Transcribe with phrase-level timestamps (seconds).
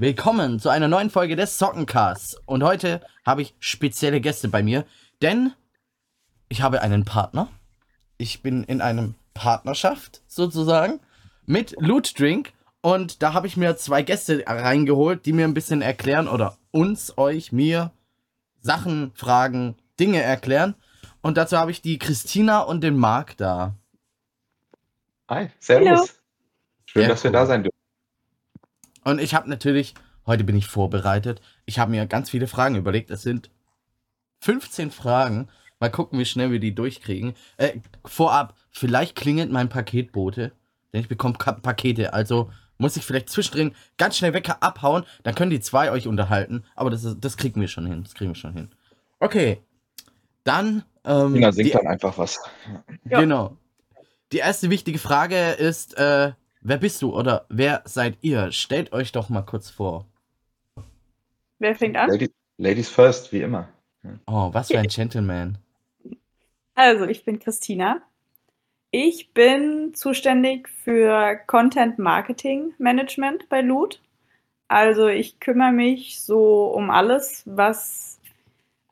[0.00, 2.40] Willkommen zu einer neuen Folge des Sockencasts.
[2.46, 4.84] Und heute habe ich spezielle Gäste bei mir,
[5.22, 5.52] denn
[6.48, 7.48] ich habe einen Partner.
[8.16, 11.00] Ich bin in einem Partnerschaft sozusagen
[11.46, 15.82] mit Loot Drink und da habe ich mir zwei Gäste reingeholt, die mir ein bisschen
[15.82, 17.90] erklären oder uns, euch, mir
[18.60, 20.76] Sachen, Fragen, Dinge erklären.
[21.22, 23.74] Und dazu habe ich die Christina und den Marc da.
[25.28, 25.88] Hi, servus.
[25.88, 26.06] Hallo.
[26.84, 27.32] Schön, Sehr dass wir cool.
[27.32, 27.77] da sein dürfen.
[29.08, 29.94] Und ich habe natürlich,
[30.26, 33.10] heute bin ich vorbereitet, ich habe mir ganz viele Fragen überlegt.
[33.10, 33.50] Es sind
[34.40, 35.48] 15 Fragen.
[35.80, 37.32] Mal gucken, wie schnell wir die durchkriegen.
[37.56, 40.52] Äh, vorab, vielleicht klingelt mein Paketbote,
[40.92, 42.12] denn ich bekomme Ka Pakete.
[42.12, 46.64] Also muss ich vielleicht zwischendrin ganz schnell weg abhauen, dann können die zwei euch unterhalten.
[46.74, 48.02] Aber das, ist, das kriegen wir schon hin.
[48.02, 48.68] Das kriegen wir schon hin.
[49.20, 49.62] Okay.
[50.44, 50.84] Dann.
[51.04, 52.38] Ähm, Tina singt die, dann einfach was.
[53.08, 53.20] Ja.
[53.20, 53.56] Genau.
[54.32, 56.32] Die erste wichtige Frage ist, äh,
[56.68, 58.52] wer bist du oder wer seid ihr?
[58.52, 60.06] Stellt euch doch mal kurz vor.
[61.58, 62.10] Wer fängt an?
[62.10, 63.68] Lady, Ladies first, wie immer.
[64.26, 65.58] Oh, was für ein Gentleman.
[66.74, 68.02] Also, ich bin Christina.
[68.90, 74.00] Ich bin zuständig für Content Marketing Management bei Loot.
[74.68, 78.20] Also, ich kümmere mich so um alles, was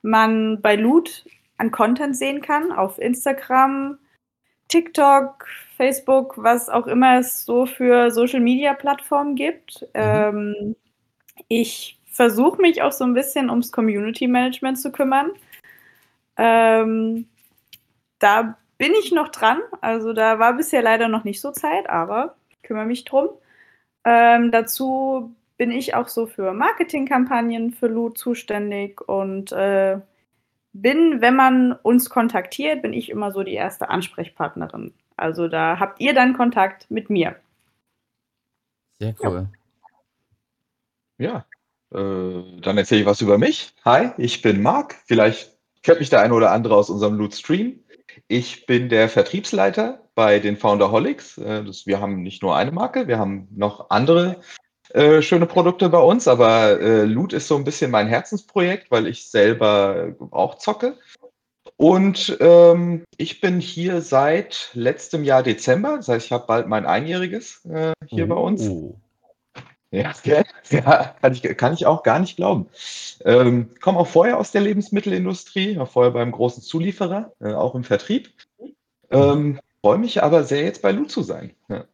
[0.03, 1.25] man bei Loot
[1.59, 3.99] an Content sehen kann, auf Instagram,
[4.69, 9.87] TikTok, Facebook, was auch immer es so für Social Media Plattformen gibt.
[9.95, 10.75] Ähm,
[11.49, 15.31] ich versuche mich auch so ein bisschen ums Community Management zu kümmern.
[16.39, 17.29] Ähm,
[18.19, 19.61] da bin ich noch dran.
[19.81, 23.29] Also da war bisher leider noch nicht so Zeit, aber ich kümmere mich drum.
[24.05, 29.99] Ähm, dazu bin ich auch so für Marketingkampagnen für Loot zuständig und äh,
[30.73, 34.92] bin, wenn man uns kontaktiert, bin ich immer so die erste Ansprechpartnerin.
[35.17, 37.37] Also da habt ihr dann Kontakt mit mir.
[38.99, 39.49] Sehr cool.
[41.19, 41.47] Ja,
[41.93, 43.75] äh, dann erzähle ich was über mich.
[43.85, 44.95] Hi, ich bin Marc.
[45.07, 47.81] Vielleicht kennt mich der eine oder andere aus unserem Loot Stream.
[48.29, 51.39] Ich bin der Vertriebsleiter bei den Founderholics.
[51.39, 54.41] Äh, das, wir haben nicht nur eine Marke, wir haben noch andere
[54.91, 59.07] äh, schöne Produkte bei uns, aber äh, Loot ist so ein bisschen mein Herzensprojekt, weil
[59.07, 60.97] ich selber auch zocke.
[61.77, 66.87] Und ähm, ich bin hier seit letztem Jahr Dezember, das heißt, ich habe bald mein
[66.87, 68.63] Einjähriges äh, hier bei uns.
[68.63, 68.98] Oh.
[69.91, 70.13] Ja,
[70.70, 72.69] ja kann, ich, kann ich auch gar nicht glauben.
[73.25, 77.85] Ähm, komme auch vorher aus der Lebensmittelindustrie, war vorher beim großen Zulieferer, äh, auch im
[77.85, 78.33] Vertrieb.
[79.11, 81.55] Ähm, Freue mich aber sehr, jetzt bei Lu zu sein.
[81.69, 81.85] Ja.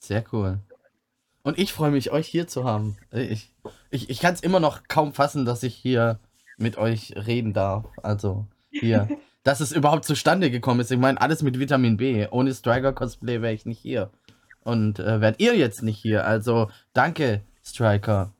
[0.00, 0.58] Sehr cool.
[1.44, 2.96] Und ich freue mich, euch hier zu haben.
[3.12, 3.52] Ich,
[3.90, 6.18] ich, ich kann es immer noch kaum fassen, dass ich hier
[6.56, 7.84] mit euch reden darf.
[8.02, 9.08] Also hier.
[9.42, 10.90] dass es überhaupt zustande gekommen ist.
[10.90, 12.26] Ich meine, alles mit Vitamin B.
[12.30, 14.10] Ohne Striker-Cosplay wäre ich nicht hier.
[14.64, 16.26] Und äh, wärt ihr jetzt nicht hier.
[16.26, 18.32] Also danke, Striker.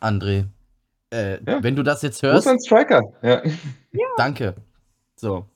[0.00, 0.46] André.
[1.10, 1.62] Äh, Ja.
[1.62, 3.00] Wenn du das jetzt hörst, ist ein Striker?
[3.22, 3.42] Ja.
[4.18, 4.54] Danke.
[5.16, 5.46] So.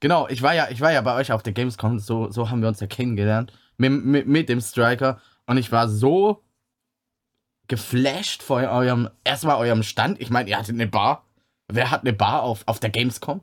[0.00, 2.60] Genau, ich war ja, ich war ja bei euch auf der Gamescom, so, so haben
[2.60, 3.52] wir uns ja kennengelernt.
[3.78, 5.20] Mit, mit, mit dem Striker.
[5.46, 6.42] Und ich war so
[7.68, 10.20] geflasht vor eurem, erstmal eurem Stand.
[10.20, 11.23] Ich meine, ihr hattet eine Bar.
[11.68, 13.40] Wer hat eine Bar auf, auf der Gamescom?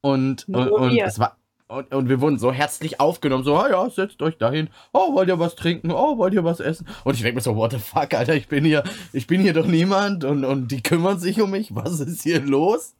[0.00, 1.04] Und, und, und wir.
[1.04, 1.36] es war.
[1.68, 4.70] Und, und wir wurden so herzlich aufgenommen, so, ah ja, setzt euch dahin.
[4.92, 5.92] Oh, wollt ihr was trinken?
[5.92, 6.88] Oh, wollt ihr was essen?
[7.04, 8.82] Und ich denke mir so, what the fuck, Alter, ich bin hier,
[9.12, 11.72] ich bin hier doch niemand und, und die kümmern sich um mich.
[11.72, 12.96] Was ist hier los?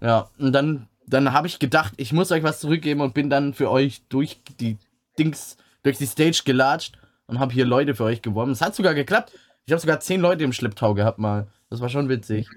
[0.00, 3.54] Ja, und dann, dann habe ich gedacht, ich muss euch was zurückgeben und bin dann
[3.54, 4.78] für euch durch die
[5.16, 6.98] Dings, durch die Stage gelatscht
[7.28, 8.50] und habe hier Leute für euch geworben.
[8.50, 9.32] Es hat sogar geklappt.
[9.66, 11.46] Ich habe sogar zehn Leute im Schlepptau gehabt mal.
[11.70, 12.48] Das war schon witzig.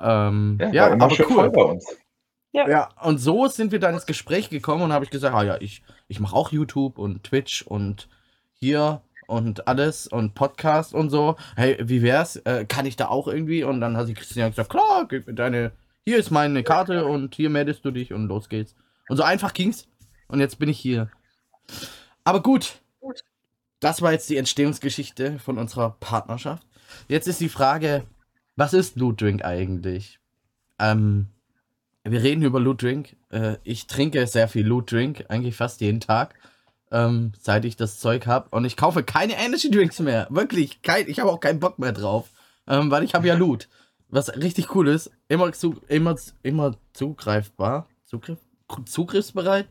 [0.00, 1.50] Ähm, Ja, ja, aber cool.
[1.50, 1.86] bei uns.
[2.52, 5.56] Ja, und so sind wir dann ins Gespräch gekommen und habe ich gesagt, ah ja,
[5.60, 8.08] ich, ich mache auch YouTube und Twitch und
[8.52, 11.36] hier und alles und Podcast und so.
[11.56, 12.36] Hey, wie wär's?
[12.36, 13.64] Äh, kann ich da auch irgendwie?
[13.64, 15.72] Und dann hat die Christina gesagt, klar, gib mir deine,
[16.04, 18.74] hier ist meine Karte und hier meldest du dich und los geht's.
[19.08, 19.88] Und so einfach ging's.
[20.28, 21.10] Und jetzt bin ich hier.
[22.24, 22.80] Aber gut.
[23.80, 26.66] Das war jetzt die Entstehungsgeschichte von unserer Partnerschaft.
[27.08, 28.04] Jetzt ist die Frage,
[28.56, 30.18] was ist Loot Drink eigentlich?
[30.78, 31.28] Ähm,
[32.04, 33.16] wir reden über Loot Drink.
[33.30, 36.34] Äh, ich trinke sehr viel Loot Drink, eigentlich fast jeden Tag,
[36.90, 38.48] ähm, seit ich das Zeug habe.
[38.50, 40.26] Und ich kaufe keine Energy Drinks mehr.
[40.30, 42.30] Wirklich, kein, ich habe auch keinen Bock mehr drauf.
[42.66, 43.68] Ähm, weil ich habe ja Loot.
[44.08, 47.88] Was richtig cool ist, immer, zu, immer, immer zugreifbar.
[48.04, 48.38] Zugriff,
[48.84, 49.66] zugriffsbereit.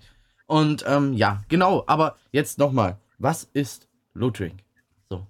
[0.47, 1.83] Und ähm, ja, genau.
[1.87, 2.97] Aber jetzt nochmal.
[3.19, 4.63] Was ist Loot Drink?
[5.09, 5.27] So.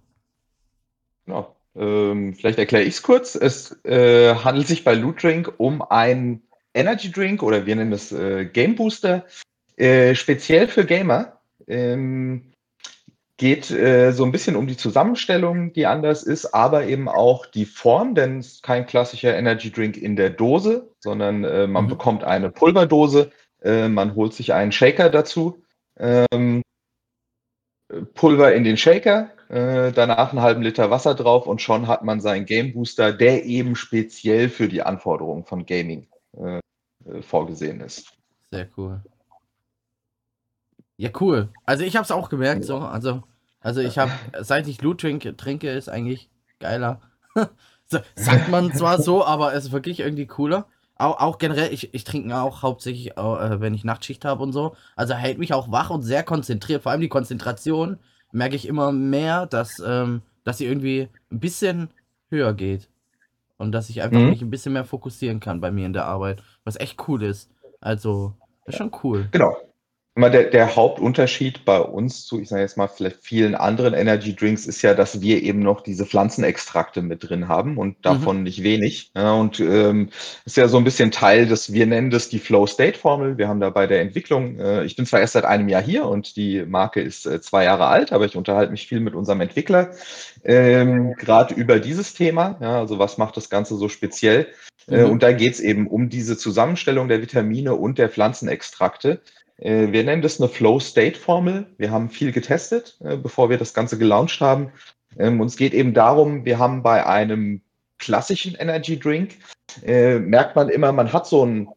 [1.25, 1.55] Genau.
[1.75, 3.35] Ähm, vielleicht erkläre ich es kurz.
[3.35, 6.41] Es äh, handelt sich bei Loot Drink um einen
[6.73, 9.25] Energy Drink oder wir nennen es äh, Game Booster,
[9.77, 11.39] äh, speziell für Gamer.
[11.67, 12.51] Ähm,
[13.37, 17.65] geht äh, so ein bisschen um die Zusammenstellung, die anders ist, aber eben auch die
[17.65, 21.89] Form, denn es ist kein klassischer Energy Drink in der Dose, sondern äh, man Mhm.
[21.89, 23.31] bekommt eine Pulverdose,
[23.63, 25.63] äh, man holt sich einen Shaker dazu,
[25.97, 26.61] ähm,
[28.13, 32.21] Pulver in den Shaker, äh, danach einen halben Liter Wasser drauf und schon hat man
[32.21, 36.07] seinen Game Booster, der eben speziell für die Anforderungen von Gaming
[36.37, 36.59] äh,
[37.05, 38.13] äh, vorgesehen ist.
[38.51, 39.01] Sehr cool.
[40.97, 41.49] Ja, cool.
[41.65, 42.77] Also ich habe es auch gemerkt, so.
[42.77, 43.23] Also,
[43.59, 44.11] also ich habe,
[44.41, 46.29] seit ich Loot trinke, trinke, ist eigentlich
[46.59, 47.01] geiler.
[48.15, 50.67] sagt man zwar so, aber es ist wirklich irgendwie cooler.
[51.01, 54.75] Auch, auch generell, ich, ich trinke auch hauptsächlich, äh, wenn ich Nachtschicht habe und so.
[54.95, 56.83] Also hält mich auch wach und sehr konzentriert.
[56.83, 57.97] Vor allem die Konzentration
[58.31, 61.89] merke ich immer mehr, dass, ähm, dass sie irgendwie ein bisschen
[62.29, 62.87] höher geht.
[63.57, 64.29] Und dass ich einfach Mhm.
[64.29, 66.41] mich ein bisschen mehr fokussieren kann bei mir in der Arbeit.
[66.63, 67.49] Was echt cool ist.
[67.79, 68.33] Also,
[68.65, 69.27] ist schon cool.
[69.31, 69.55] Genau.
[70.17, 74.65] Der, der Hauptunterschied bei uns zu, ich sage jetzt mal, vielleicht vielen anderen Energy Drinks
[74.65, 79.11] ist ja, dass wir eben noch diese Pflanzenextrakte mit drin haben und davon nicht wenig.
[79.15, 80.09] Ja, und ähm,
[80.45, 83.37] ist ja so ein bisschen Teil des, wir nennen das die Flow State Formel.
[83.37, 86.05] Wir haben da bei der Entwicklung, äh, ich bin zwar erst seit einem Jahr hier
[86.05, 89.39] und die Marke ist äh, zwei Jahre alt, aber ich unterhalte mich viel mit unserem
[89.39, 89.91] Entwickler
[90.43, 92.57] ähm, gerade über dieses Thema.
[92.61, 94.47] Ja, also was macht das Ganze so speziell?
[94.87, 95.11] Äh, Mhm.
[95.11, 99.21] und da geht es eben um diese Zusammenstellung der Vitamine und der Pflanzenextrakte.
[99.61, 101.67] Äh, Wir nennen das eine Flow-State-Formel.
[101.77, 104.71] Wir haben viel getestet, äh, bevor wir das Ganze gelauncht haben.
[105.17, 107.61] Ähm, Und es geht eben darum, wir haben bei einem
[107.99, 109.35] klassischen Energy Drink,
[109.85, 111.67] äh, merkt man immer, man hat so einen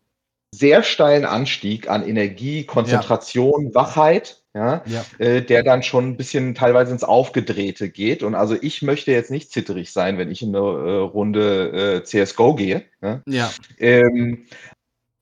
[0.55, 5.05] sehr steilen Anstieg an Energie, Konzentration, Wachheit, ja, Ja.
[5.41, 8.23] der dann schon ein bisschen teilweise ins Aufgedrehte geht.
[8.23, 12.85] Und also ich möchte jetzt nicht zitterig sein, wenn ich in eine Runde CSGO gehe.
[13.03, 13.21] Ja.
[13.27, 13.51] Ja.
[13.81, 14.47] Ähm,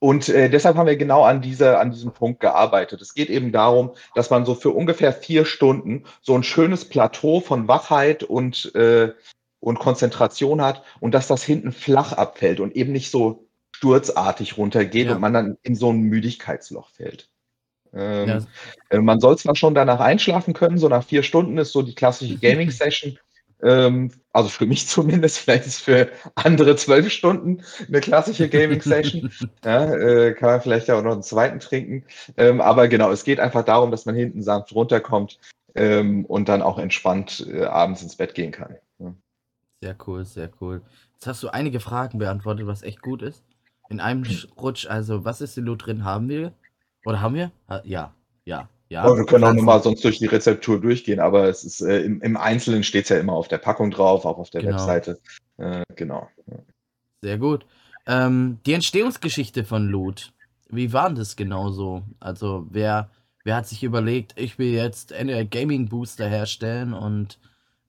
[0.02, 3.00] und äh, deshalb haben wir genau an, dieser, an diesem Punkt gearbeitet.
[3.00, 7.38] Es geht eben darum, dass man so für ungefähr vier Stunden so ein schönes Plateau
[7.38, 9.12] von Wachheit und, äh,
[9.60, 15.06] und Konzentration hat und dass das hinten flach abfällt und eben nicht so sturzartig runtergeht
[15.06, 15.14] Ja.
[15.14, 17.30] und man dann in so ein Müdigkeitsloch fällt.
[17.94, 18.40] Ähm, Ja.
[18.90, 21.94] äh, man soll zwar schon danach einschlafen können, so nach vier Stunden ist so die
[21.94, 23.20] klassische Gaming-Session.
[23.62, 29.30] Ähm, also für mich zumindest, vielleicht ist für andere zwölf Stunden eine klassische Gaming-Session.
[29.64, 32.04] ja, äh, kann man vielleicht auch noch einen zweiten trinken.
[32.36, 35.38] Ähm, aber genau, es geht einfach darum, dass man hinten sanft runterkommt
[35.74, 38.76] ähm, und dann auch entspannt äh, abends ins Bett gehen kann.
[38.98, 39.14] Ja.
[39.80, 40.82] Sehr cool, sehr cool.
[41.14, 43.44] Jetzt hast du einige Fragen beantwortet, was echt gut ist.
[43.88, 46.04] In einem Sch- Rutsch, also was ist in Loot drin?
[46.04, 46.52] Haben wir?
[47.04, 47.50] Oder haben wir?
[47.84, 48.14] Ja,
[48.44, 49.02] ja, ja.
[49.02, 52.20] Aber wir können auch nochmal sonst durch die Rezeptur durchgehen, aber es ist äh, im,
[52.20, 54.74] im Einzelnen steht es ja immer auf der Packung drauf, auch auf der Genau.
[54.74, 55.18] Webseite.
[55.56, 56.28] Äh, genau.
[57.22, 57.64] Sehr gut.
[58.06, 60.32] Ähm, die Entstehungsgeschichte von Loot.
[60.68, 62.02] Wie war denn das genau so?
[62.20, 63.10] Also, wer,
[63.44, 67.38] wer hat sich überlegt, ich will jetzt eine Gaming Booster herstellen und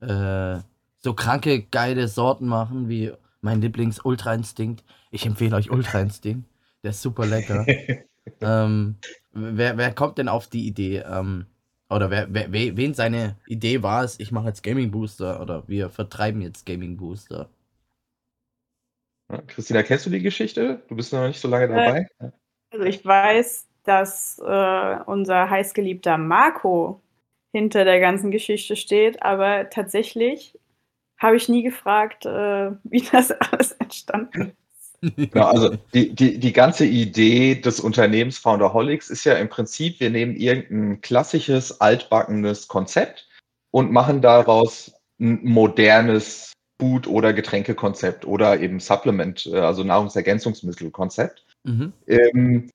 [0.00, 0.58] äh,
[1.00, 3.12] so kranke, geile Sorten machen, wie
[3.42, 4.84] mein Lieblings Ultra Instinct.
[5.10, 6.48] Ich empfehle euch Ultra Instinct.
[6.82, 7.66] Der ist super lecker.
[8.40, 8.96] ähm,
[9.32, 10.98] wer, wer kommt denn auf die Idee?
[11.06, 11.46] Ähm,
[11.90, 15.68] oder wer, wer, we- wen seine Idee war es, ich mache jetzt Gaming Booster oder
[15.68, 17.50] wir vertreiben jetzt Gaming Booster?
[19.48, 20.82] Christina, kennst du die Geschichte?
[20.88, 22.06] Du bist noch nicht so lange dabei.
[22.70, 27.02] Also ich weiß, dass äh, unser heißgeliebter Marco
[27.52, 30.58] hinter der ganzen Geschichte steht, aber tatsächlich
[31.18, 34.58] habe ich nie gefragt, äh, wie das alles entstanden ist.
[35.16, 40.10] Genau, also die, die, die ganze Idee des Unternehmens Founderholics ist ja im Prinzip, wir
[40.10, 43.28] nehmen irgendein klassisches, altbackenes Konzept
[43.70, 51.44] und machen daraus ein modernes Food- oder Getränkekonzept oder eben Supplement, äh, also Nahrungsergänzungsmittelkonzept.
[51.64, 51.92] Mhm.
[52.06, 52.70] Ähm,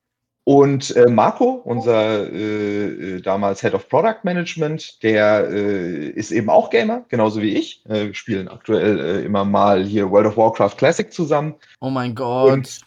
[0.50, 6.50] und äh, Marco, unser äh, äh, damals Head of Product Management, der äh, ist eben
[6.50, 7.86] auch Gamer, genauso wie ich.
[7.88, 11.54] Äh, wir spielen aktuell äh, immer mal hier World of Warcraft Classic zusammen.
[11.82, 12.52] Oh mein Gott.
[12.52, 12.80] Und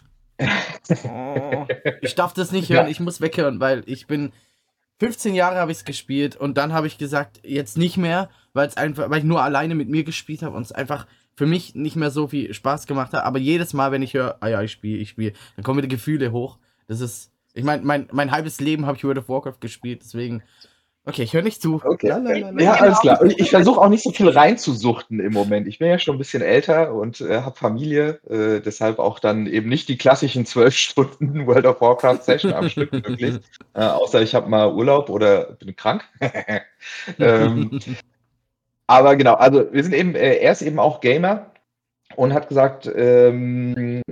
[1.05, 1.67] Oh,
[2.01, 2.79] ich darf das nicht Ja.
[2.79, 4.33] hören, ich muss weghören, weil ich bin
[4.99, 8.67] 15 Jahre habe ich es gespielt und dann habe ich gesagt, jetzt nicht mehr, weil
[8.67, 11.77] es einfach, weil ich nur alleine mit mir gespielt habe und es einfach für mich
[11.77, 13.23] nicht mehr so viel Spaß gemacht hat.
[13.25, 15.87] Aber jedes Mal, wenn ich höre, ah ja, ich spiele, ich spiele, dann kommen wieder
[15.87, 16.59] Gefühle hoch.
[16.89, 20.43] Das ist, ich meine, mein, mein halbes Leben habe ich World of Warcraft gespielt, deswegen,
[21.05, 21.81] okay, ich höre nicht zu.
[21.85, 22.09] Okay.
[22.09, 22.63] Lalalala.
[22.63, 23.21] Ja, alles klar.
[23.21, 25.67] Und ich versuche auch nicht so viel reinzusuchten im Moment.
[25.67, 29.47] Ich bin ja schon ein bisschen älter und äh, habe Familie, äh, deshalb auch dann
[29.47, 33.41] eben nicht die klassischen zwölf Stunden World of Warcraft Session am Stück wirklich.
[33.75, 36.05] Äh, außer ich habe mal Urlaub oder bin krank.
[37.19, 37.81] ähm,
[38.87, 41.53] aber genau, also wir sind eben, äh, er ist eben auch Gamer
[42.17, 44.03] und hat gesagt, ähm,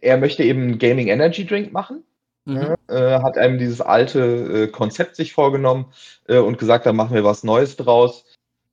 [0.00, 2.04] er möchte eben einen Gaming Energy Drink machen.
[2.44, 2.74] Mhm.
[2.88, 5.92] Äh, hat einem dieses alte äh, Konzept sich vorgenommen
[6.26, 8.24] äh, und gesagt, da machen wir was Neues draus.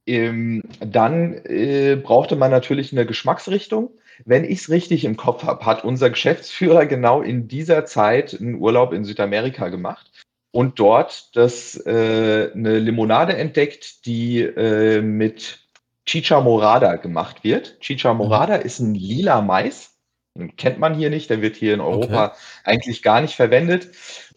[0.05, 3.91] Ähm, dann äh, brauchte man natürlich eine Geschmacksrichtung.
[4.25, 8.55] Wenn ich es richtig im Kopf habe, hat unser Geschäftsführer genau in dieser Zeit einen
[8.55, 10.09] Urlaub in Südamerika gemacht
[10.51, 15.59] und dort das, äh, eine Limonade entdeckt, die äh, mit
[16.05, 17.79] Chicha Morada gemacht wird.
[17.81, 18.17] Chicha Mhm.
[18.17, 19.96] Morada ist ein lila Mais.
[20.37, 23.89] Den kennt man hier nicht, der wird hier in Europa eigentlich gar nicht verwendet.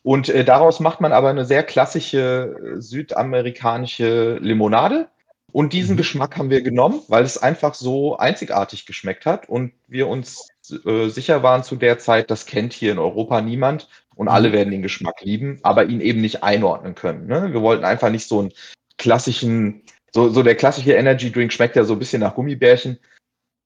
[0.02, 5.09] Und äh, daraus macht man aber eine sehr klassische äh, südamerikanische Limonade.
[5.52, 5.99] Und diesen Mhm.
[5.99, 10.49] Geschmack haben wir genommen, weil es einfach so einzigartig geschmeckt hat und wir uns
[10.87, 14.33] äh, sicher waren zu der Zeit, das kennt hier in Europa niemand und Mhm.
[14.33, 17.26] alle werden den Geschmack lieben, aber ihn eben nicht einordnen können.
[17.26, 17.52] Ne?
[17.52, 18.52] Wir wollten einfach nicht so einen
[18.97, 22.99] klassischen, so, so der klassische Energy Drink schmeckt ja so ein bisschen nach Gummibärchen.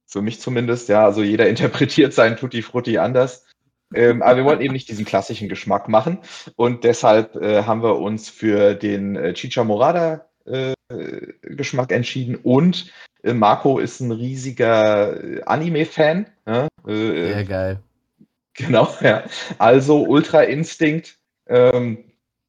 [0.07, 1.05] Für mich zumindest, ja.
[1.05, 3.47] Also jeder interpretiert seinen Tutti Frutti anders.
[3.95, 6.19] Ähm, aber wir wollten eben nicht diesen klassischen Geschmack machen.
[6.57, 10.75] Und deshalb äh, haben wir uns für den äh, Chicha Morada äh,
[11.43, 12.37] Geschmack entschieden.
[12.37, 12.93] Und
[13.23, 16.27] äh, Marco ist ein riesiger äh, Anime-Fan.
[16.47, 16.69] Ja?
[16.87, 17.81] Äh, Sehr geil.
[18.55, 19.25] Genau, ja.
[19.59, 21.19] Also Ultra Instinct.
[21.47, 22.05] Ähm,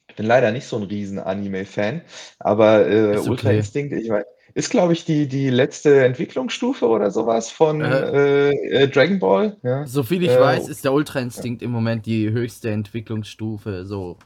[0.08, 2.02] ich bin leider nicht so ein riesen Anime-Fan,
[2.40, 3.58] aber äh, Ist Ultra okay.
[3.58, 4.24] Instinct, ich mein,
[4.56, 9.58] ist, glaube ich, die, die letzte Entwicklungsstufe oder sowas von äh, äh, Dragon Ball.
[9.64, 9.86] Ja.
[9.86, 13.86] Soviel ich Äh, weiß, ist der Ultra Instinct im Moment die höchste Entwicklungsstufe.
[13.86, 14.18] So.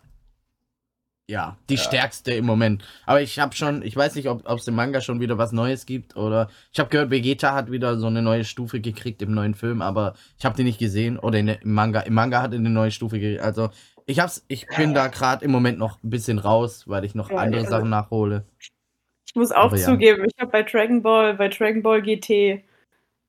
[1.27, 1.81] Ja, die Ja.
[1.81, 2.83] stärkste im Moment.
[3.07, 5.85] Aber ich habe schon, ich weiß nicht, ob es im Manga schon wieder was Neues
[5.87, 9.55] gibt oder ich habe gehört, Vegeta hat wieder so eine neue Stufe gekriegt im neuen
[9.55, 12.01] Film, aber ich habe den nicht gesehen oder in der, im Manga.
[12.01, 13.41] Im Manga hat er eine neue Stufe gekriegt.
[13.41, 13.69] Also
[14.05, 17.29] ich hab's, ich bin da gerade im Moment noch ein bisschen raus, weil ich noch
[17.31, 17.69] Ja, andere ja.
[17.69, 18.45] Sachen nachhole.
[19.29, 19.77] Ich muss auch ja.
[19.77, 22.63] zugeben, ich habe bei Dragon Ball, bei Dragon Ball GT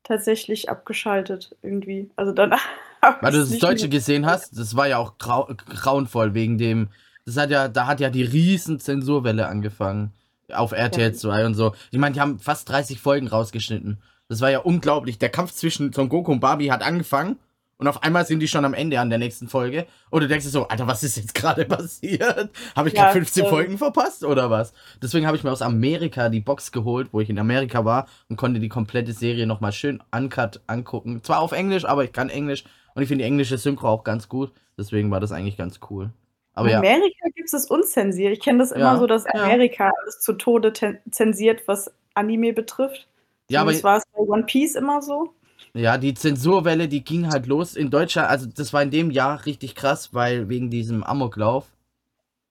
[0.03, 2.11] tatsächlich abgeschaltet irgendwie.
[2.17, 2.63] Also danach.
[3.21, 6.89] Weil du das Deutsche mehr- gesehen hast, das war ja auch grau grauenvoll wegen dem.
[7.27, 10.13] Das hat ja, da hat ja die riesen Zensurwelle angefangen.
[10.51, 11.75] Auf RTL 2 und so.
[11.91, 13.99] Ich meine, die haben fast 30 Folgen rausgeschnitten.
[14.29, 15.19] Das war ja unglaublich.
[15.19, 17.37] Der Kampf zwischen Son Goku und Barbie hat angefangen
[17.81, 19.87] und auf einmal sind die schon am Ende an der nächsten Folge.
[20.11, 22.51] Und du denkst dir so, Alter, was ist jetzt gerade passiert?
[22.77, 23.51] Habe ich Ja, gerade 15 voll.
[23.51, 24.73] Folgen verpasst oder was?
[25.03, 28.37] Deswegen habe ich mir aus Amerika die Box geholt, wo ich in Amerika war und
[28.37, 31.23] konnte die komplette Serie nochmal schön uncut angucken.
[31.25, 34.29] Zwar auf Englisch, aber ich kann Englisch und ich finde die englische Synchro auch ganz
[34.29, 34.53] gut.
[34.79, 36.11] Deswegen war das eigentlich ganz cool.
[36.55, 38.33] Aber in ja, Amerika gibt es unzensiert.
[38.33, 39.45] Ich kenne das immer Ja, so, dass ja.
[39.45, 40.73] Amerika alles zu Tode
[41.11, 43.09] zensiert, was Anime betrifft.
[43.49, 45.35] ja, aber das war es bei One Piece immer so.
[45.75, 48.29] Ja, die Zensurwelle, die ging halt los in Deutschland.
[48.29, 51.67] Also, das war in dem Jahr richtig krass, weil wegen diesem Amoklauf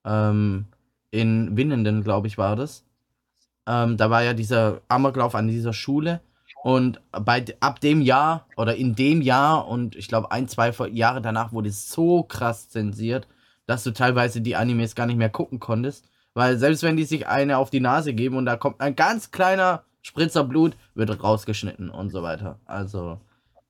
[0.05, 0.65] ähm,
[1.11, 2.85] in Winnenden, glaube ich, war das.
[3.67, 6.21] Ähm, da war ja dieser Amoklauf an dieser Schule.
[6.63, 11.21] Und bei, ab dem Jahr oder in dem Jahr und ich glaube ein, zwei Jahre
[11.21, 13.27] danach wurde es so krass zensiert,
[13.65, 16.09] dass du teilweise die Animes gar nicht mehr gucken konntest.
[16.33, 19.31] Weil selbst wenn die sich eine auf die Nase geben und da kommt ein ganz
[19.31, 22.57] kleiner Spritzer Blut, wird rausgeschnitten und so weiter.
[22.65, 23.21] Also,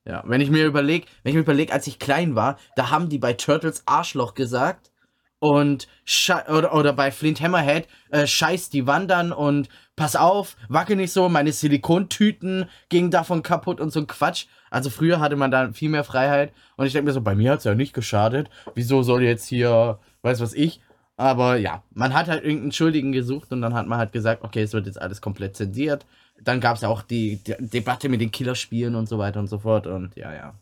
[0.06, 3.10] ja, wenn ich mir überlege, wenn ich mir überlege, als ich klein war, da haben
[3.10, 4.90] die bei Turtles Arschloch gesagt
[5.38, 5.86] und
[6.48, 11.28] oder, oder bei Flint Hammerhead äh, scheiß die wandern und pass auf, wackel nicht so,
[11.28, 14.46] meine Silikontüten gingen davon kaputt und so ein Quatsch.
[14.70, 17.52] Also früher hatte man da viel mehr Freiheit und ich denke mir so, bei mir
[17.52, 18.48] hat es ja nicht geschadet.
[18.74, 20.80] Wieso soll jetzt hier, weiß was ich?
[21.20, 24.62] Aber ja, man hat halt irgendeinen Schuldigen gesucht und dann hat man halt gesagt, okay,
[24.62, 26.06] es wird jetzt alles komplett zensiert.
[26.44, 29.48] Dann gab es ja auch die, die Debatte mit den Killerspielen und so weiter und
[29.48, 30.54] so fort und ja, ja.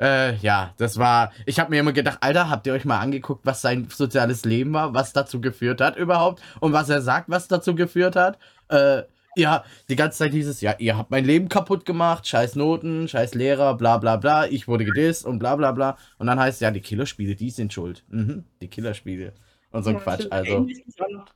[0.00, 1.30] Äh, ja, das war.
[1.44, 4.72] Ich habe mir immer gedacht, Alter, habt ihr euch mal angeguckt, was sein soziales Leben
[4.72, 8.38] war, was dazu geführt hat überhaupt und was er sagt, was dazu geführt hat?
[8.68, 9.02] Äh,
[9.36, 13.08] ja, die ganze Zeit hieß es, ja, ihr habt mein Leben kaputt gemacht, scheiß Noten,
[13.08, 15.98] scheiß Lehrer, bla bla bla, ich wurde gedisst und bla bla bla.
[16.18, 18.02] Und dann heißt es, ja, die Killerspiele, die sind schuld.
[18.08, 19.34] Mhm, die Killerspiele.
[19.70, 20.26] Und so ein Ja, Quatsch.
[20.30, 20.66] Also,
[20.96, 21.26] dran, ja.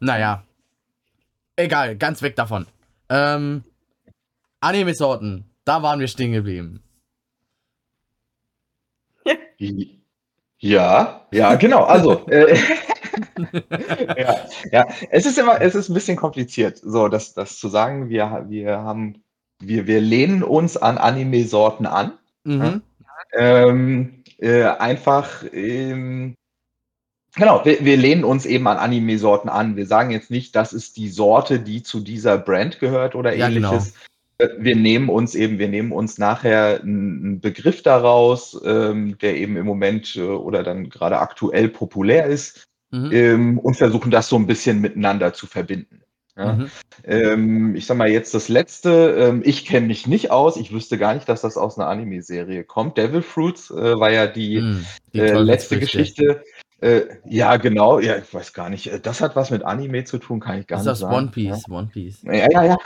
[0.00, 0.44] naja.
[1.58, 2.66] Egal, ganz weg davon.
[3.08, 3.64] Ähm,
[4.60, 6.82] Anime-Sorten, da waren wir stehen geblieben.
[10.60, 11.84] Ja, ja, genau.
[11.84, 12.58] Also, äh,
[14.16, 18.08] ja, ja, es ist immer, es ist ein bisschen kompliziert, so das, das zu sagen.
[18.08, 19.22] Wir, wir haben,
[19.60, 22.18] wir, wir lehnen uns an Anime-Sorten an.
[22.42, 22.82] Mhm.
[23.34, 26.34] Ähm, äh, einfach, ähm,
[27.34, 29.76] genau, wir, wir lehnen uns eben an Anime-Sorten an.
[29.76, 33.48] Wir sagen jetzt nicht, das ist die Sorte, die zu dieser Brand gehört oder Ja,
[33.48, 33.72] genau.
[33.72, 33.94] ähnliches.
[34.38, 39.36] Äh, Wir nehmen uns eben, wir nehmen uns nachher einen einen Begriff daraus, ähm, der
[39.36, 43.10] eben im Moment äh, oder dann gerade aktuell populär ist, Mhm.
[43.12, 46.00] ähm, und versuchen das so ein bisschen miteinander zu verbinden.
[46.36, 46.52] Ja.
[46.54, 46.70] Mhm.
[47.04, 50.96] Ähm, ich sag mal jetzt das letzte, ähm, ich kenne mich nicht aus, ich wüsste
[50.96, 52.96] gar nicht, dass das aus einer Anime-Serie kommt.
[52.96, 56.42] Devil Fruits äh, war ja die, mhm, die äh, letzte Geschichte.
[56.80, 58.86] Äh, ja, genau, ja, ich weiß gar nicht.
[58.86, 61.14] Äh, das hat was mit Anime zu tun, kann ich gar das nicht ist sagen.
[61.14, 61.68] One Piece.
[61.68, 62.22] One Piece.
[62.22, 62.78] Ja, ja, ja.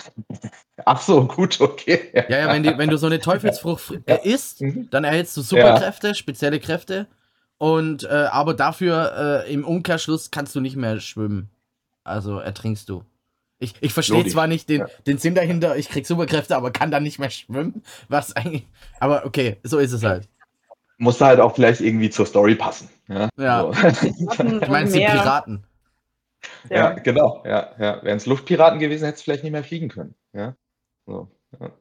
[0.86, 2.10] Ach so, gut, okay.
[2.14, 4.88] Ja, ja, wenn, die, wenn du so eine Teufelsfrucht äh, isst, mhm.
[4.90, 7.06] dann erhältst du Superkräfte, spezielle Kräfte.
[7.58, 11.50] Und äh, aber dafür äh, im Umkehrschluss kannst du nicht mehr schwimmen.
[12.02, 13.04] Also ertrinkst du.
[13.58, 17.04] Ich, ich verstehe zwar nicht den, den Sinn dahinter, ich krieg Superkräfte, aber kann dann
[17.04, 17.84] nicht mehr schwimmen.
[18.08, 18.66] Was eigentlich.
[18.98, 20.28] Aber okay, so ist es halt.
[21.02, 22.88] Muss halt auch vielleicht irgendwie zur Story passen.
[23.08, 23.28] Ja.
[23.36, 23.62] ja.
[23.62, 23.72] So.
[24.06, 25.64] ich meine, es sind Piraten.
[26.70, 27.42] Ja, ja genau.
[27.44, 28.00] Ja, ja.
[28.04, 30.14] Wären es Luftpiraten gewesen, hätte es vielleicht nicht mehr fliegen können.
[30.32, 30.54] Ja.
[31.04, 31.28] So,
[31.58, 31.72] ja.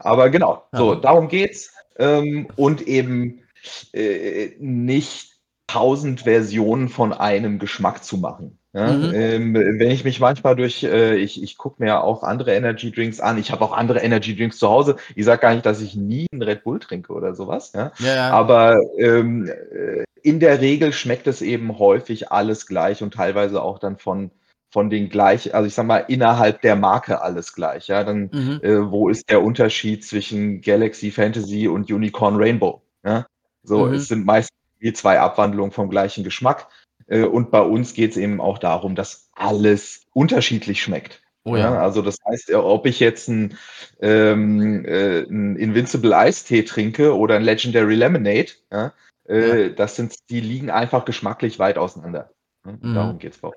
[0.00, 1.72] Aber genau, so, darum geht's.
[1.96, 3.44] Ähm, und eben
[3.92, 5.36] äh, nicht
[5.68, 8.58] tausend Versionen von einem Geschmack zu machen.
[8.76, 9.14] Ja, mhm.
[9.14, 13.20] ähm, wenn ich mich manchmal durch, äh, ich, ich gucke mir auch andere Energy Drinks
[13.20, 14.96] an, ich habe auch andere Energy Drinks zu Hause.
[15.14, 17.72] Ich sage gar nicht, dass ich nie einen Red Bull trinke oder sowas.
[17.74, 17.92] Ja?
[18.00, 18.30] ja, ja.
[18.32, 23.78] Aber ähm, äh, in der Regel schmeckt es eben häufig alles gleich und teilweise auch
[23.78, 24.30] dann von,
[24.70, 27.88] von den gleich, also ich sag mal, innerhalb der Marke alles gleich.
[27.88, 28.60] Ja, dann mhm.
[28.62, 32.82] äh, wo ist der Unterschied zwischen Galaxy Fantasy und Unicorn Rainbow?
[33.06, 33.24] Ja?
[33.62, 33.94] So, mhm.
[33.94, 34.50] es sind meist
[34.82, 36.68] die zwei Abwandlungen vom gleichen Geschmack.
[37.06, 41.22] Äh, und bei uns geht es eben auch darum, dass alles unterschiedlich schmeckt.
[41.44, 41.74] Oh ja.
[41.74, 41.80] ja.
[41.80, 43.56] also das heißt, ob ich jetzt ein,
[44.00, 48.92] ähm, äh, ein Invincible Eistee trinke oder ein Legendary Lemonade, ja,
[49.28, 49.68] äh, ja.
[49.68, 52.30] das sind, die liegen einfach geschmacklich weit auseinander.
[52.64, 52.94] Mhm.
[52.94, 53.56] Darum geht es bei uns.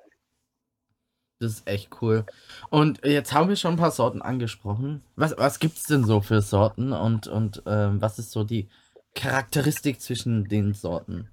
[1.39, 2.25] Das ist echt cool.
[2.69, 5.03] Und jetzt haben wir schon ein paar Sorten angesprochen.
[5.15, 8.67] Was, was gibt es denn so für Sorten und, und ähm, was ist so die
[9.15, 11.29] Charakteristik zwischen den Sorten?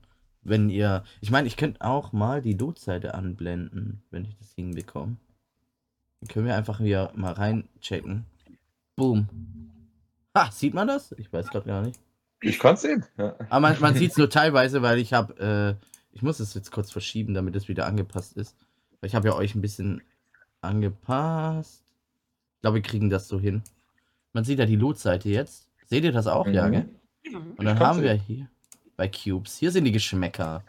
[0.48, 1.04] Wenn ihr.
[1.20, 5.16] Ich meine, ich könnte auch mal die Dot-Seite anblenden, wenn ich das hinbekomme.
[6.20, 8.24] Dann können wir einfach hier mal reinchecken.
[8.94, 9.28] Boom.
[10.36, 11.12] Ha, sieht man das?
[11.18, 12.00] Ich weiß gerade gar nicht.
[12.40, 13.04] Ich kann es sehen.
[13.18, 13.34] Ja.
[13.48, 15.78] Aber man, man sieht es nur teilweise, weil ich habe.
[15.80, 18.56] Äh, ich muss es jetzt kurz verschieben, damit es wieder angepasst ist.
[19.00, 20.02] Weil ich habe ja euch ein bisschen
[20.62, 21.82] angepasst.
[22.54, 23.62] Ich glaube, wir kriegen das so hin.
[24.32, 25.68] Man sieht ja die Loot-Seite jetzt.
[25.84, 26.54] Seht ihr das auch, mhm.
[26.54, 26.88] ja, gell?
[27.56, 28.48] Und dann haben wir hier
[28.96, 29.58] bei Cubes.
[29.58, 30.64] Hier sind die Geschmäcker.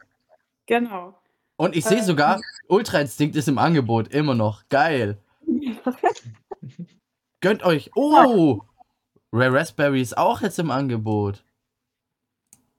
[0.66, 1.16] Genau.
[1.56, 2.04] Und ich sehe ähm.
[2.04, 4.68] sogar, Ultra Instinct ist im Angebot, immer noch.
[4.70, 5.18] Geil.
[7.42, 7.92] Gönnt euch.
[7.96, 8.62] Oh!
[9.32, 11.44] Rare Raspberry ist auch jetzt im Angebot.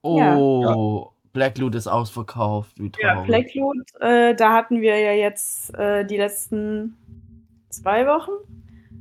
[0.01, 1.19] Oh, ja.
[1.33, 2.79] Black Loot ist ausverkauft.
[2.79, 3.17] Wie traurig.
[3.17, 6.97] Ja, Black Loot, äh, da hatten wir ja jetzt äh, die letzten
[7.69, 8.31] zwei Wochen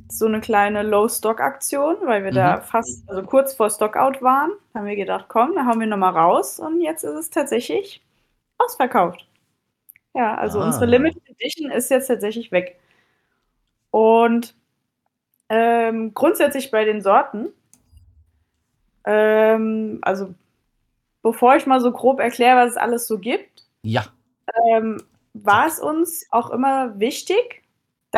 [0.08, 2.36] so eine kleine Low-Stock-Aktion, weil wir mhm.
[2.36, 4.50] da fast, also kurz vor Stockout waren.
[4.74, 8.02] Haben wir gedacht, komm, da hauen wir nochmal raus und jetzt ist es tatsächlich
[8.58, 9.26] ausverkauft.
[10.14, 10.66] Ja, also ah.
[10.66, 12.78] unsere Limited Edition ist jetzt tatsächlich weg.
[13.90, 14.54] Und
[15.48, 17.48] ähm, grundsätzlich bei den Sorten,
[19.04, 20.34] ähm, also
[21.22, 24.04] bevor ich mal so grob erkläre, was es alles so gibt, ja.
[24.70, 25.02] ähm,
[25.34, 27.62] war es uns auch immer wichtig,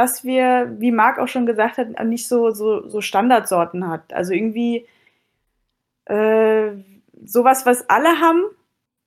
[0.01, 4.15] dass wir, wie Marc auch schon gesagt hat, nicht so, so, so Standardsorten hat.
[4.15, 4.87] Also irgendwie
[6.07, 6.71] äh,
[7.23, 8.45] sowas, was alle haben,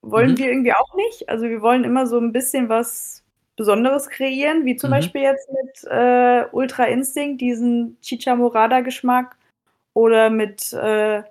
[0.03, 0.37] wollen mhm.
[0.37, 1.29] wir irgendwie auch nicht.
[1.29, 3.23] Also wir wollen immer so ein bisschen was
[3.55, 4.93] Besonderes kreieren, wie zum mhm.
[4.93, 9.35] Beispiel jetzt mit äh, Ultra Instinct, diesen Chicha Morada Geschmack
[9.95, 11.23] oder mit äh,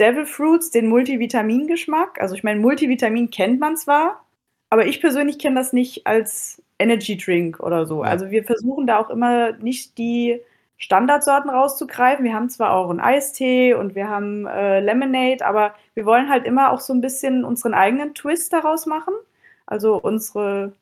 [0.00, 2.18] Devil Fruits, den Multivitamin-Geschmack.
[2.22, 4.24] Also ich meine, Multivitamin kennt man zwar,
[4.70, 8.04] aber ich persönlich kenne das nicht als Energy Drink oder so.
[8.04, 8.10] Ja.
[8.10, 10.40] Also wir versuchen da auch immer nicht die
[10.78, 12.24] Standardsorten rauszugreifen.
[12.24, 16.44] Wir haben zwar auch einen Eistee und wir haben äh, Lemonade, aber wir wollen halt
[16.46, 19.14] immer auch so ein bisschen unseren eigenen Twist daraus machen.
[19.66, 20.72] Also unsere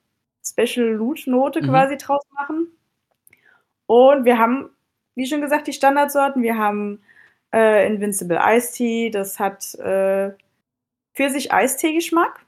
[0.44, 1.68] Special Loot Note mhm.
[1.68, 2.68] quasi draus machen.
[3.86, 4.70] Und wir haben,
[5.14, 6.42] wie schon gesagt, die Standardsorten.
[6.42, 7.00] Wir haben
[7.52, 10.32] äh, Invincible Ice Tea, das hat äh,
[11.14, 12.45] Pfirsich-Eistee-Geschmack.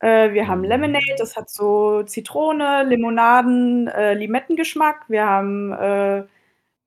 [0.00, 5.04] Äh, wir haben Lemonade, das hat so Zitrone, Limonaden, äh, Limettengeschmack.
[5.08, 6.24] Wir haben äh,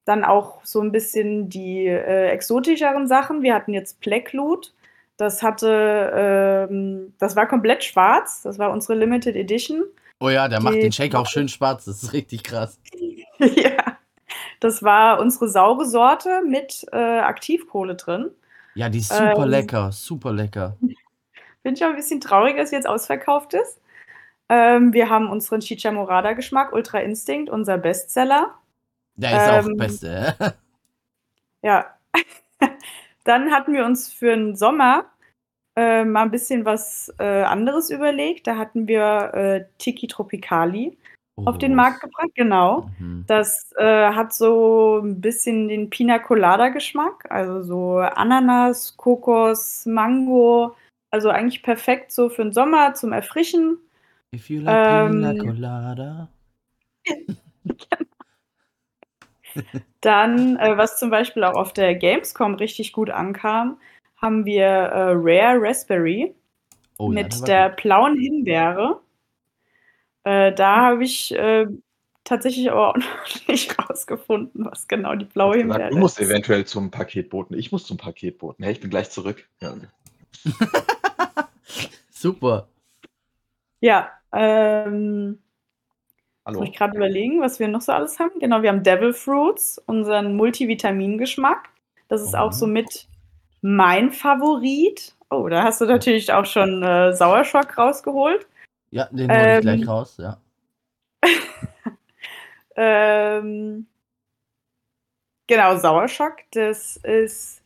[0.05, 3.41] dann auch so ein bisschen die äh, exotischeren Sachen.
[3.41, 4.73] Wir hatten jetzt Black Loot.
[5.17, 8.41] Das hatte, ähm, das war komplett schwarz.
[8.41, 9.83] Das war unsere Limited Edition.
[10.19, 11.85] Oh ja, der die, macht den Shake auch schön schwarz.
[11.85, 12.79] Das ist richtig krass.
[13.39, 13.97] ja,
[14.59, 18.31] das war unsere saure Sorte mit äh, Aktivkohle drin.
[18.73, 20.77] Ja, die ist super ähm, lecker, super lecker.
[21.63, 23.79] Bin ich auch ein bisschen traurig, dass jetzt ausverkauft ist.
[24.49, 28.55] Ähm, wir haben unseren Chicha Morada Geschmack, Ultra Instinct, unser Bestseller.
[29.15, 30.35] Der ist ähm, auch Beste.
[31.61, 31.85] ja.
[33.23, 35.05] Dann hatten wir uns für den Sommer
[35.75, 38.45] äh, mal ein bisschen was äh, anderes überlegt.
[38.47, 40.97] Da hatten wir äh, Tiki Tropicali.
[41.45, 42.89] auf den Markt gebracht, genau.
[42.99, 43.23] Mhm.
[43.27, 50.75] Das äh, hat so ein bisschen den Pina Colada Geschmack, also so Ananas, Kokos, Mango,
[51.11, 53.77] also eigentlich perfekt so für den Sommer zum Erfrischen.
[54.33, 55.37] If you like Pina Ähm.
[55.37, 56.29] Colada.
[59.99, 63.77] Dann, äh, was zum Beispiel auch auf der Gamescom richtig gut ankam,
[64.15, 66.33] haben wir äh, Rare Raspberry
[66.97, 69.01] Oh ja, mit der war der blauen Himbeere.
[70.23, 71.65] Äh, da habe ich äh,
[72.23, 76.29] tatsächlich aber auch noch nicht rausgefunden, was genau die blaue gesagt, Himbeere du musst ist.
[76.29, 77.57] eventuell zum Paketboten.
[77.57, 78.63] Ich muss zum Paketboten.
[78.63, 79.49] Hey, ich bin gleich zurück.
[79.59, 79.75] Ja.
[82.21, 82.67] Super.
[83.79, 85.41] Ja, ähm,
[86.45, 86.59] Hallo.
[86.59, 88.39] muss ich gerade überlegen, was wir noch so alles haben.
[88.39, 91.69] Genau, wir haben Devil Fruits, unseren Multivitamingeschmack.
[92.09, 93.07] Das ist Oh, auch so mit
[93.61, 95.15] mein Favorit.
[95.31, 98.45] Oh, da hast du natürlich auch schon äh, Sauerschock rausgeholt.
[98.91, 99.89] Ja, den hole ich gleich Ähm.
[99.89, 100.37] raus, ja.
[102.75, 103.85] Ähm,
[105.47, 106.37] genau, Sauerschock.
[106.51, 107.61] Das ist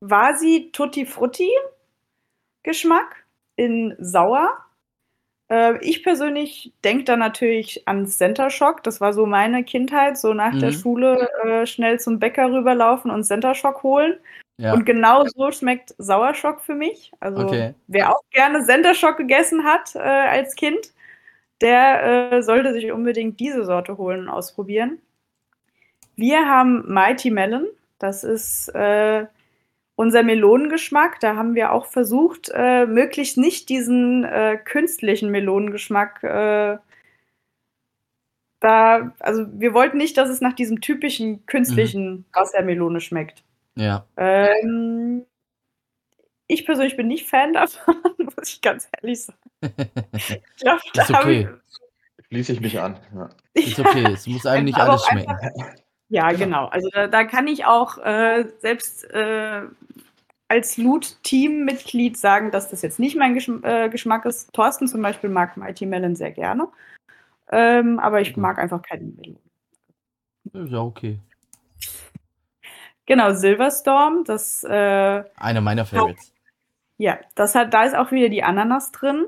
[0.00, 1.50] Vasi Tutti Frutti
[2.64, 3.24] Geschmack
[3.60, 4.50] in sauer.
[5.50, 8.82] Äh, ich persönlich denke da natürlich an Center Shock.
[8.84, 10.74] Das war so meine Kindheit, so nach der Mhm.
[10.74, 14.18] Schule äh, schnell zum Bäcker rüberlaufen und Center Shock holen.
[14.58, 14.74] Ja.
[14.74, 17.12] Und genau so schmeckt Sauerschock für mich.
[17.20, 17.74] Also Okay.
[17.86, 20.92] wer auch gerne Center Shock gegessen hat äh, als Kind,
[21.60, 24.98] der äh, sollte sich unbedingt diese Sorte holen und ausprobieren.
[26.16, 27.66] Wir haben Mighty Melon.
[27.98, 29.26] Das ist äh,
[30.00, 31.20] unser Melonengeschmack.
[31.20, 36.78] Da haben wir auch versucht, äh, möglichst nicht diesen äh, künstlichen Melonengeschmack äh,
[38.60, 43.42] da, also wir wollten nicht, dass es nach diesem typischen künstlichen Wassermelone schmeckt.
[43.74, 44.06] Ja.
[44.16, 45.24] Ähm,
[46.46, 49.38] ich persönlich bin nicht Fan davon, muss ich ganz ehrlich sagen.
[50.12, 51.48] Ich glaub, Ist okay.
[52.28, 52.98] Schließe ich mich an.
[53.14, 53.28] Ja.
[53.54, 54.12] Ist okay.
[54.12, 55.36] Es muss einem nicht alles schmecken.
[56.10, 56.66] Ja, genau.
[56.66, 59.62] Also da, da kann ich auch äh, selbst äh,
[60.48, 64.52] als Loot-Team-Mitglied sagen, dass das jetzt nicht mein Geschm äh, Geschmack ist.
[64.52, 66.68] Thorsten zum Beispiel mag Mighty Melon sehr gerne.
[67.52, 68.42] Ähm, aber ich Gut.
[68.42, 70.64] mag einfach keinen Melon.
[70.64, 71.20] Ist ja okay.
[73.06, 76.32] Genau, Silverstorm, das, äh, Einer meiner Favorites.
[76.96, 79.26] ja, das hat, da ist auch wieder die Ananas drin,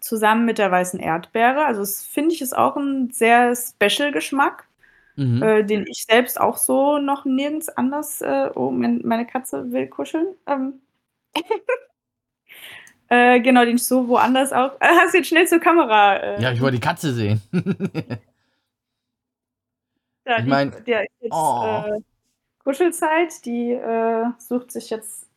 [0.00, 1.64] zusammen mit der weißen Erdbeere.
[1.64, 4.66] Also das finde ich ist auch ein sehr special Geschmack.
[5.16, 5.42] Mhm.
[5.42, 8.20] äh, den ich selbst auch so noch nirgends anders.
[8.20, 10.34] Äh, oh, mein, meine Katze will kuscheln.
[10.46, 10.80] Ähm.
[13.08, 14.72] äh, genau, den ich so woanders auch.
[14.80, 16.16] Hast du jetzt schnell zur Kamera?
[16.16, 17.40] Äh, Ja, ich wollte die Katze sehen.
[20.26, 21.84] ja, ich die- mein- der ist jetzt Oh.
[21.86, 22.00] äh,
[22.64, 23.44] Kuschelzeit.
[23.44, 25.28] Die äh, sucht sich jetzt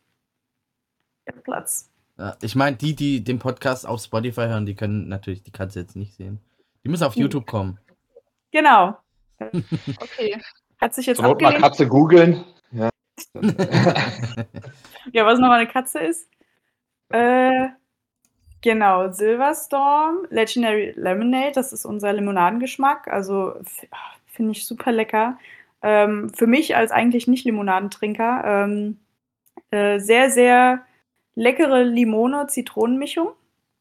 [1.26, 1.90] ihren Platz.
[2.16, 5.80] Ja, ich meine, die, die den Podcast auf Spotify hören, die können natürlich die Katze
[5.80, 6.40] jetzt nicht sehen.
[6.82, 7.14] Die müssen auf.
[7.16, 7.78] YouTube kommen.
[8.50, 8.96] Genau.
[9.40, 10.40] Okay.
[10.80, 11.64] Hat sich jetzt Zur Not mal abgelehnt.
[11.64, 12.44] Katze googeln.
[12.72, 12.90] Ja.
[15.12, 16.28] Ja, was nochmal eine Katze ist.
[17.10, 17.68] Äh,
[18.60, 23.08] genau, Silverstorm, Legendary Lemonade, das ist unser Limonadengeschmack.
[23.08, 23.54] Also
[23.90, 23.96] ah,
[24.26, 25.38] finde ich super lecker.
[25.82, 28.98] Ähm, für mich als eigentlich nicht Limonadentrinker, ähm,
[29.70, 30.84] äh, sehr, sehr
[31.34, 33.30] leckere Limone-Zitronenmischung.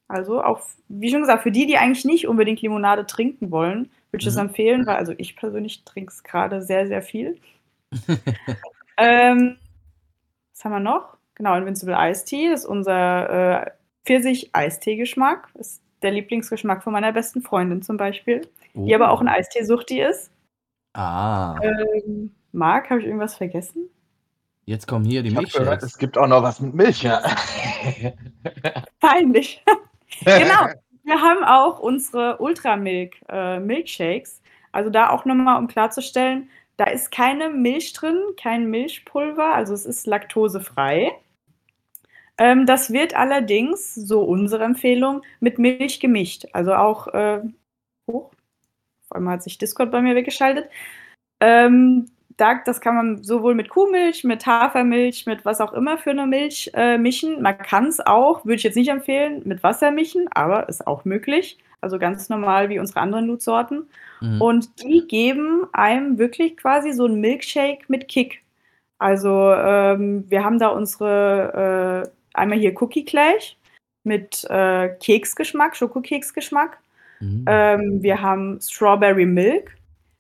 [0.08, 4.20] Also auch, wie schon gesagt, für die, die eigentlich nicht unbedingt Limonade trinken wollen, würde
[4.22, 4.42] ich das Mhm.
[4.50, 7.38] empfehlen, weil also ich persönlich trinke es gerade sehr, sehr viel.
[8.98, 9.58] ähm,
[10.54, 11.18] was haben wir noch?
[11.36, 13.72] Genau, Invincible Ice Tea, das ist unser äh,
[14.06, 15.50] Pfirsich-Eistee-Geschmack.
[15.56, 20.32] Ist der Lieblingsgeschmack von meiner besten Freundin zum Beispiel, die aber auch ein Eistee-Suchti ist.
[20.94, 23.90] Ah, Ähm, Marc, habe ich irgendwas vergessen?
[24.66, 27.04] jetzt kommen hier die Ich habe gehört, es gibt auch noch was mit Milch.
[27.04, 27.22] Ja.
[29.00, 29.64] Peinlich.
[30.24, 30.68] genau.
[31.04, 34.42] Wir haben auch unsere Ultramilk äh, Milkshakes.
[34.74, 39.86] Also da auch nochmal, um klarzustellen, da ist keine Milch drin, kein Milchpulver, also es
[39.86, 41.14] ist laktosefrei.
[42.38, 46.46] Ähm, das wird allerdings, so unsere Empfehlung, mit Milch gemischt.
[46.54, 47.42] Also auch, äh,
[48.06, 48.32] hoch,
[49.10, 50.70] auf einmal hat sich Discord bei mir weggeschaltet.
[51.40, 56.12] Ähm, da, das kann man sowohl mit Kuhmilch, mit Hafermilch, mit was auch immer für
[56.12, 57.42] eine Milch äh, mischen.
[57.42, 61.04] Man kann es auch, würde ich jetzt nicht empfehlen, mit Wasser mischen, aber ist auch
[61.04, 61.58] möglich.
[61.82, 63.88] Also ganz normal wie unsere anderen Loot-Sorten.
[64.22, 64.42] Mhm.
[64.42, 68.44] Und die geben einem wirklich quasi so einen Milkshake mit Kick.
[69.00, 73.58] Also ähm, wir haben da unsere, äh, einmal hier Cookie Clash
[74.04, 76.80] mit äh, Keksgeschmack, Schokokeksgeschmack.
[77.20, 77.46] Mhm.
[77.48, 79.77] Ähm, wir haben Strawberry Milk.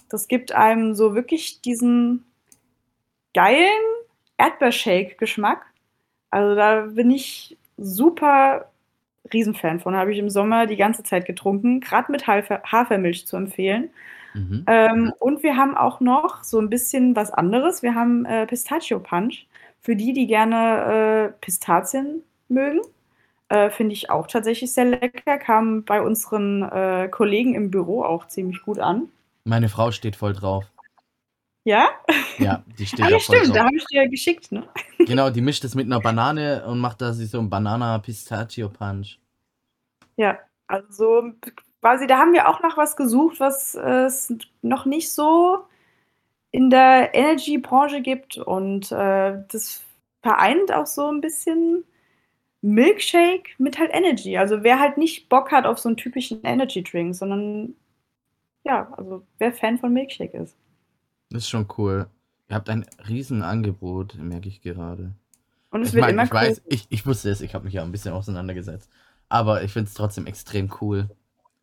[0.10, 2.26] Das gibt einem so wirklich diesen
[3.34, 3.67] geilen
[4.38, 5.65] Erdbeershake-Geschmack.
[6.30, 8.70] Also da bin ich super
[9.34, 9.96] Riesenfan von.
[9.96, 13.89] Habe ich im Sommer die ganze Zeit getrunken, gerade mit Hafer Hafermilch zu empfehlen.
[14.34, 14.63] Mhm.
[14.67, 17.82] Ähm, und wir haben auch noch so ein bisschen was anderes.
[17.84, 19.48] Wir haben äh, Pistachio Punch.
[19.82, 22.82] Für die, die gerne äh, Pistazien mögen,
[23.50, 25.38] äh, finde ich auch tatsächlich sehr lecker.
[25.38, 29.10] Kam bei unseren äh, Kollegen im Büro auch ziemlich gut an.
[29.48, 30.66] Meine Frau steht voll drauf.
[31.64, 31.90] Ja?
[32.38, 33.66] Ja, die steht Ah, da ja, stimmt, da drauf.
[33.68, 34.68] habe ich dir ja geschickt, ne?
[35.00, 39.20] Genau, die mischt es mit einer Banane und macht da sich so einen Banana-Pistachio-Punch.
[40.18, 41.32] Ja, also so
[41.82, 45.60] quasi, da haben wir auch nach was gesucht, was es noch nicht so
[46.52, 48.38] in der Energy-Branche gibt.
[48.38, 49.82] Und äh, das
[50.24, 51.86] vereint auch so ein bisschen
[52.62, 54.38] Milkshake mit halt Energy.
[54.38, 57.76] Also wer halt nicht Bock hat auf so einen typischen Energy-Drink, sondern
[58.68, 60.56] ja, also wer Fan von Milkshake ist.
[61.30, 62.08] Das ist schon cool.
[62.50, 65.14] Ihr habt ein Riesenangebot, merke ich gerade.
[65.72, 66.62] Und es Ich wird meine, immer ich weiß, größer.
[66.66, 68.90] ich, ich wusste es, ich habe mich ja ein bisschen auseinandergesetzt.
[69.30, 71.10] Aber ich finde es trotzdem extrem cool,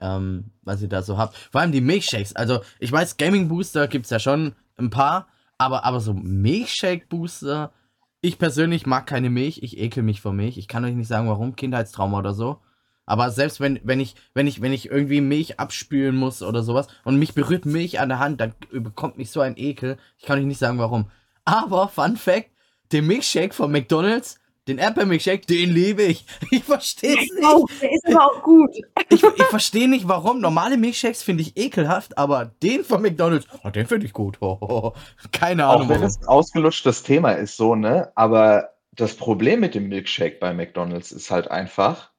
[0.01, 1.37] ähm, was ihr da so habt.
[1.37, 2.37] Vor allem die Milkshakes.
[2.37, 7.07] Also, ich weiß, Gaming Booster gibt es ja schon ein paar, aber, aber so Milkshake
[7.09, 7.73] Booster.
[8.21, 10.59] Ich persönlich mag keine Milch, ich ekel mich vor Milch.
[10.59, 12.61] Ich kann euch nicht sagen, warum, Kindheitstrauma oder so.
[13.07, 16.89] Aber selbst wenn, wenn ich, wenn ich, wenn ich irgendwie Milch abspülen muss oder sowas
[17.05, 19.99] und mich berührt Milch an der Hand, dann bekommt mich so ein Ekel.
[20.19, 21.11] Ich kann euch nicht sagen, warum.
[21.45, 22.51] Aber, Fun Fact,
[22.93, 26.25] den Milkshake von McDonalds, den Erdbeer-Milkshake, den liebe ich.
[26.51, 27.45] Ich verstehe es nicht.
[27.45, 28.71] Oh, der ist aber auch gut.
[29.11, 30.41] Ich, ich verstehe nicht, warum.
[30.41, 34.39] Normale Milkshakes finde ich ekelhaft, aber den von McDonalds, oh, den finde ich gut.
[34.41, 34.93] Oh, oh, oh.
[35.33, 35.83] Keine Ahnung.
[35.83, 38.11] Auch wenn es ein ausgelutschtes Thema ist, so, ne?
[38.15, 42.14] Aber das Problem mit dem Milkshake bei McDonalds ist halt einfach,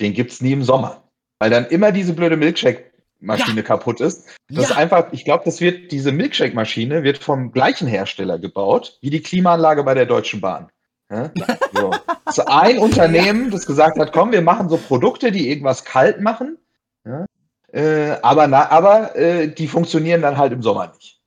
[0.00, 1.02] den gibt's nie im Sommer.
[1.38, 4.26] Weil dann immer diese blöde Milkshake-Maschine kaputt ist.
[4.48, 8.98] Das ist Ja, einfach, ich glaube, das wird, diese Milkshake-Maschine wird vom gleichen Hersteller gebaut,
[9.02, 10.68] wie die Klimaanlage bei der Deutschen Bahn.
[11.10, 11.30] Ja?
[11.72, 11.92] So.
[12.26, 16.20] Das ist ein Unternehmen, das gesagt hat, komm, wir machen so Produkte, die irgendwas kalt
[16.20, 16.58] machen.
[17.04, 17.24] Ja?
[17.72, 21.20] Äh, aber na, aber äh, die funktionieren dann halt im Sommer nicht.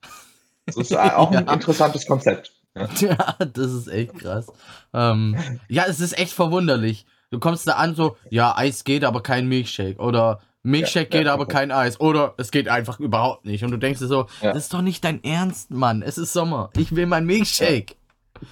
[0.66, 1.52] Das ist auch ein Ja.
[1.54, 2.52] interessantes Konzept.
[2.76, 2.88] Ja.
[2.98, 4.46] Ja, das ist echt krass.
[4.92, 7.06] Ähm, ja, es ist echt verwunderlich.
[7.30, 9.98] Du kommst da an, so, ja, Eis geht, aber kein Milkshake.
[10.00, 11.32] Oder Milkshake Ja, geht, ja.
[11.34, 12.00] aber kein Eis.
[12.00, 13.62] Oder es geht einfach überhaupt nicht.
[13.64, 14.52] Und du denkst dir so, Ja.
[14.52, 16.02] das ist doch nicht dein Ernst, Mann.
[16.02, 16.70] Es ist Sommer.
[16.76, 17.94] Ich will mein Milkshake.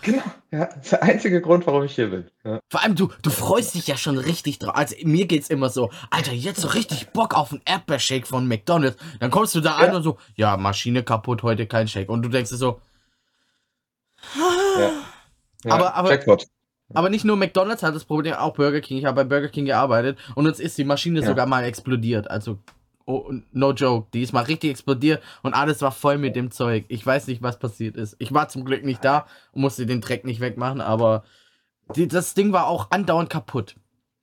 [0.02, 2.26] Genau, ja, das ist der einzige Grund, warum ich hier bin.
[2.44, 2.60] Ja.
[2.70, 4.76] Vor allem, du, du freust dich ja schon richtig drauf.
[4.76, 8.98] Also, mir geht's immer so, Alter, jetzt so richtig Bock auf einen Erdbeershake von McDonalds.
[9.18, 9.96] Dann kommst du da an Ja.
[9.96, 12.10] und so, ja, Maschine kaputt, heute kein Shake.
[12.10, 12.80] Und du denkst dir so,
[14.78, 14.90] Ja.
[15.64, 16.46] Ja, Aber- aber- Jackpot.
[16.94, 18.98] Aber nicht nur McDonalds hat das Problem, auch Burger King.
[18.98, 21.26] Ich habe bei Burger King gearbeitet und uns ist die Maschine Ja.
[21.26, 22.30] sogar mal explodiert.
[22.30, 22.58] Also,
[23.04, 26.84] oh, no joke, die ist mal richtig explodiert und alles war voll mit dem Zeug.
[26.88, 28.16] Ich weiß nicht, was passiert ist.
[28.18, 31.24] Ich war zum Glück nicht da und musste den Dreck nicht wegmachen, aber
[31.94, 33.76] die, das Ding war auch andauernd kaputt.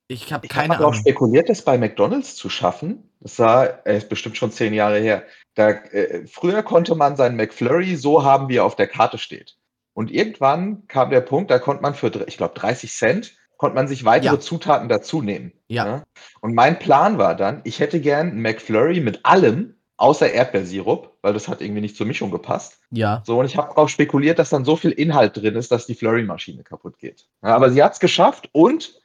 [0.08, 1.00] Ich habe Ich habe keine mal darauf Ahnung.
[1.00, 3.10] spekuliert, das bei McDonalds zu schaffen.
[3.20, 5.24] Das war, äh, ist bestimmt schon zehn Jahre her.
[5.54, 9.56] Da, äh, früher konnte man seinen McFlurry so haben, wie er auf der Karte steht.
[9.96, 13.88] Und irgendwann kam der Punkt, da konnte man für, ich glaube, 30 Cent, konnte man
[13.88, 14.40] sich weitere Ja.
[14.40, 15.52] Zutaten dazu nehmen.
[15.68, 15.84] Ja.
[15.86, 16.02] ne?
[16.42, 21.32] Und mein Plan war dann, ich hätte gern einen McFlurry mit allem, außer Erdbeersirup, weil
[21.32, 22.78] das hat irgendwie nicht zur Mischung gepasst.
[22.90, 25.86] Ja, So, und ich habe darauf spekuliert, dass dann so viel Inhalt drin ist, dass
[25.86, 27.26] die Flurry-Maschine kaputt geht.
[27.42, 29.00] Ja, aber sie hat es geschafft und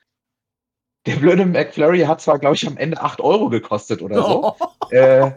[1.05, 4.55] der blöde McFlurry hat zwar, glaube ich, am Ende 8 Euro gekostet oder so,
[4.91, 5.31] äh,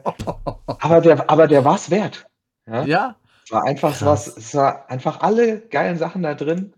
[0.66, 2.26] aber der, aber der war es wert.
[2.66, 3.16] Ja, ja,
[3.50, 4.02] war einfach, Krass.
[4.04, 6.72] war's- es war einfach alle geilen Sachen da drin.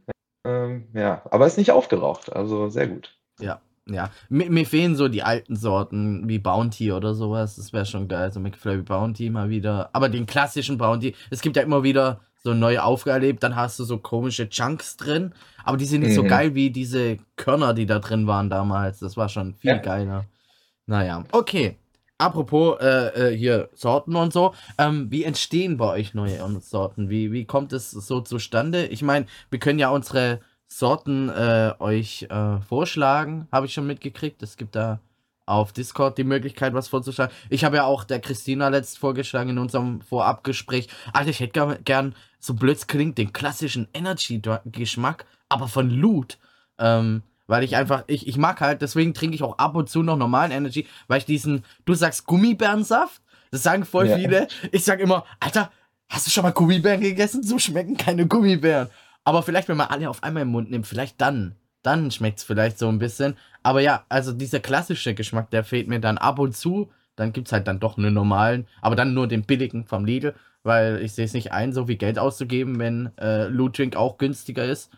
[0.44, 3.16] Ähm, ja, aber ist nicht aufgeraucht, also sehr gut.
[3.40, 3.60] ja.
[4.28, 7.54] Mir, mir fehlen so die alten Sorten wie Bounty oder sowas.
[7.54, 8.32] Das wäre schon geil.
[8.32, 9.90] So McFlurry Bounty mal wieder.
[9.92, 11.14] Aber den klassischen Bounty.
[11.30, 13.44] Es gibt ja immer wieder so neue aufgelebt.
[13.44, 15.34] Dann hast du so komische Chunks drin.
[15.62, 16.28] Aber die sind nicht so Mhm.
[16.28, 18.98] geil wie diese Körner, die da drin waren damals.
[18.98, 19.76] Das war schon viel Ja.
[19.78, 20.24] geiler.
[20.86, 21.76] Naja, okay.
[22.18, 24.54] Apropos äh, äh, hier Sorten und so.
[24.78, 27.10] Ähm, wie entstehen bei euch neue Sorten?
[27.10, 28.86] Wie, wie kommt es so zustande?
[28.86, 34.42] Ich meine, wir können ja unsere Sorten äh, euch äh, vorschlagen, habe ich schon mitgekriegt.
[34.42, 35.00] Es gibt da
[35.44, 37.32] auf Discord die Möglichkeit, was vorzuschlagen.
[37.50, 40.88] Ich habe ja auch der Christina letzt vorgeschlagen in unserem Vorabgespräch.
[41.12, 46.38] Alter, ich hätte gern, so blöd klingt, den klassischen Energy-Geschmack, aber von Loot.
[46.78, 50.02] Ähm, weil ich einfach, ich, ich mag halt, deswegen trinke ich auch ab und zu
[50.02, 54.16] noch normalen Energy, weil ich diesen, du sagst Gummibärensaft, das sagen voll Ja.
[54.16, 54.48] viele.
[54.72, 55.70] Ich sag immer, Alter,
[56.08, 57.42] hast du schon mal Gummibären gegessen?
[57.42, 58.88] So schmecken keine Gummibären.
[59.24, 61.56] Aber vielleicht, wenn man alle auf einmal im Mund nimmt, vielleicht dann.
[61.82, 63.36] Dann schmeckt es vielleicht so ein bisschen.
[63.62, 66.90] Aber ja, also dieser klassische Geschmack, der fehlt mir dann ab und zu.
[67.14, 70.34] Dann gibt es halt dann doch einen normalen, aber dann nur den billigen vom Lidl,
[70.64, 74.18] weil ich sehe es nicht ein, so viel Geld auszugeben, wenn äh, Loot Drink auch
[74.18, 74.90] günstiger ist.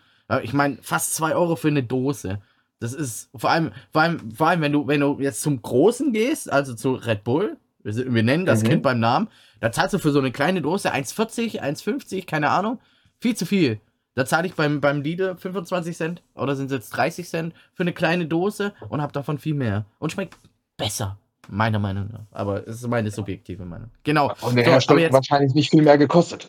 [0.43, 2.41] Ich meine, fast 2 Euro für eine Dose.
[2.81, 6.13] Das ist vor allem, vor allem, vor allem, wenn du, wenn du jetzt zum Großen
[6.13, 8.69] gehst, also zu Red Bull, wir nennen das Mhm.
[8.69, 9.29] Kind beim Namen,
[9.61, 12.79] da zahlst du für so eine kleine Dose 1,40, 1,50, keine Ahnung.
[13.21, 13.81] Viel zu viel.
[14.15, 17.85] Da zahle ich beim, beim Lidl 25 Cent oder sind es jetzt 30 Cent für
[17.85, 19.87] eine kleine Dose und habe davon viel mehr.
[19.99, 20.37] Und schmeckt
[20.77, 22.27] besser, meiner Meinung nach.
[22.31, 23.91] Aber es ist meine subjektive Meinung.
[24.05, 24.33] Genau.
[24.43, 26.49] Und der So, Hersteller jetzt- wahrscheinlich nicht viel mehr gekostet.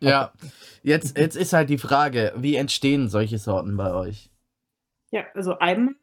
[0.00, 0.32] Ja,
[0.82, 4.30] jetzt, jetzt ist halt die Frage, wie entstehen solche Sorten bei euch?
[5.10, 5.94] Ja, also einmal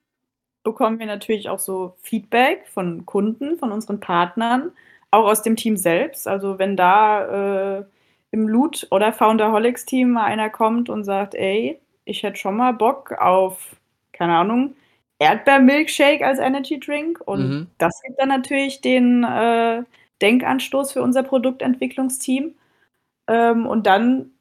[0.63, 4.71] bekommen wir natürlich auch so Feedback von Kunden, von unseren Partnern,
[5.11, 6.27] auch aus dem Team selbst.
[6.27, 7.85] Also wenn da äh,
[8.31, 13.11] im Loot- oder Founderholics-Team mal einer kommt und sagt, ey, ich hätte schon mal Bock
[13.11, 13.75] auf,
[14.11, 14.75] keine Ahnung,
[15.23, 17.21] Erdbeermilkshake als Energy Drink.
[17.25, 17.67] Und Mhm.
[17.77, 19.83] das gibt dann natürlich den äh,
[20.21, 22.55] Denkanstoß für unser Produktentwicklungsteam.
[23.27, 24.31] Ähm, und dann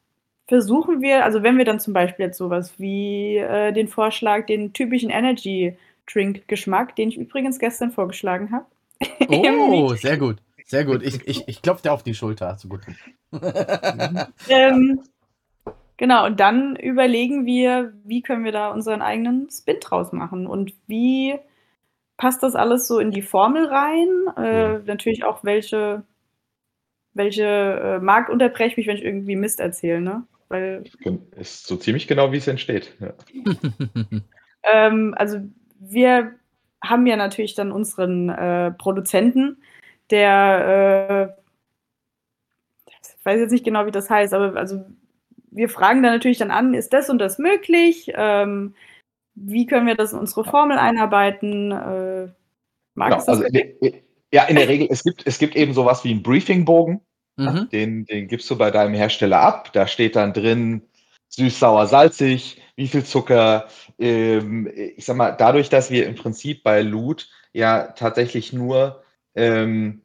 [0.46, 4.72] versuchen wir, also wenn wir dann zum Beispiel jetzt sowas wie äh, den Vorschlag, den
[4.72, 5.76] typischen Energy
[6.12, 8.66] Drink Geschmack, den ich übrigens gestern vorgeschlagen habe.
[9.28, 10.38] Oh, sehr gut.
[10.64, 11.02] Sehr gut.
[11.02, 12.56] Ich, ich, ich klopfe dir auf die Schulter.
[12.62, 12.80] Du gut.
[14.48, 15.00] ähm,
[15.96, 20.74] genau, und dann überlegen wir, wie können wir da unseren eigenen Spin draus machen und
[20.86, 21.38] wie
[22.16, 24.08] passt das alles so in die Formel rein?
[24.36, 26.04] Äh, natürlich auch, welche,
[27.14, 30.24] welche äh, Markt unterbreche ich mich, wenn ich irgendwie Mist erzähle, ne?
[30.48, 30.84] Weil
[31.36, 32.94] Ist so ziemlich genau, wie es entsteht.
[33.00, 33.14] Ja.
[34.64, 35.40] Ähm, also
[35.80, 36.34] wir
[36.82, 39.62] haben ja natürlich dann unseren äh, Produzenten,
[40.10, 41.34] der,
[42.86, 44.84] äh, ich weiß jetzt nicht genau, wie das heißt, aber also
[45.52, 48.10] wir fragen dann natürlich dann an, ist das und das möglich?
[48.14, 48.74] Ähm,
[49.34, 51.72] wie können wir das in unsere Formel einarbeiten?
[51.72, 52.28] Äh,
[52.94, 56.22] Genau, also, in- ja, in der Regel, es gibt, es gibt eben sowas wie einen
[56.22, 57.00] Briefingbogen.
[57.36, 57.68] mhm.
[57.70, 59.72] Den, den gibst du bei deinem Hersteller ab.
[59.72, 60.82] Da steht dann drin,
[61.28, 63.68] süß, sauer, salzig, wie viel Zucker.
[63.98, 69.02] Ähm, ich sag mal, dadurch, dass wir im Prinzip bei Loot ja tatsächlich nur
[69.34, 70.02] ähm,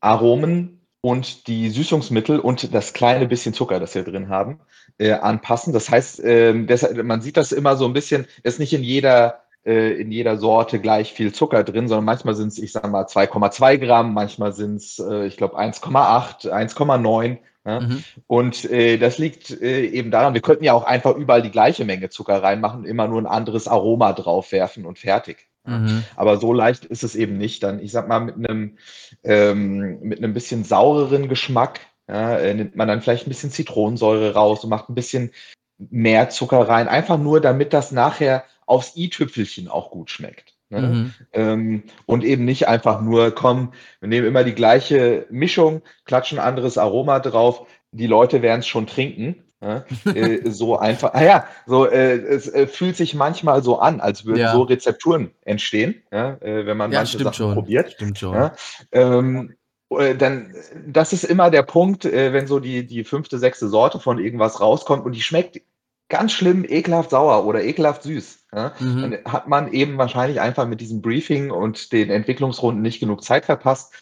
[0.00, 4.60] Aromen und die Süßungsmittel und das kleine bisschen Zucker, das wir drin haben,
[4.96, 5.74] äh, anpassen.
[5.74, 9.42] Das heißt, ähm, deshalb, man sieht das immer so ein bisschen, ist nicht in jeder
[9.66, 13.04] äh, in jeder Sorte gleich viel Zucker drin, sondern manchmal sind es, ich sag mal,
[13.04, 17.38] 2,2 Gramm, manchmal sind es, äh, ich glaube, 1,8, 1,9.
[17.66, 17.80] Ja?
[17.80, 18.04] Mhm.
[18.26, 21.84] Und äh, das liegt äh, eben daran, wir könnten ja auch einfach überall die gleiche
[21.84, 25.48] Menge Zucker reinmachen, immer nur ein anderes Aroma draufwerfen und fertig.
[25.64, 26.04] Mhm.
[26.16, 27.62] Aber so leicht ist es eben nicht.
[27.62, 28.76] Dann, ich sag mal, mit einem,
[29.22, 34.34] ähm, mit einem bisschen saureren Geschmack ja, äh, nimmt man dann vielleicht ein bisschen Zitronensäure
[34.34, 35.30] raus und macht ein bisschen
[35.78, 36.88] mehr Zucker rein.
[36.88, 40.54] Einfach nur, damit das nachher aufs i-Tüpfelchen auch gut schmeckt.
[40.70, 40.80] Ne?
[40.80, 41.14] Mhm.
[41.32, 46.78] Ähm, und eben nicht einfach nur, komm, wir nehmen immer die gleiche Mischung, klatschen anderes
[46.78, 49.43] Aroma drauf, die Leute werden es schon trinken.
[49.64, 49.84] Ja?
[50.12, 54.26] äh, so einfach, ah ja, so, äh, es äh, fühlt sich manchmal so an, als
[54.26, 54.52] würden Ja.
[54.52, 56.36] so Rezepturen entstehen, ja?
[56.40, 57.54] äh, wenn man manche Sachen schon.
[57.54, 57.92] probiert.
[57.92, 58.50] Stimmt schon.
[58.92, 59.56] Ähm,
[59.90, 60.54] äh, dann,
[60.86, 64.60] das ist immer der Punkt, äh, wenn so die, die fünfte, sechste Sorte von irgendwas
[64.60, 65.60] rauskommt und die schmeckt
[66.08, 68.46] ganz schlimm ekelhaft sauer oder ekelhaft süß.
[68.54, 68.72] Ja?
[68.78, 69.00] Mhm.
[69.00, 73.46] Dann hat man eben wahrscheinlich einfach mit diesem Briefing und den Entwicklungsrunden nicht genug Zeit
[73.46, 73.94] verpasst.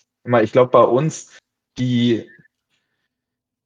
[0.42, 1.38] Ich glaube, bei uns,
[1.78, 2.28] die,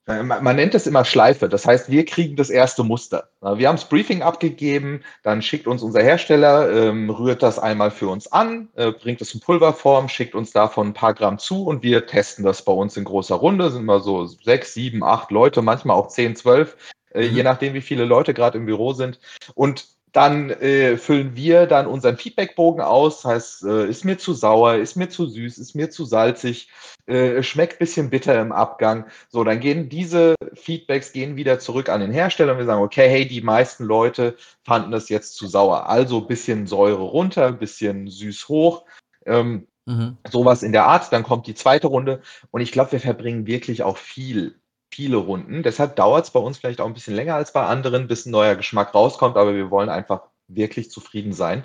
[0.07, 1.49] man man nennt es immer Schleife.
[1.49, 3.29] Das heißt, wir kriegen das erste Muster.
[3.41, 8.09] Wir haben das Briefing abgegeben, dann schickt uns unser Hersteller, ähm, rührt das einmal für
[8.09, 11.83] uns an, äh, bringt es in Pulverform, schickt uns davon ein paar Gramm zu und
[11.83, 13.71] wir testen das bei uns in großer Runde.
[13.71, 16.77] Sind mal so sechs, sieben, acht Leute, manchmal auch zehn, zwölf,
[17.11, 17.35] äh, Mhm.
[17.37, 19.19] je nachdem, wie viele Leute gerade im Büro sind.
[19.55, 23.25] Und dann äh, füllen wir dann unseren Feedbackbogen aus.
[23.25, 26.71] Heißt, äh, ist mir zu sauer, ist mir zu süß, ist mir zu salzig,
[27.07, 29.07] äh, schmeckt bisschen bitter im Abgang.
[29.29, 33.09] So, dann gehen diese Feedbacks gehen wieder zurück an den Hersteller und wir sagen, okay,
[33.11, 35.87] hey, die meisten Leute fanden das jetzt zu sauer.
[35.89, 38.85] Also bisschen Säure runter, bisschen süß hoch.
[39.27, 40.19] Ähm, Mhm.
[40.29, 41.13] sowas in der Art.
[41.13, 44.59] Dann kommt die zweite Runde und ich glaube, wir verbringen wirklich auch viel,
[44.97, 45.63] viele Runden.
[45.63, 48.31] Deshalb dauert es bei uns vielleicht auch ein bisschen länger als bei anderen, bis ein
[48.31, 51.65] neuer Geschmack rauskommt, aber wir wollen einfach wirklich zufrieden sein.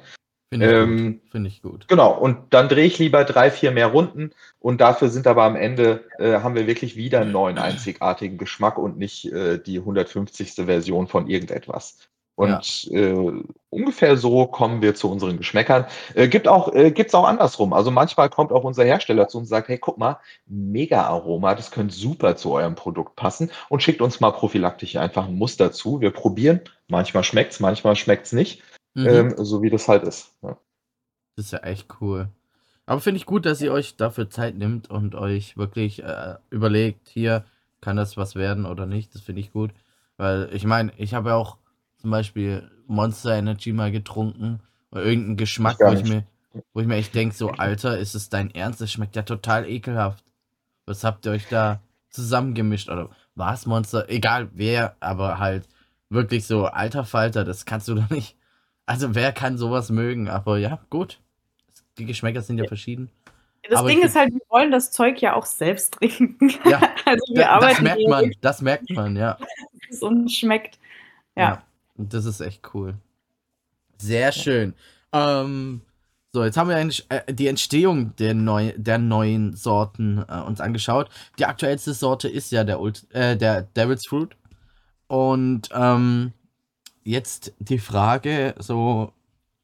[0.54, 1.32] Finde ich Ähm, gut.
[1.32, 1.88] Finde ich gut.
[1.88, 5.56] Genau, und dann drehe ich lieber drei, vier mehr Runden und dafür sind aber am
[5.56, 10.66] Ende, äh, haben wir wirklich wieder einen neuen einzigartigen Geschmack und nicht äh, die 150.
[10.66, 12.00] Version von irgendetwas.
[12.42, 15.86] Und äh, ungefähr so kommen wir zu unseren Geschmäckern.
[16.16, 17.74] Äh, gibt auch, äh, gibt's auch andersrum.
[17.74, 21.56] Also manchmal kommt auch unser Hersteller zu uns und sagt, hey, guck mal, mega Aroma,
[21.56, 25.72] das könnte super zu eurem Produkt passen und schickt uns mal prophylaktisch einfach ein Muster
[25.72, 26.02] zu.
[26.02, 26.62] Wir probieren.
[26.88, 28.62] Manchmal schmeckt's, manchmal schmeckt's nicht,
[28.94, 29.08] Mhm.
[29.08, 30.36] ähm, so wie das halt ist.
[30.42, 30.58] Ja.
[31.36, 32.28] Das ist ja echt cool.
[32.86, 37.08] Aber finde ich gut, dass ihr euch dafür Zeit nimmt und euch wirklich äh, überlegt,
[37.08, 37.46] hier
[37.80, 39.16] kann das was werden oder nicht.
[39.16, 39.72] Das finde ich gut.
[40.18, 41.58] Weil ich meine, ich habe ja auch
[42.02, 44.60] zum Beispiel Monster Energy mal getrunken
[44.92, 46.24] Oder irgendein Geschmack, wo ich mir,
[46.74, 48.82] wo ich mir echt denke, so, Alter, ist es dein Ernst?
[48.82, 50.24] Das schmeckt ja total ekelhaft.
[50.86, 51.80] Was habt ihr euch da
[52.10, 52.90] zusammengemischt?
[52.90, 54.10] Oder was Monster?
[54.10, 55.68] Egal wer, aber halt
[56.10, 58.36] wirklich so, alter Falter, das kannst du doch nicht.
[58.86, 60.28] Also wer kann sowas mögen?
[60.28, 61.20] Aber ja, gut.
[61.98, 63.10] Die Geschmäcker sind ja verschieden.
[63.70, 66.50] Das Aber Ding ist halt, wir wollen das Zeug ja auch selbst trinken.
[66.66, 69.38] Ja, also wir Da, das arbeiten merkt hier man, das merkt man, ja.
[69.92, 70.80] wirklich und schmeckt.
[71.36, 71.54] Ja.
[71.54, 71.60] Und
[71.96, 72.96] das ist echt cool.
[73.98, 74.74] Sehr schön.
[75.14, 75.82] Ähm,
[76.34, 80.62] so, jetzt haben wir eigentlich äh, die Entstehung der, neu, der neuen Sorten äh, uns
[80.62, 81.10] angeschaut.
[81.38, 84.36] Die aktuellste Sorte ist ja der, Ult äh, der Devil's Fruit.
[85.08, 86.32] Und ähm,
[87.04, 89.12] jetzt die Frage, so,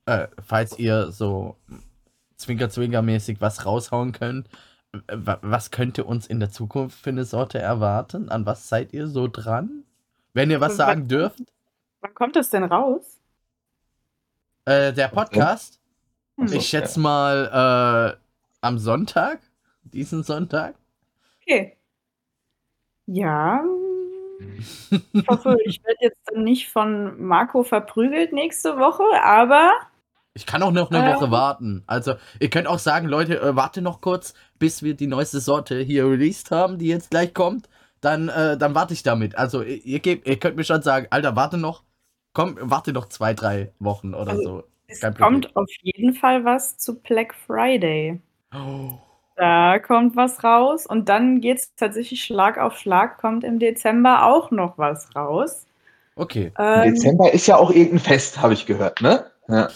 [0.05, 1.55] äh, falls ihr so
[2.35, 4.49] Zwinker-Zwinker-mäßig was raushauen könnt,
[5.07, 8.29] wa- was könnte uns in der Zukunft für eine Sorte erwarten?
[8.29, 9.83] An was seid ihr so dran?
[10.33, 11.39] Wenn ihr Was- sagen dürft.
[12.01, 13.19] Wann kommt das denn raus?
[14.65, 15.79] Äh, der Podcast,
[16.37, 16.51] Hm.
[16.53, 18.21] ich schätze mal äh,
[18.61, 19.39] am Sonntag,
[19.83, 20.75] diesen Sonntag.
[21.41, 21.77] Okay.
[23.07, 23.63] Ja.
[25.13, 29.71] Ich hoffe, ich werde jetzt dann nicht von Marco verprügelt nächste Woche, aber
[30.33, 31.15] Ich kann auch noch eine Ähm.
[31.15, 31.83] Woche warten.
[31.87, 35.79] Also, ihr könnt auch sagen, Leute, äh, warte noch kurz, bis wir die neueste Sorte
[35.79, 37.67] hier released haben, die jetzt gleich kommt.
[38.01, 39.35] Dann, äh, dann warte ich damit.
[39.37, 41.83] Also, ihr, ihr, gebt, ihr könnt mir schon sagen, Alter, warte noch.
[42.33, 44.63] Komm, warte noch zwei, drei Wochen oder Also, so.
[44.87, 48.19] es kommt auf jeden Fall was zu Black Friday.
[48.53, 48.93] Oh.
[49.35, 54.25] Da kommt was raus und dann geht es tatsächlich Schlag auf Schlag, kommt im Dezember
[54.25, 55.65] auch noch was raus.
[56.15, 56.51] Okay.
[56.57, 59.25] Ähm, Dezember ist ja auch irgendein Fest, habe ich gehört, ne?
[59.47, 59.69] Ja,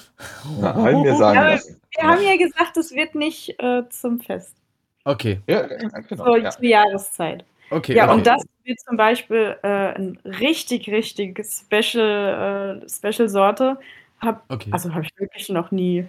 [0.61, 1.81] ja habe ich mir sagen Ja, lassen.
[1.95, 4.55] wir haben ja gesagt, es wird nicht äh, zum Fest,
[5.03, 5.77] Okay, Ja, ja,
[6.07, 6.25] genau.
[6.25, 6.49] so Ja.
[6.51, 7.43] zur Jahreszeit.
[7.71, 7.95] Okay.
[7.95, 8.13] Ja, okay.
[8.13, 13.77] und das wird zum Beispiel äh, ein richtig, richtig Special, äh, Special Sorte.
[14.19, 14.69] Hab, okay.
[14.71, 16.05] Also habe ich wirklich noch nie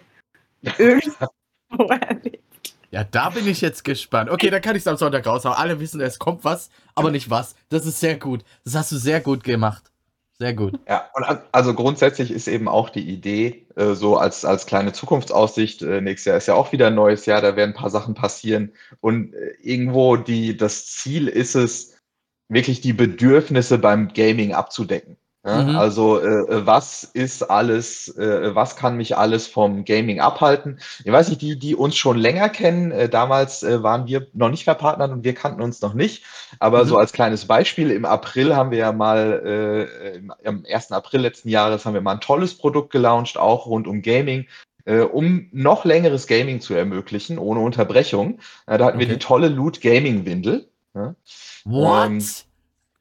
[0.78, 1.28] irgendwo
[1.88, 2.42] erlebt.
[2.90, 4.28] Ja, da bin ich jetzt gespannt.
[4.28, 5.56] Okay, dann kann ich es am Sonntag raushauen.
[5.56, 7.56] Alle wissen, es kommt was, aber nicht was.
[7.70, 8.44] Das ist sehr gut.
[8.64, 9.91] Das hast du sehr gut gemacht.
[10.42, 10.80] Sehr gut.
[10.88, 15.82] Ja, und also grundsätzlich ist eben auch die Idee, äh, so als, als kleine Zukunftsaussicht,
[15.82, 18.14] äh, nächstes Jahr ist ja auch wieder ein neues Jahr, da werden ein paar Sachen
[18.14, 18.72] passieren.
[19.00, 21.96] Und äh, irgendwo die, das Ziel ist es,
[22.48, 25.16] wirklich die Bedürfnisse beim Gaming abzudecken.
[25.44, 25.62] Ja?
[25.62, 25.76] Mhm.
[25.76, 30.78] Also äh, was ist alles, äh, was kann mich alles vom Gaming abhalten?
[31.04, 34.50] Ich weiß nicht, die, die uns schon länger kennen, äh, damals äh, waren wir noch
[34.50, 36.24] nicht verpartnert und wir kannten uns noch nicht.
[36.60, 36.86] Aber Mhm.
[36.86, 40.92] so als kleines Beispiel, im April haben wir ja mal, äh, am 1.
[40.92, 44.46] April letzten Jahres haben wir mal ein tolles Produkt gelauncht, auch rund um Gaming,
[44.84, 48.38] äh, um noch längeres Gaming zu ermöglichen, ohne Unterbrechung.
[48.66, 49.14] Äh, da hatten wir Okay.
[49.14, 50.68] die tolle Loot Gaming Windel.
[50.94, 51.14] Ja?
[51.64, 52.06] What?
[52.06, 52.34] Ähm,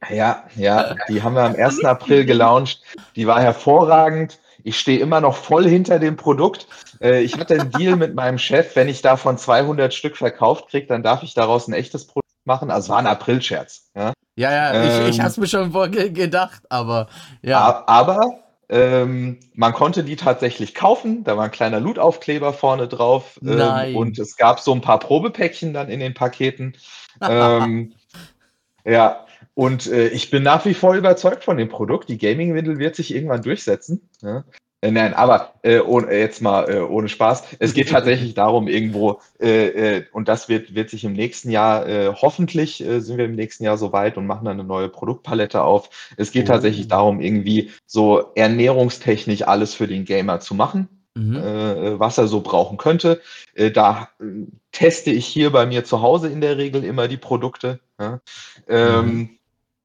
[0.10, 1.86] Ja, ja, die haben wir am 1.
[1.86, 2.82] April gelauncht.
[3.16, 4.39] Die war hervorragend.
[4.64, 6.68] Ich stehe immer noch voll hinter dem Produkt.
[7.02, 10.88] Äh, ich hatte einen Deal mit meinem Chef, wenn ich davon 200 Stück verkauft kriege,
[10.88, 12.72] dann darf ich daraus ein echtes Produkt machen.
[12.72, 13.89] Also es war ein Aprilscherz.
[13.95, 14.14] Ja.
[14.36, 15.72] ja, ja, ich, ich ähm, hab's mir schon
[16.14, 17.08] gedacht, aber
[17.41, 17.84] ja.
[17.88, 21.24] Aber ähm, man konnte die tatsächlich kaufen.
[21.24, 23.39] Da war ein kleiner Loot-Aufkleber vorne drauf.
[23.43, 23.95] Ähm, Nein.
[23.95, 26.76] und es gab so ein paar Probepäckchen dann in den Paketen.
[27.22, 27.93] ähm,
[28.86, 32.10] ja, und äh, ich bin nach wie vor überzeugt von dem Produkt.
[32.10, 34.10] Die Gaming-Windel wird sich irgendwann durchsetzen.
[34.22, 34.43] Ja.
[34.84, 37.43] Äh, nein, aber äh, ohne, jetzt mal äh, ohne Spaß.
[37.60, 41.88] Es geht tatsächlich darum, irgendwo, äh, äh, und das wird, wird sich im nächsten Jahr,
[41.88, 45.62] äh, hoffentlich äh, sind wir im nächsten Jahr soweit und machen dann eine neue Produktpalette
[45.62, 45.89] auf.
[46.18, 46.54] Es geht Oh.
[46.54, 51.36] tatsächlich darum, irgendwie so ernährungstechnisch alles für den Gamer zu machen Mhm.
[51.36, 53.22] äh, was er so brauchen könnte.
[53.54, 54.24] Äh, da äh,
[54.72, 57.82] teste ich hier bei mir zu Hause in der Regel immer die Produkte.
[57.99, 58.22] Ja?
[58.68, 59.30] Ähm, Mhm.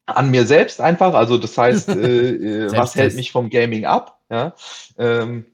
[0.07, 4.21] An mir selbst einfach, also das heißt, äh, äh, was hält mich vom Gaming ab?
[4.31, 4.55] Ja?
[4.99, 5.47] Ähm,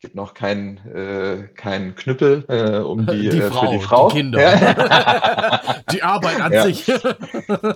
[0.00, 4.08] gibt noch keinen äh, keinen Knüppel äh, um die, Die äh, Frau, für die Frau.
[4.10, 4.40] die Kinder.
[5.92, 6.64] Die Arbeit an Ja.
[6.64, 6.84] sich.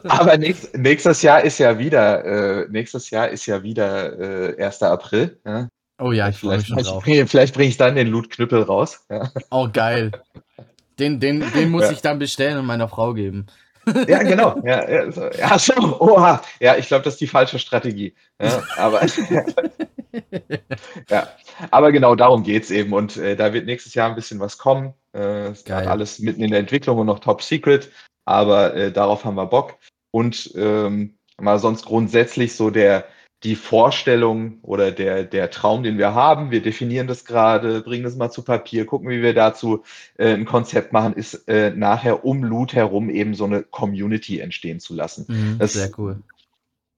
[0.09, 4.83] Aber nächst, nächstes Jahr ist ja wieder, äh, nächstes Jahr ist ja wieder äh, 1.
[4.83, 5.39] April.
[5.47, 5.69] Ja?
[6.01, 7.03] Oh ja, ich freue mich Vielleicht, schon drauf.
[7.05, 9.05] bringe vielleicht bring ich dann den Loot-Knüppel raus.
[9.11, 9.31] Ja?
[9.51, 10.11] Oh, geil.
[10.99, 13.47] Den, den, den muss ich dann bestellen und meiner Frau geben.
[14.07, 14.61] Ja, genau.
[14.65, 16.43] Ja, ja, so, ja so, oha.
[16.61, 18.15] Ja, ich glaube, das ist die falsche Strategie.
[18.41, 19.03] Ja, aber,
[21.11, 21.29] ja,
[21.71, 22.93] aber genau darum geht's eben.
[22.93, 24.95] Und äh, da wird nächstes Jahr ein bisschen was kommen.
[25.15, 27.91] Äh, es hat alles mitten in der Entwicklung und noch top secret.
[28.25, 29.77] Aber äh, darauf haben wir Bock.
[30.11, 33.07] Und ähm, mal sonst grundsätzlich so der
[33.45, 38.17] die Vorstellung oder der, der Traum, den wir haben, wir definieren das gerade, bringen das
[38.17, 39.85] mal zu Papier, gucken, wie wir dazu
[40.17, 44.81] äh, ein Konzept machen, ist äh, nachher um Loot herum eben so eine Community entstehen
[44.81, 45.27] zu lassen.
[45.29, 46.23] Mhm, Das- sehr cool.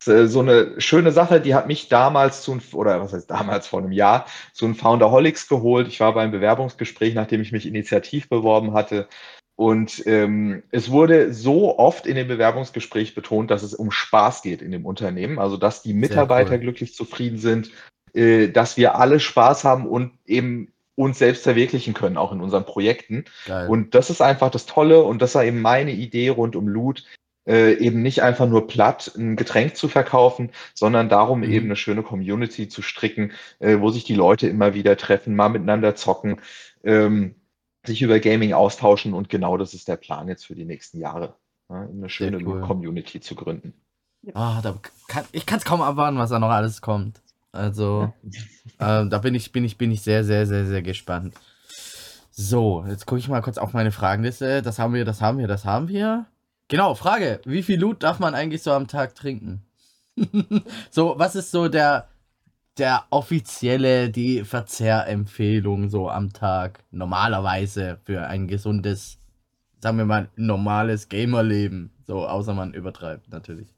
[0.07, 3.81] äh, so eine schöne Sache, die hat mich damals zu, oder was heißt damals vor
[3.81, 4.25] einem Jahr,
[4.55, 5.89] zu einem Founderholics geholt.
[5.89, 9.09] Ich war beim Bewerbungsgespräch, nachdem ich mich initiativ beworben hatte.
[9.61, 14.63] Und ähm, es wurde so oft in dem Bewerbungsgespräch betont, dass es um Spaß geht
[14.63, 16.61] in dem Unternehmen, also dass die Mitarbeiter cool.
[16.61, 17.71] glücklich zufrieden sind,
[18.15, 22.65] äh, dass wir alle Spaß haben und eben uns selbst verwirklichen können, auch in unseren
[22.65, 23.27] Projekten.
[23.47, 23.69] Geil.
[23.69, 27.05] Und das ist einfach das Tolle und das war eben meine Idee rund um Loot,
[27.47, 31.53] äh, eben nicht einfach nur platt ein Getränk zu verkaufen, sondern darum mhm.
[31.53, 35.51] eben eine schöne Community zu stricken, äh, wo sich die Leute immer wieder treffen, mal
[35.51, 36.41] miteinander zocken,
[36.83, 37.35] ähm,
[37.85, 41.35] sich über Gaming austauschen und genau das ist der Plan jetzt für die nächsten Jahre,
[41.69, 42.61] ja, eine schöne cool.
[42.61, 43.75] Community zu gründen.
[44.35, 44.57] Oh,
[45.09, 47.23] kann, ich kann es kaum erwarten, was da noch alles kommt.
[47.53, 48.13] Also,
[48.79, 51.35] äh, da bin ich, bin ich, bin ich sehr, sehr, sehr, sehr gespannt.
[52.31, 54.63] So, jetzt gucke ich mal kurz auf meine Fragenliste.
[54.63, 56.27] Das haben wir, das haben wir, das haben wir.
[56.69, 57.41] Genau, Frage.
[57.45, 59.65] Wie viel Loot darf man eigentlich so am Tag trinken?
[60.91, 62.09] so, was ist so der,
[62.81, 69.19] der offizielle, die Verzehrempfehlung so am Tag normalerweise für ein gesundes,
[69.81, 71.93] sagen wir mal, normales Gamerleben?
[72.07, 73.69] So, außer man übertreibt natürlich.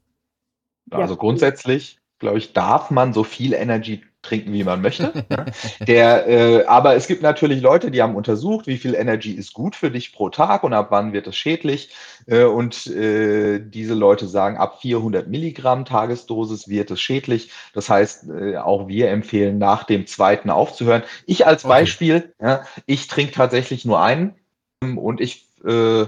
[0.89, 5.25] Also grundsätzlich, glaube ich, darf man so viel Energy trinken, wie man möchte.
[5.87, 9.75] Der, äh, aber es gibt natürlich Leute, die haben untersucht, wie viel Energy ist gut
[9.75, 11.89] für dich pro Tag und ab wann wird es schädlich.
[12.25, 17.51] Äh, und äh, diese Leute sagen, ab 400 Milligramm Tagesdosis wird es schädlich.
[17.73, 21.03] Das heißt, äh, auch wir empfehlen, nach dem zweiten aufzuhören.
[21.25, 21.73] Ich als okay.
[21.73, 24.35] Beispiel, ja, ich trinke tatsächlich nur einen
[24.81, 26.05] und ich äh,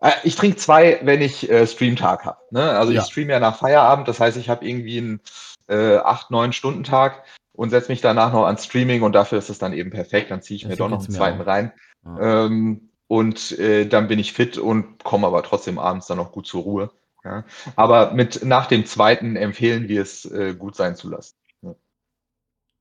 [0.00, 2.38] äh, ich trinke zwei, wenn ich äh, Streamtag habe.
[2.50, 2.70] Ne?
[2.70, 3.00] Also ja.
[3.00, 5.20] ich streame ja nach Feierabend, das heißt, ich habe irgendwie einen
[5.68, 9.58] äh, 8-9 Stunden Tag und setze mich danach noch ans Streaming und dafür ist es
[9.58, 10.30] dann eben perfekt.
[10.30, 11.46] Dann ziehe ich das mir doch noch einen zweiten auch.
[11.46, 11.72] rein.
[12.04, 12.46] Ja.
[12.46, 16.46] Ähm, und äh, dann bin ich fit und komme aber trotzdem abends dann noch gut
[16.46, 16.90] zur Ruhe.
[17.24, 17.44] Ja.
[17.76, 21.36] Aber mit nach dem zweiten empfehlen wir es, äh, gut sein zu lassen.
[21.62, 21.74] Ja.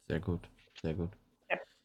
[0.08, 0.42] Sehr gut,
[0.82, 1.10] sehr gut.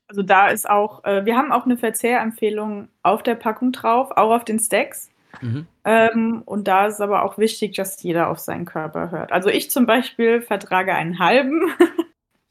[0.06, 4.30] Also da ist auch, äh, wir haben auch eine Verzehrempfehlung auf der Packung drauf, auch
[4.32, 5.10] auf den Stacks.
[5.40, 5.66] Mhm.
[5.84, 9.32] Ähm, und da ist aber auch wichtig, dass jeder auf seinen Körper hört.
[9.32, 11.62] Also ich zum Beispiel vertrage einen halben.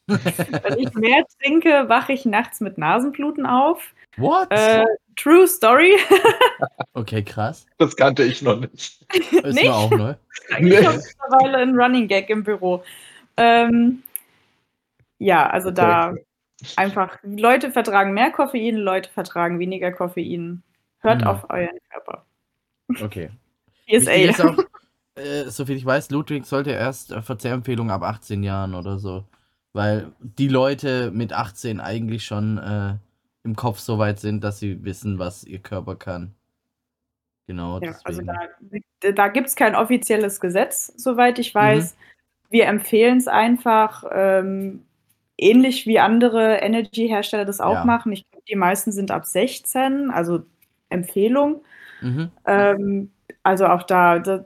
[0.07, 3.93] Wenn ich mehr trinke, wache ich nachts mit Nasenbluten auf.
[4.17, 4.51] What?
[4.51, 4.83] Äh,
[5.15, 5.95] true Story.
[6.93, 7.65] okay, krass.
[7.77, 9.05] Das kannte ich noch nicht.
[9.13, 9.63] Ist nicht?
[9.63, 10.13] mir auch neu.
[10.59, 12.83] Ich habe mittlerweile ein Running Gag im Büro.
[13.37, 14.03] Ähm,
[15.19, 15.75] ja, also okay.
[15.75, 16.13] da
[16.75, 20.61] einfach, Leute vertragen mehr Koffein, Leute vertragen weniger Koffein.
[20.99, 21.27] Hört hm.
[21.27, 22.25] auf euren Körper.
[23.01, 23.29] Okay.
[23.87, 24.49] PSA.
[24.49, 24.57] Auch,
[25.15, 29.23] äh, soviel ich weiß, Ludwig sollte erst äh, Verzehrempfehlung ab 18 Jahren oder so.
[29.73, 32.95] Weil die Leute mit 18 eigentlich schon äh,
[33.43, 36.35] im Kopf so weit sind, dass sie wissen, was ihr Körper kann.
[37.47, 37.79] Genau.
[37.81, 41.93] Ja, also da, da gibt es kein offizielles Gesetz, soweit ich weiß.
[41.93, 41.97] Mhm.
[42.49, 44.85] Wir empfehlen es einfach, ähm,
[45.37, 47.85] ähnlich wie andere Energy-Hersteller das auch ja.
[47.85, 48.11] machen.
[48.11, 50.43] Ich glaube, die meisten sind ab 16, also
[50.89, 51.63] Empfehlung.
[52.01, 52.31] Mhm.
[52.45, 53.11] Ähm,
[53.41, 54.45] also auch da, da,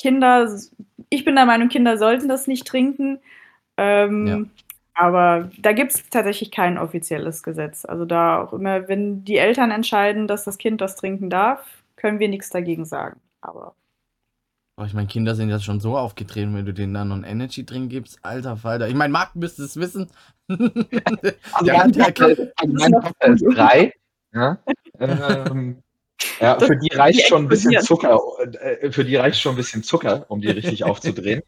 [0.00, 0.50] Kinder,
[1.10, 3.20] ich bin der Meinung, Kinder sollten das nicht trinken.
[3.82, 4.40] Ähm, ja.
[4.92, 7.86] Aber da gibt es tatsächlich kein offizielles Gesetz.
[7.86, 11.64] Also da auch immer, wenn die Eltern entscheiden, dass das Kind das trinken darf,
[11.96, 13.18] können wir nichts dagegen sagen.
[13.40, 13.74] Aber.
[14.76, 17.24] Oh, ich meine, Kinder sind jetzt schon so aufgetreten, wenn du denen dann noch einen
[17.24, 18.18] Energy-Drink gibst.
[18.22, 18.88] Alter Falter.
[18.88, 20.10] Ich meine, Marc müsste es wissen.
[20.48, 23.94] also, mein Tochter ist drei.
[24.34, 24.58] Ja?
[24.98, 25.82] ähm,
[26.40, 28.20] ja, für die reicht schon ein bisschen Zucker.
[28.60, 31.42] Äh, für die reicht schon ein bisschen Zucker, um die richtig aufzudrehen.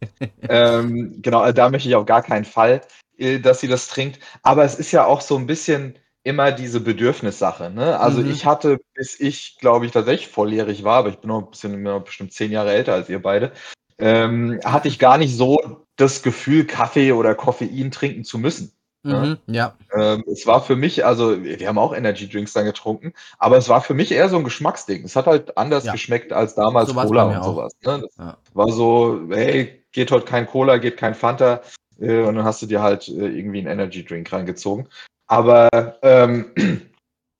[0.48, 2.82] ähm, genau, also da möchte ich auf gar keinen Fall,
[3.18, 4.20] äh, dass sie das trinkt.
[4.42, 7.70] Aber es ist ja auch so ein bisschen immer diese Bedürfnissache.
[7.70, 7.98] Ne?
[7.98, 8.30] Also mhm.
[8.30, 11.82] ich hatte, bis ich, glaube ich, tatsächlich volljährig war, aber ich bin noch ein bisschen,
[11.82, 13.52] noch bestimmt zehn Jahre älter als ihr beide,
[13.98, 18.72] ähm, hatte ich gar nicht so das Gefühl, Kaffee oder Koffein trinken zu müssen.
[19.04, 19.74] Mhm, ja.
[19.94, 23.68] Ähm, es war für mich, also wir haben auch Energy Drinks dann getrunken, aber es
[23.68, 25.04] war für mich eher so ein Geschmacksding.
[25.04, 25.92] Es hat halt anders ja.
[25.92, 27.72] geschmeckt als damals so Cola und sowas.
[27.84, 28.08] Ne?
[28.18, 28.36] Ja.
[28.54, 31.62] War so, hey, geht heute kein Cola, geht kein Fanta
[32.00, 34.88] äh, und dann hast du dir halt äh, irgendwie einen Energy Drink reingezogen.
[35.26, 35.68] Aber
[36.02, 36.52] ähm,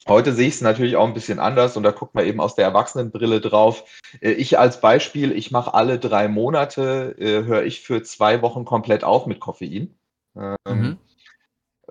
[0.09, 2.57] Heute sehe ich es natürlich auch ein bisschen anders und da guckt man eben aus
[2.57, 3.85] der Erwachsenenbrille drauf.
[4.21, 8.65] Äh, ich als Beispiel, ich mache alle drei Monate, äh, höre ich für zwei Wochen
[8.65, 9.95] komplett auf mit Koffein.
[10.35, 10.99] Ähm, mhm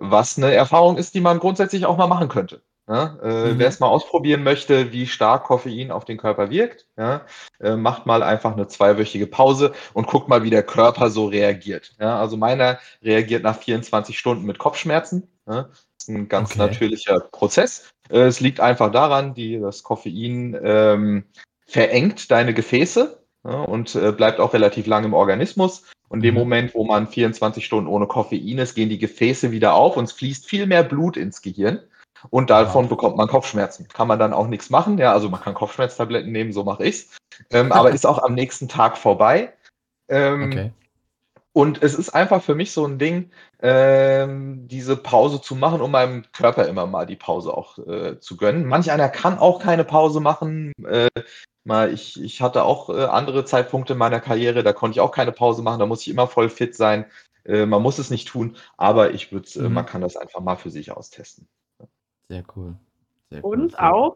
[0.02, 2.62] was eine Erfahrung ist, die man grundsätzlich auch mal machen könnte.
[2.90, 3.60] Ja, äh, mhm.
[3.60, 7.22] Wer es mal ausprobieren möchte, wie stark Koffein auf den Körper wirkt, ja,
[7.60, 11.94] äh, macht mal einfach eine zweiwöchige Pause und guckt mal, wie der Körper so reagiert.
[12.00, 15.30] Ja, also meiner reagiert nach 24 Stunden mit Kopfschmerzen.
[15.48, 16.60] Ja, das ist ein ganz okay.
[16.60, 17.94] natürlicher Prozess.
[18.10, 21.26] Äh, es liegt einfach daran, die, das Koffein ähm,
[21.68, 25.84] verengt deine Gefäße ja, und äh, bleibt auch relativ lang im Organismus.
[26.10, 26.40] Und in dem Mhm.
[26.42, 30.12] Moment, wo man 24 Stunden ohne Koffein ist, gehen die Gefäße wieder auf und es
[30.12, 31.80] fließt viel mehr Blut ins Gehirn.
[32.30, 33.88] Und davon bekommt man Kopfschmerzen.
[33.88, 34.98] Kann man dann auch nichts machen.
[35.00, 37.18] Ja, also man kann Kopfschmerztabletten nehmen, so mache ich's.
[37.50, 39.54] Ähm, aber ist auch am nächsten Tag vorbei.
[40.08, 40.72] Ähm, Okay.
[41.54, 43.32] und es ist einfach für mich so ein Ding,
[43.64, 48.38] ähm, diese Pause zu machen, um meinem Körper immer mal die Pause auch äh, zu
[48.38, 48.66] gönnen.
[48.66, 50.74] Manch einer kann auch keine Pause machen.
[50.86, 51.08] Äh,
[51.64, 55.12] mal, ich, ich hatte auch äh, andere Zeitpunkte in meiner Karriere, da konnte ich auch
[55.12, 57.06] keine Pause machen, da muss ich immer voll fit sein.
[57.46, 59.74] Äh, man muss es nicht tun, aber ich würde, äh, Mhm.
[59.74, 61.48] man kann das einfach mal für sich austesten.
[62.30, 62.76] Sehr cool.
[63.30, 63.54] Sehr cool.
[63.54, 64.16] Und auch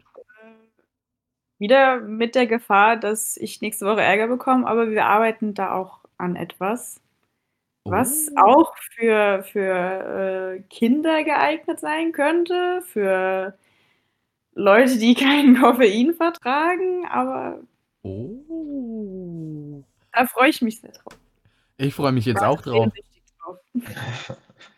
[1.58, 6.00] wieder mit der Gefahr, dass ich nächste Woche Ärger bekomme, aber wir arbeiten da auch
[6.18, 7.00] an etwas,
[7.84, 8.40] was Oh.
[8.42, 13.56] auch für, für Kinder geeignet sein könnte, für
[14.58, 17.60] Leute, die kein Koffein vertragen, aber
[18.02, 19.82] Oh.
[20.12, 21.18] da freue ich mich sehr drauf.
[21.76, 22.88] Ich freue mich jetzt auch drauf.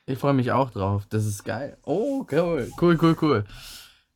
[0.06, 1.04] Ich freue mich auch drauf.
[1.10, 1.76] Das ist geil.
[1.84, 2.72] Oh, cool.
[2.80, 3.44] Cool, cool, cool.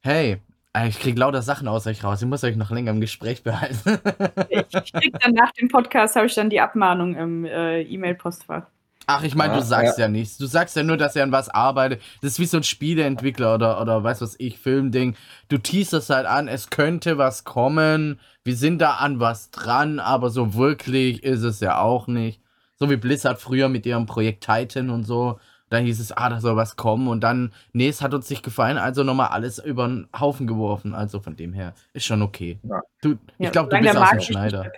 [0.00, 0.38] Hey,
[0.72, 2.20] äh, ich krieg lauter Sachen aus euch raus.
[2.22, 4.00] Ich muss euch noch länger im Gespräch behalten.
[4.48, 8.66] Ich krieg dann nach dem Podcast habe ich dann die Abmahnung im äh, E-Mail-Postfach.
[9.06, 10.08] Ach, ich meine, Ja, du sagst ja.
[10.08, 10.38] nichts.
[10.38, 12.00] Du sagst ja nur, dass er an was arbeitet.
[12.22, 15.16] Das ist wie so ein Spieleentwickler oder, oder weiß was ich, Filmding.
[15.48, 18.20] Du teaserst halt an, es könnte was kommen.
[18.44, 22.40] Wir sind da an was dran, aber so wirklich ist es ja auch nicht.
[22.78, 25.38] So wie Blizzard früher mit ihrem Projekt Titan und so.
[25.68, 27.08] Da hieß es, ah, da soll was kommen.
[27.08, 30.94] Und dann, nee, es hat uns nicht gefallen, also nochmal alles über den Haufen geworfen.
[30.94, 32.58] Also von dem her, ist schon okay.
[32.62, 32.82] Ja.
[33.00, 34.70] Du, ich Ja, glaube, du bist auch ein Schneider.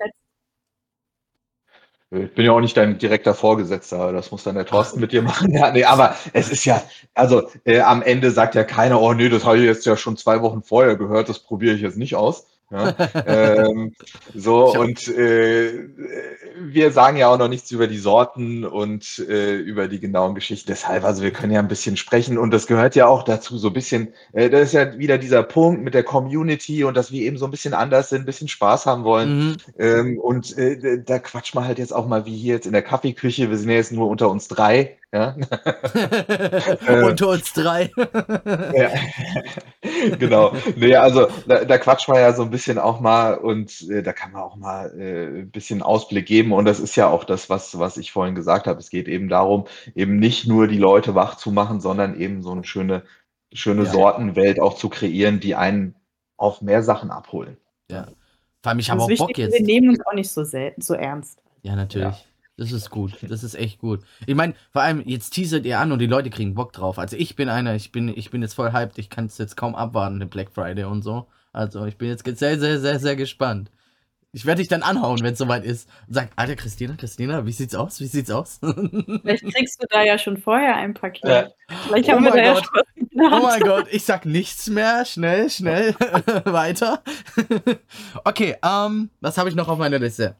[2.15, 5.23] Ich bin ja auch nicht dein direkter Vorgesetzter, das muss dann der Thorsten mit dir
[5.23, 5.51] machen.
[5.55, 6.83] Ja, nee, aber es ist ja,
[7.15, 10.17] also äh, am Ende sagt ja keiner, oh nee, das habe ich jetzt ja schon
[10.17, 12.47] zwei Wochen vorher gehört, das probiere ich jetzt nicht aus.
[12.71, 12.95] Ja,
[13.27, 13.95] ähm,
[14.35, 15.89] so, und äh,
[16.59, 20.69] wir sagen ja auch noch nichts über die Sorten und äh, über die genauen Geschichten.
[20.69, 23.69] Deshalb, also wir können ja ein bisschen sprechen und das gehört ja auch dazu, so
[23.69, 27.23] ein bisschen, äh, das ist ja wieder dieser Punkt mit der Community und dass wir
[27.23, 29.49] eben so ein bisschen anders sind, ein bisschen Spaß haben wollen.
[29.49, 29.57] Mhm.
[29.79, 32.83] Ähm, und äh, da quatschen wir halt jetzt auch mal wie hier jetzt in der
[32.83, 33.51] Kaffeeküche.
[33.51, 34.97] Wir sind ja jetzt nur unter uns drei.
[35.15, 35.37] Ja,
[37.07, 37.89] Unter uns drei.
[38.75, 38.91] ja.
[40.19, 40.53] genau.
[40.75, 44.13] Nee, also da, da quatschen wir ja so ein bisschen auch mal und äh, da
[44.13, 46.53] kann man auch mal äh, ein bisschen Ausblick geben.
[46.53, 48.81] Und das ist ja auch das, was, was ich vorhin gesagt habe.
[48.81, 52.51] Es geht eben darum, eben nicht nur die Leute wach zu machen, sondern eben so
[52.51, 53.05] eine schöne,
[53.53, 53.91] schöne Ja.
[53.93, 55.95] Sortenwelt auch zu kreieren, die einen
[56.37, 57.57] auf mehr Sachen abholen.
[57.89, 58.09] Ja.
[58.65, 59.59] Vor allem, ich habe auch Bock Wichtigste, jetzt.
[59.61, 61.41] wir nehmen uns auch nicht so, selten, so ernst.
[61.63, 62.27] Ja, natürlich.
[62.57, 63.13] Das ist gut.
[63.23, 64.01] Das ist echt gut.
[64.27, 66.99] Ich meine, vor allem, jetzt teasert ihr an und die Leute kriegen Bock drauf.
[66.99, 68.99] Also ich bin einer, ich bin, ich bin jetzt voll hyped.
[68.99, 71.27] Ich kann es jetzt kaum abwarten, den Black Friday und so.
[71.53, 73.71] Also ich bin jetzt sehr, sehr, sehr, sehr gespannt.
[74.35, 75.89] Ich werde dich dann anhauen, wenn es soweit ist.
[76.09, 78.01] Und sag, Alter, Christina, Christina, wie sieht's aus?
[78.01, 78.59] Wie sieht's aus?
[78.63, 78.73] oh
[79.23, 81.25] Vielleicht kriegst du da ja schon vorher ein Paket.
[81.25, 81.49] Ja.
[81.87, 82.65] Vielleicht Oh haben wir mein da ja Gott.
[82.65, 83.43] schon was in der Hand.
[83.45, 85.05] mein Gott, ich sag nichts mehr.
[85.05, 85.95] Schnell, schnell.
[86.45, 87.03] Weiter.
[88.25, 90.37] okay, ähm, was habe ich noch auf meiner Liste?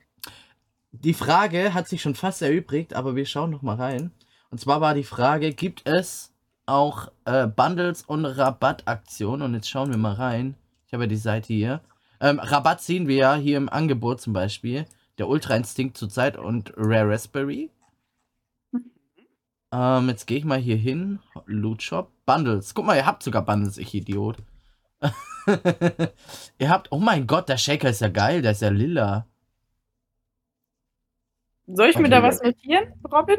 [1.03, 4.13] Die Frage hat sich schon fast erübrigt, aber wir schauen noch mal rein.
[4.51, 6.33] Und zwar war die Frage, gibt es
[6.67, 9.43] auch äh, Bundles und Rabattaktionen?
[9.43, 10.55] Und jetzt schauen wir mal rein.
[10.87, 11.81] Ich habe ja die Seite hier.
[12.21, 14.87] Ähm, Rabatt sehen wir ja hier im Angebot zum Beispiel.
[15.19, 17.71] Der Ultra Instinct zurzeit und Rare Raspberry.
[19.73, 21.19] Ähm, jetzt gehe ich mal hier hin.
[21.47, 22.13] Loot Shop.
[22.25, 22.73] Bundles.
[22.73, 24.37] Guck mal, ihr habt sogar Bundles, ich Idiot.
[26.59, 26.93] ihr habt.
[26.93, 29.27] Oh mein Gott, der Shaker ist ja geil, der ist ja lila.
[31.67, 32.23] Soll ich mir Okay, da ja.
[32.23, 33.39] was notieren, Robin?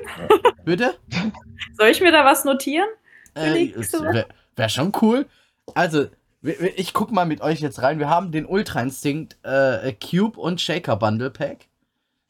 [0.63, 0.95] Bitte?
[1.77, 2.87] Soll ich mir da was notieren?
[3.35, 3.71] Äh?
[3.75, 5.25] Wäre wär schon cool.
[5.73, 6.07] Also,
[6.41, 7.99] ich guck mal mit euch jetzt rein.
[7.99, 11.67] Wir haben den Ultra Instinct äh, Cube und Shaker Bundle Pack.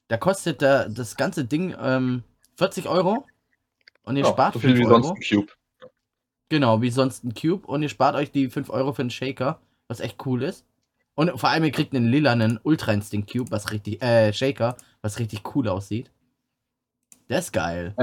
[0.08, 2.24] Da kostet der, das ganze Ding ähm,
[2.58, 3.26] 40 Euro.
[4.04, 5.02] Und ihr Ja, spart so viel 5 wie Euro.
[5.04, 5.54] sonst ein Cube.
[6.50, 7.66] Genau, wie sonst ein Cube.
[7.68, 10.66] Und ihr spart euch die 5 Euro für einen Shaker, was echt cool ist.
[11.16, 14.76] Und vor allem, ihr kriegt einen lilanen Ultra Instinct Cube, was richtig, äh, Shaker,
[15.06, 16.10] was richtig cool aussieht.
[17.30, 17.96] Der ist geil.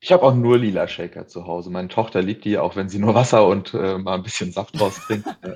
[0.00, 1.70] Ich habe auch nur lila Shaker zu Hause.
[1.70, 4.78] Meine Tochter liebt die, auch wenn sie nur Wasser und äh, mal ein bisschen Saft
[4.78, 5.26] draus trinkt.
[5.44, 5.54] Ja.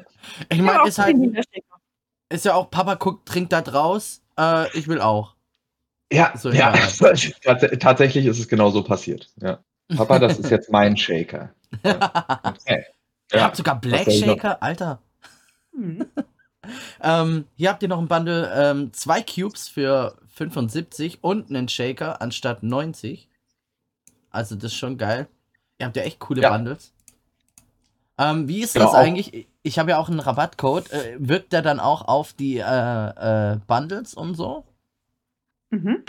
[0.48, 1.16] Ich Ja, meine, ist halt,
[2.30, 4.22] ist ja auch, Papa guckt, trinkt da draus.
[4.38, 5.34] Äh, ich will auch.
[6.12, 6.74] Ja, So, ja.
[6.74, 6.86] ja.
[7.42, 9.30] tats tatsächlich ist es genau so passiert.
[9.40, 9.58] Ja.
[9.96, 11.52] Papa, das ist jetzt mein Shaker.
[11.82, 12.84] Okay.
[13.32, 13.44] Ihr Ja.
[13.44, 14.10] habt sogar Black?
[14.10, 15.02] Shaker, Alter.
[15.72, 16.06] Hm.
[17.02, 22.20] Ähm, hier habt ihr noch ein Bundle, ähm, zwei Cubes für 75 und einen Shaker
[22.20, 23.28] anstatt 90.
[24.30, 25.28] Also das ist schon geil.
[25.78, 26.50] Ihr habt ja echt coole Ja.
[26.50, 26.92] Bundles.
[28.18, 29.48] Ähm, wie ist Genau, das eigentlich?
[29.62, 30.92] Ich habe ja auch einen Rabattcode.
[30.92, 32.62] Äh, wirkt der dann auch auf die äh,
[33.54, 34.64] äh, Bundles und so?
[35.70, 36.04] Mhm.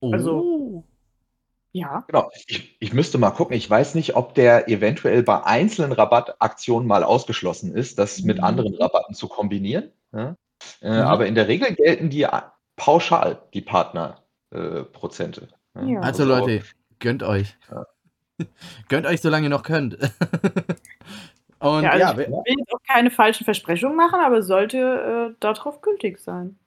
[0.00, 0.12] Oh.
[0.12, 0.84] Also-
[1.72, 2.04] Ja.
[2.08, 2.30] Genau.
[2.46, 3.56] Ich, ich müsste mal gucken.
[3.56, 8.44] Ich weiß nicht, ob der eventuell bei einzelnen Rabattaktionen mal ausgeschlossen ist, das mit Mhm.
[8.44, 9.90] anderen Rabatten zu kombinieren.
[10.12, 10.36] Ja?
[10.80, 11.06] Äh, Mhm.
[11.06, 12.26] Aber in der Regel gelten die
[12.80, 15.48] pauschal, die Partnerprozente.
[15.76, 15.92] Äh.
[15.92, 16.00] Ja.
[16.00, 16.62] also Leute,
[16.98, 17.56] gönnt euch.
[17.70, 17.86] Ja.
[18.88, 19.98] Gönnt euch, solange ihr noch könnt.
[21.58, 24.78] Und Ja, ja, also wer- ich will jetzt auch keine falschen Versprechungen machen, aber sollte
[25.32, 26.58] äh, darauf gültig sein.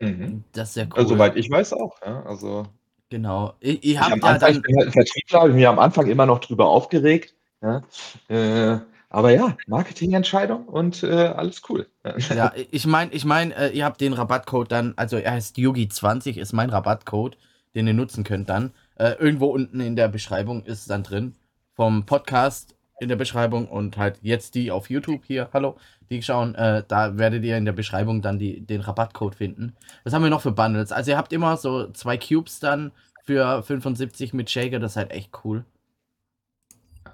[0.00, 0.44] Mhm.
[0.52, 0.98] das ist sehr cool.
[0.98, 1.96] Also, soweit ich weiß auch.
[2.04, 2.22] Ja?
[2.26, 2.66] Also,
[3.08, 3.54] genau.
[3.60, 4.62] Ihr ich, habt am ja Anfang, ich dann.
[4.62, 7.34] bin halt ein Vertriebler, habe mir am Anfang immer noch drüber aufgeregt.
[7.62, 7.82] Ja?
[8.28, 8.80] Äh,
[9.14, 11.86] aber ja, Marketingentscheidung und äh, alles cool.
[12.34, 16.36] Ja, ich meine, ich mein, äh, ihr habt den Rabattcode dann, also er heißt Yugi20,
[16.36, 17.38] ist mein Rabattcode,
[17.76, 18.72] den ihr nutzen könnt dann.
[18.96, 21.34] Äh, irgendwo unten in der Beschreibung ist es dann drin.
[21.74, 25.76] Vom Podcast in der Beschreibung und halt jetzt die auf YouTube hier, hallo,
[26.10, 29.76] die schauen, äh, da werdet ihr in der Beschreibung dann die, den Rabattcode finden.
[30.02, 30.90] Was haben wir noch für Bundles?
[30.90, 32.90] Also ihr habt immer so zwei Cubes dann
[33.22, 35.64] für 75 mit Shaker, das ist halt echt cool.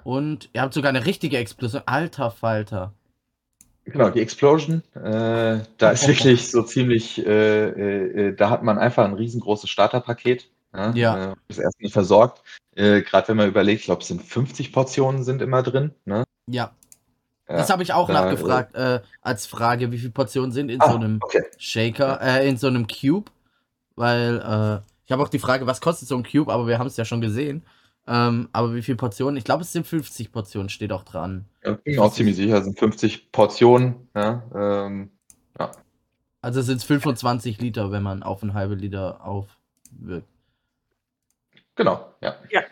[0.04, 1.82] Und ihr habt sogar eine richtige Explosion.
[1.86, 2.92] Alter Falter.
[3.84, 8.78] Genau, die Explosion, äh, da ist wirklich so ziemlich, äh, äh, äh, da hat man
[8.78, 10.48] einfach ein riesengroßes Starterpaket.
[10.74, 10.92] Ja.
[10.94, 11.30] Ja.
[11.32, 12.42] Äh, ist erstmal versorgt.
[12.76, 15.92] Äh, Gerade wenn man überlegt, ich glaube, es sind 50 Portionen sind immer drin.
[16.04, 16.24] Ne?
[16.46, 16.70] Ja,
[17.48, 20.80] Ja, Das habe ich auch da, nachgefragt äh, als Frage, wie viele Portionen sind in
[20.80, 21.42] Ah, so einem okay.
[21.58, 23.30] Shaker, äh, in so einem Cube,
[23.96, 26.86] weil äh, ich habe auch die Frage, was kostet so ein Cube, aber wir haben
[26.86, 27.64] es ja schon gesehen.
[28.06, 29.36] Ähm, aber wie viele Portionen?
[29.36, 31.44] Ich glaube, es sind 50 Portionen, steht auch dran.
[31.64, 34.08] Ja, bin mir auch ziemlich sicher, es sind 50 Portionen.
[34.14, 35.10] Ja, ähm,
[36.42, 40.26] Also sind es 25 Liter, wenn man auf ein halbe Liter aufwirkt.
[41.74, 42.36] genau, ja.
[42.50, 42.62] Ja.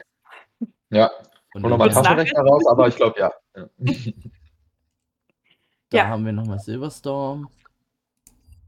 [0.91, 1.11] Ja,
[1.55, 3.31] und dem nochmal Taschenrechner raus, aber ich glaube, ja.
[3.55, 3.68] ja.
[5.91, 6.07] da Ja.
[6.09, 7.49] haben wir nochmal Silverstorm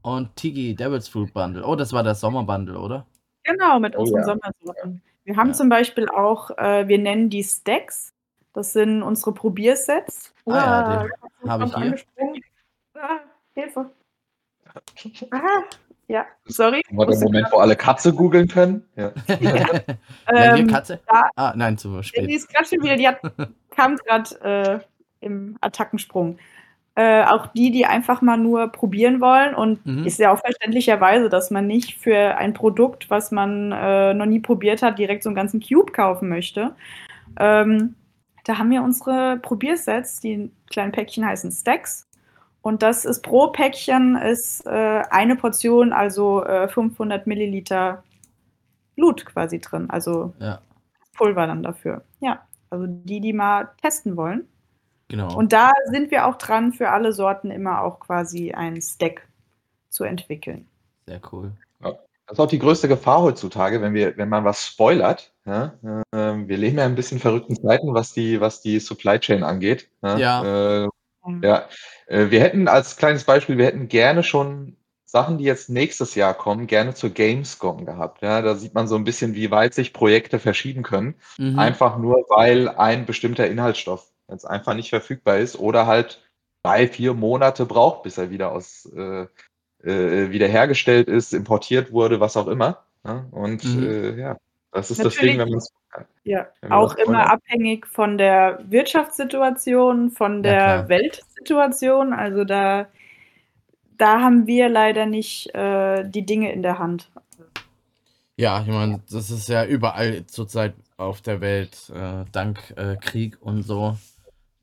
[0.03, 1.65] und Tigi Devil's Fruit Bundle.
[1.65, 3.07] Oh, das war das Sommerbundle, oder?
[3.43, 4.25] Genau, mit Oh unseren ja.
[4.25, 5.01] Sommersorten.
[5.23, 5.53] Wir haben Ja.
[5.53, 8.13] zum Beispiel auch, äh, wir nennen die Stacks.
[8.53, 10.33] Das sind unsere Probiersets.
[10.45, 11.05] Ah ja,
[11.43, 12.41] Uah, den Katze hab ich hier.
[12.95, 13.19] Ah,
[13.53, 13.89] Hilfe.
[15.31, 15.63] Ah,
[16.07, 16.81] ja, sorry.
[16.91, 18.85] War der Moment, wo alle Katze googeln können.
[18.95, 19.11] Ja.
[19.39, 19.65] ja,
[20.27, 20.99] Ähm, Katze.
[21.07, 22.29] da- Ah, nein, zu Die spät.
[22.29, 23.19] ist gerade schon wieder, die hat,
[23.75, 24.79] kam gerade äh,
[25.25, 26.37] im Attackensprung.
[26.95, 30.05] Äh, auch die, die einfach mal nur probieren wollen und Mhm.
[30.05, 34.41] ist ja auch verständlicherweise, dass man nicht für ein Produkt, was man äh, noch nie
[34.41, 36.75] probiert hat, direkt so einen ganzen Cube kaufen möchte.
[37.39, 37.95] Ähm,
[38.45, 42.07] da haben wir unsere Probiersets, die kleinen Päckchen heißen Stacks.
[42.61, 48.03] Und das ist pro Päckchen ist äh, eine Portion, also äh, 500 Milliliter
[48.95, 49.89] Blut quasi drin.
[49.89, 50.59] Also Ja,
[51.17, 52.03] Pulver dann dafür.
[52.19, 54.47] Ja, also die, die mal testen wollen.
[55.11, 55.35] Genau.
[55.35, 59.27] Und da sind wir auch dran, für alle Sorten immer auch quasi ein Stack
[59.89, 60.67] zu entwickeln.
[61.05, 61.51] Sehr cool.
[62.31, 65.33] Das ist auch die größte Gefahr heutzutage, wenn wir, wenn man was spoilert.
[65.45, 65.73] Ja?
[66.13, 69.43] Ähm, wir leben ja in ein bisschen verrückten Zeiten, was die, was die Supply Chain
[69.43, 69.89] angeht.
[70.01, 70.17] Ja.
[70.17, 70.83] Ja.
[70.85, 70.89] Äh,
[71.41, 71.67] ja.
[72.07, 76.33] Äh, wir hätten als kleines Beispiel, wir hätten gerne schon Sachen, die jetzt nächstes Jahr
[76.33, 78.21] kommen, gerne zur Gamescom gehabt.
[78.21, 81.15] Ja, da sieht man so ein bisschen, wie weit sich Projekte verschieben können.
[81.37, 81.59] Mhm.
[81.59, 86.21] Einfach nur, weil ein bestimmter Inhaltsstoff jetzt einfach nicht verfügbar ist oder halt
[86.63, 89.27] drei, vier Monate braucht, bis er wieder aus äh,
[89.83, 92.83] äh, wiederhergestellt ist, importiert wurde, was auch immer.
[93.03, 93.25] Ja?
[93.31, 93.83] Und Mhm.
[93.83, 94.37] äh, ja,
[94.71, 95.31] das ist das Natürlich.
[95.31, 95.73] Ding, wenn man es
[96.23, 97.29] Ja, Wenn auch das wollen, immer ja.
[97.31, 100.89] abhängig von der Wirtschaftssituation, von Ja, der klar.
[100.89, 102.13] Weltsituation.
[102.13, 102.87] Also da,
[103.97, 107.09] da haben wir leider nicht äh, die Dinge in der Hand.
[108.37, 113.37] Ja, ich meine, das ist ja überall zurzeit auf der Welt, äh, dank äh, Krieg
[113.41, 113.97] und so,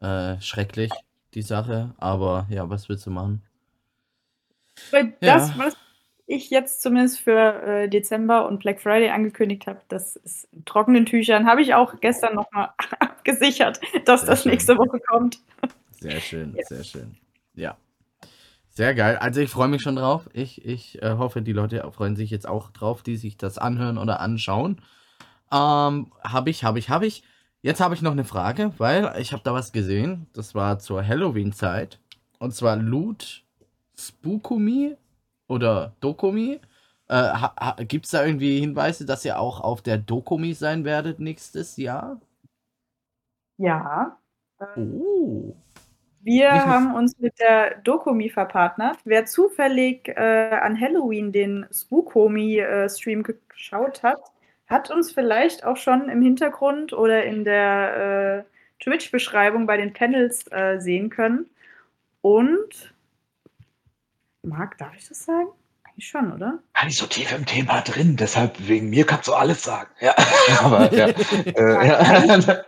[0.01, 0.91] äh, schrecklich,
[1.35, 1.95] die Sache.
[1.99, 3.43] Aber ja, was willst du machen?
[4.91, 5.35] Weil Ja.
[5.39, 5.77] Das, was
[6.27, 11.07] ich jetzt zumindest für äh, Dezember und Black Friday angekündigt habe, das ist in trockenen
[11.07, 11.47] Tüchern.
[11.47, 12.71] Habe ich auch gestern nochmal
[13.01, 14.53] abgesichert, dass Sehr das schön.
[14.53, 15.39] nächste Woche kommt.
[16.01, 17.17] Sehr schön, sehr schön.
[17.55, 17.77] Ja.
[18.69, 19.17] Sehr geil.
[19.17, 20.29] Also ich freue mich schon drauf.
[20.33, 23.99] Ich, ich äh, hoffe, die Leute freuen sich jetzt auch drauf, die sich das anhören
[23.99, 24.81] oder anschauen.
[25.51, 27.25] Ähm, habe ich, habe ich, habe ich.
[27.63, 30.27] Jetzt habe ich noch eine Frage, weil ich habe da was gesehen.
[30.33, 31.99] Das war zur Halloween-Zeit.
[32.39, 33.43] Und zwar Loot
[33.99, 34.97] Spookumi
[35.49, 36.61] oder Dokumi.
[37.09, 37.33] Äh,
[37.87, 42.21] Gibt es da irgendwie Hinweise, dass ihr auch auf der Dokumi sein werdet nächstes Jahr?
[43.57, 44.17] Ja.
[44.77, 45.55] Oh.
[46.21, 48.99] Wir viel- haben uns mit der Dokumi verpartnert.
[49.05, 54.21] Wer zufällig äh, an Halloween den Spookomi-Stream geschaut hat,
[54.69, 60.45] hat uns vielleicht auch schon im Hintergrund oder in der äh, Twitch-Beschreibung bei den Panels
[60.53, 61.47] äh, sehen können.
[62.21, 62.95] Und,
[64.43, 65.49] Marc, darf ich das sagen?
[65.85, 66.59] Eigentlich schon, oder?
[66.75, 69.91] Gar nicht so tief im Thema drin, deshalb wegen mir kannst du alles sagen.
[70.01, 70.15] Ja,
[70.61, 71.07] aber ja.
[71.09, 72.39] äh, ja.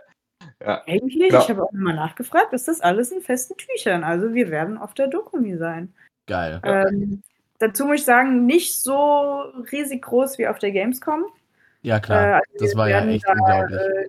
[0.65, 0.83] ja.
[0.87, 1.41] Eigentlich, genau.
[1.41, 4.03] ich habe auch mal nachgefragt, ist das alles in festen Tüchern?
[4.03, 5.93] Also wir werden auf der Dokumi sein.
[6.25, 6.61] Geil.
[6.63, 7.21] Ähm,
[7.59, 9.41] dazu muss ich sagen, nicht so
[9.71, 11.25] riesig groß wie auf der Gamescom.
[11.81, 12.21] Ja, klar.
[12.21, 13.79] Äh, also das war ja echt da, unglaublich.
[13.79, 14.05] Äh,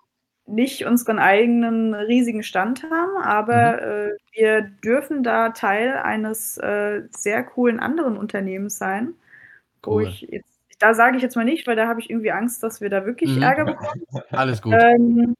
[0.47, 3.79] nicht unseren eigenen riesigen Stand haben, aber mhm.
[3.79, 9.15] äh, wir dürfen da Teil eines sehr coolen anderen Unternehmens sein.
[9.85, 10.05] Cool.
[10.05, 12.63] Wo ich jetzt, da sage ich jetzt mal nicht, weil da habe ich irgendwie Angst,
[12.63, 13.43] dass wir da wirklich mhm.
[13.43, 14.03] Ärger bekommen.
[14.31, 14.75] Alles gut.
[14.75, 15.35] Ähm,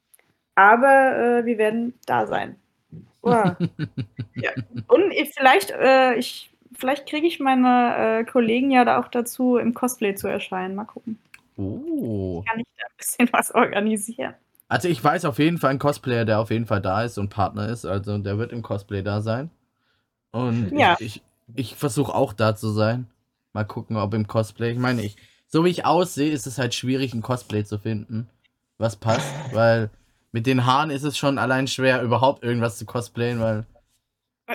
[0.55, 2.55] aber äh, wir werden da sein.
[3.25, 3.55] Wow.
[4.35, 4.51] ja.
[4.89, 9.55] Und ich, vielleicht, äh, ich, vielleicht kriege ich meine äh, Kollegen ja da auch dazu,
[9.55, 10.75] im Cosplay zu erscheinen.
[10.75, 11.17] Mal gucken.
[11.57, 12.43] Oh.
[12.47, 14.33] Kann ich da ein bisschen was organisieren?
[14.67, 17.29] Also ich weiß auf jeden Fall einen Cosplayer, der auf jeden Fall da ist und
[17.29, 17.85] Partner ist.
[17.85, 19.51] Also der wird im Cosplay da sein.
[20.31, 20.95] Und ja.
[20.99, 21.23] ich, ich,
[21.55, 23.07] ich versuche auch da zu sein.
[23.53, 24.71] Mal gucken, ob im Cosplay.
[24.71, 25.15] Ich meine, ich,
[25.47, 28.27] so wie ich aussehe, ist es halt schwierig, ein Cosplay zu finden,
[28.79, 29.31] was passt.
[29.53, 29.91] Weil
[30.31, 33.65] mit den Haaren ist es schon allein schwer, überhaupt irgendwas zu cosplayen, weil.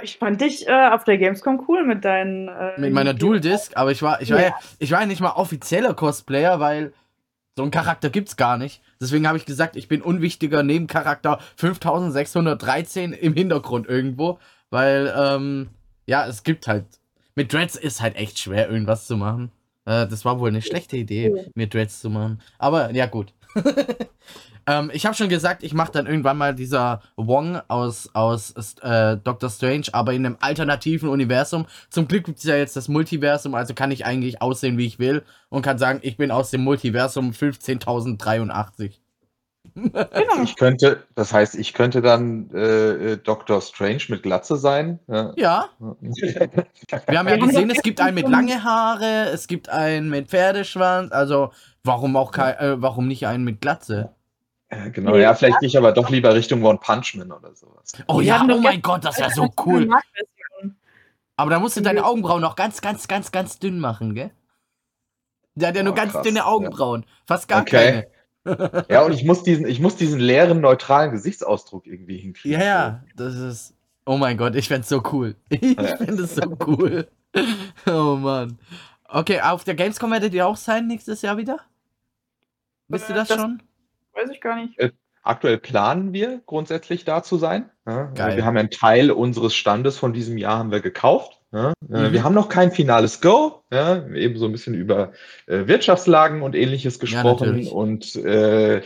[0.03, 2.49] Ich fand dich äh, auf der Gamescom cool mit deinen.
[2.49, 4.55] Äh, mit meiner Dual Disc, aber ich war, ich war ja.
[4.79, 6.93] ich war ja nicht mal offizieller Cosplayer, weil
[7.57, 8.83] so einen Charakter gibt's gar nicht.
[9.01, 14.39] Deswegen habe ich gesagt, ich bin unwichtiger Nebencharakter 5613 im Hintergrund irgendwo.
[14.71, 15.71] Weil, ähm,
[16.07, 16.85] ja, es gibt halt.
[17.35, 19.51] Mit Dreads ist halt echt schwer, irgendwas zu machen.
[19.87, 22.41] Äh, das war wohl eine schlechte Idee, mir Dreads zu machen.
[22.59, 23.33] Aber ja, gut.
[24.69, 28.53] Ähm, ich habe schon gesagt, ich mache dann irgendwann mal dieser Wong aus, aus
[28.83, 31.65] äh, Doctor Strange, aber in einem alternativen Universum.
[31.89, 34.99] Zum Glück gibt es ja jetzt das Multiversum, also kann ich eigentlich aussehen, wie ich
[34.99, 38.93] will und kann sagen, ich bin aus dem Multiversum 15.082.
[39.75, 40.43] Genau.
[40.43, 44.99] Ich könnte, das heißt, ich könnte dann äh, Doctor Strange mit Glatze sein.
[45.09, 45.33] Ja.
[45.37, 45.69] ja.
[45.79, 51.13] Wir haben ja gesehen, es gibt einen mit lange Haare, es gibt einen mit Pferdeschwanz,
[51.13, 51.53] also
[51.85, 54.11] warum auch kein, äh, warum nicht einen mit Glatze?
[54.71, 57.55] Ja, genau, nee, ja, vielleicht gehe ich aber doch lieber Richtung One Punch Man oder
[57.55, 57.93] sowas.
[58.07, 59.89] Oh ja, oh mein Gott, das wäre so cool.
[61.37, 64.33] Aber da musst du deine Augenbrauen noch ganz, ganz, ganz, ganz dünn machen, gell?
[65.55, 67.03] Der hat ja nur oh, ganz krass, dünne Augenbrauen.
[67.03, 67.09] Ja.
[67.27, 68.07] Fast gar okay.
[68.45, 68.85] keine.
[68.89, 72.61] ja, und ich muss, diesen, ich muss diesen leeren, neutralen Gesichtsausdruck irgendwie hinkriegen.
[72.61, 73.75] Ja, ja, das ist.
[74.05, 75.37] Oh mein Gott, ich fände es so cool.
[75.49, 75.97] Ich ja.
[75.97, 77.09] fände es so cool.
[77.87, 78.59] oh Mann.
[79.09, 81.61] Okay, auf der Gamescom werdet ihr auch sein nächstes Jahr wieder?
[82.89, 83.63] Wisst ihr das, das schon?
[84.19, 84.79] Weiß ich gar nicht.
[84.79, 84.91] Äh,
[85.23, 87.71] aktuell planen wir grundsätzlich da zu sein.
[87.87, 91.41] Ja, also wir haben einen Teil unseres Standes von diesem Jahr haben wir gekauft.
[91.53, 92.13] Ja, äh, mhm.
[92.13, 95.13] Wir haben noch kein finales Go, ja, eben so ein bisschen über
[95.47, 98.83] äh, Wirtschaftslagen und ähnliches gesprochen und äh,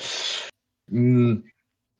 [0.88, 1.42] mh,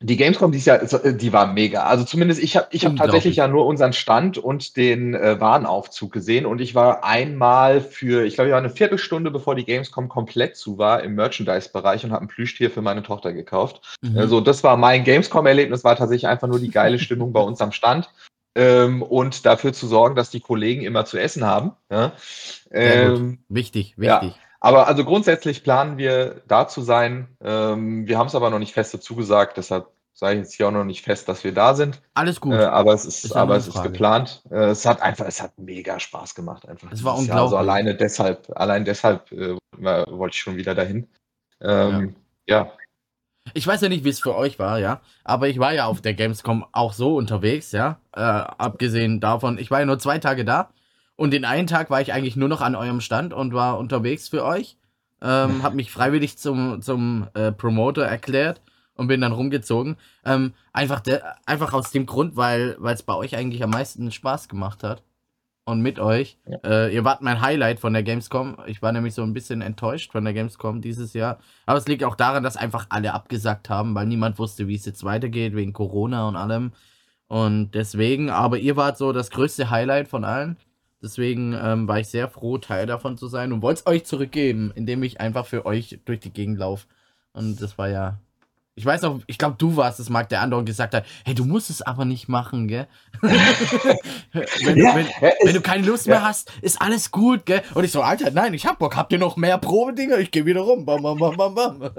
[0.03, 1.84] die Gamescom dieses Jahr, äh, die war mega.
[1.84, 6.12] Also zumindest ich habe ich hab tatsächlich ja nur unseren Stand und den äh, Warenaufzug
[6.12, 10.09] gesehen und ich war einmal für, ich glaube, ich war eine Viertelstunde, bevor die Gamescom
[10.09, 13.98] komplett zu war, im Merchandise-Bereich und habe ein Plüschtier für meine Tochter gekauft.
[14.03, 14.18] Mhm.
[14.18, 17.72] Also das war mein Gamescom-Erlebnis, war tatsächlich einfach nur die geile Stimmung bei uns am
[17.72, 18.11] Stand.
[18.55, 21.72] Ähm, und dafür zu sorgen, dass die Kollegen immer zu essen haben.
[21.90, 22.12] Ja.
[22.70, 24.34] Ähm, wichtig, wichtig.
[24.34, 24.51] Ja.
[24.64, 27.26] Aber also grundsätzlich planen wir da zu sein.
[27.42, 30.68] Ähm, wir haben es aber noch nicht fest dazu gesagt, deshalb sage ich jetzt hier
[30.68, 32.00] auch noch nicht fest, dass wir da sind.
[32.14, 32.52] Alles gut.
[32.52, 34.40] Äh, aber es ist, ist aber es ist geplant.
[34.52, 36.92] Äh, es hat einfach, es hat mega Spaß gemacht einfach.
[36.92, 37.34] Es war unglaublich.
[37.34, 37.42] Jahr.
[37.42, 41.08] Also alleine deshalb, allein deshalb äh, wollte ich schon wieder dahin.
[41.60, 42.14] Ähm,
[42.46, 42.58] ja.
[42.58, 42.72] ja.
[43.54, 45.00] Ich weiß ja nicht, wie es für euch war, ja.
[45.24, 47.98] Aber ich war ja auf der Gamescom auch so unterwegs, ja.
[48.14, 50.70] Äh, abgesehen davon, ich war ja nur zwei Tage da.
[51.22, 54.28] Und den einen Tag war ich eigentlich nur noch an eurem Stand und war unterwegs
[54.28, 54.76] für euch.
[55.22, 58.60] Ähm, hab mich freiwillig zum, zum äh, Promoter erklärt
[58.96, 59.98] und bin dann rumgezogen.
[60.24, 64.48] Ähm, einfach, de, einfach aus dem Grund, weil es bei euch eigentlich am meisten Spaß
[64.48, 65.04] gemacht hat.
[65.64, 66.38] Und mit euch.
[66.44, 66.58] Ja.
[66.64, 68.56] Äh, ihr wart mein Highlight von der Gamescom.
[68.66, 71.38] Ich war nämlich so ein bisschen enttäuscht von der Gamescom dieses Jahr.
[71.66, 74.86] Aber es liegt auch daran, dass einfach alle abgesagt haben, weil niemand wusste, wie es
[74.86, 76.72] jetzt weitergeht, wegen Corona und allem.
[77.28, 80.56] Und deswegen, aber ihr wart so das größte Highlight von allen.
[81.03, 84.72] Deswegen ähm, war ich sehr froh, Teil davon zu sein und wollte es euch zurückgeben,
[84.74, 86.86] indem ich einfach für euch durch die Gegend laufe.
[87.32, 88.18] Und das war ja.
[88.74, 91.44] Ich weiß noch, ich glaube, du warst es, Marc, der andere gesagt hat, hey, du
[91.44, 92.86] musst es aber nicht machen, gell?
[93.20, 95.07] wenn, ja, wenn,
[95.44, 96.14] wenn, du keine Lust ja.
[96.14, 97.62] mehr hast, ist alles gut, gell?
[97.74, 100.18] Und ich so, Alter, nein, ich hab Bock, habt ihr noch mehr Probedinger?
[100.18, 100.86] Ich gehe wieder rum.
[100.86, 101.90] Bam, bam, bam, bam, bam.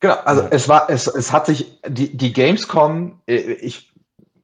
[0.00, 3.92] Genau, also es war, es, es hat sich, die, die Gamescom, äh, ich,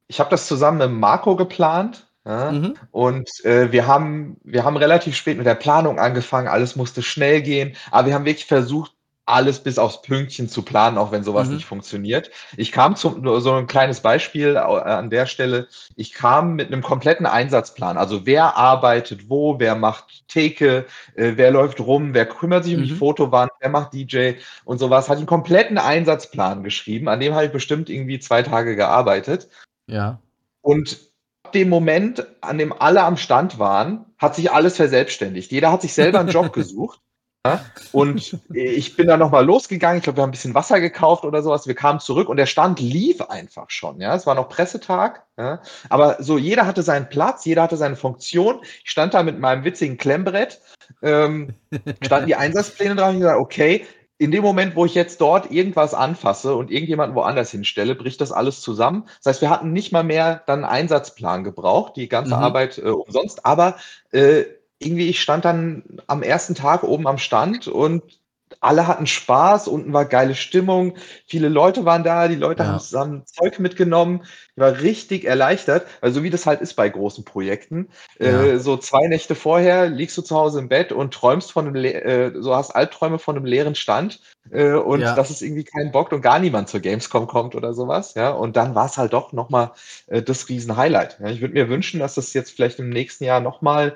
[0.07, 2.51] ich habe das zusammen mit Marco geplant ja?
[2.51, 2.75] Mhm.
[2.91, 7.41] Und äh, wir, haben, wir haben relativ spät mit der Planung angefangen, alles musste schnell
[7.41, 8.93] gehen, aber wir haben wirklich versucht,
[9.25, 11.55] alles bis aufs Pünktchen zu planen, auch wenn sowas Mhm.
[11.55, 12.31] nicht funktioniert.
[12.57, 15.67] Ich kam zum, nur so ein kleines Beispiel äh, an der Stelle.
[15.95, 17.97] Ich kam mit einem kompletten Einsatzplan.
[17.97, 22.83] Also wer arbeitet wo, wer macht Theke, äh, wer läuft rum, wer kümmert sich um
[22.83, 22.97] die Mhm.
[22.97, 24.33] Fotowand, wer macht DJ
[24.65, 25.05] und sowas.
[25.05, 27.07] Ich einen kompletten Einsatzplan geschrieben.
[27.07, 29.47] An dem habe ich bestimmt irgendwie zwei Tage gearbeitet.
[29.87, 30.19] Ja.
[30.61, 31.08] Und
[31.51, 35.51] dem Moment, an dem alle am Stand waren, hat sich alles verselbstständigt.
[35.51, 37.01] Jeder hat sich selber einen Job gesucht.
[37.45, 37.63] Ja?
[37.93, 39.97] Und ich bin dann nochmal losgegangen.
[39.97, 41.67] Ich glaube, wir haben ein bisschen Wasser gekauft oder sowas.
[41.67, 44.01] Wir kamen zurück und der Stand lief einfach schon.
[44.01, 44.13] Ja?
[44.13, 45.25] Es war noch Pressetag.
[45.37, 45.61] Ja?
[45.89, 48.59] Aber so, jeder hatte seinen Platz, jeder hatte seine Funktion.
[48.83, 50.59] Ich stand da mit meinem witzigen Klemmbrett,
[51.01, 51.55] ähm,
[52.01, 53.13] standen die Einsatzpläne drauf.
[53.13, 53.85] Ich gesagt, okay,
[54.19, 58.33] in dem Moment, wo ich jetzt dort irgendwas anfasse und irgendjemanden woanders hinstelle, bricht das
[58.33, 59.05] alles zusammen.
[59.23, 62.43] Das heißt, wir hatten nicht mal mehr dann einen Einsatzplan gebraucht, die ganze Mhm.
[62.43, 63.45] Arbeit äh, umsonst.
[63.45, 63.77] Aber
[64.11, 64.43] äh,
[64.77, 68.18] irgendwie, ich stand dann am ersten Tag oben am Stand und
[68.61, 70.95] alle hatten Spaß, unten war geile Stimmung,
[71.27, 72.69] viele Leute waren da, die Leute Ja.
[72.69, 74.23] haben zusammen Zeug mitgenommen.
[74.55, 77.89] Ich war richtig erleichtert, weil so wie das halt ist bei großen Projekten,
[78.19, 78.43] Ja.
[78.43, 81.83] äh, so zwei Nächte vorher liegst du zu Hause im Bett und träumst von einem,
[81.85, 84.19] äh, so hast Albträume von einem leeren Stand
[84.51, 85.15] äh, und Ja.
[85.15, 88.55] dass es irgendwie keinen Bock und gar niemand zur Gamescom kommt oder sowas, ja, und
[88.57, 89.71] dann war es halt doch nochmal
[90.07, 91.19] äh, das Riesen-Highlight.
[91.21, 91.27] Ja.
[91.29, 93.95] Ich würde mir wünschen, dass das jetzt vielleicht im nächsten Jahr nochmal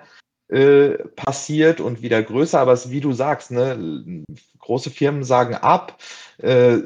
[0.50, 4.24] äh, passiert und wieder größer, aber es, wie du sagst, ne,
[4.64, 6.02] große Firmen sagen ab,
[6.40, 6.80] äh,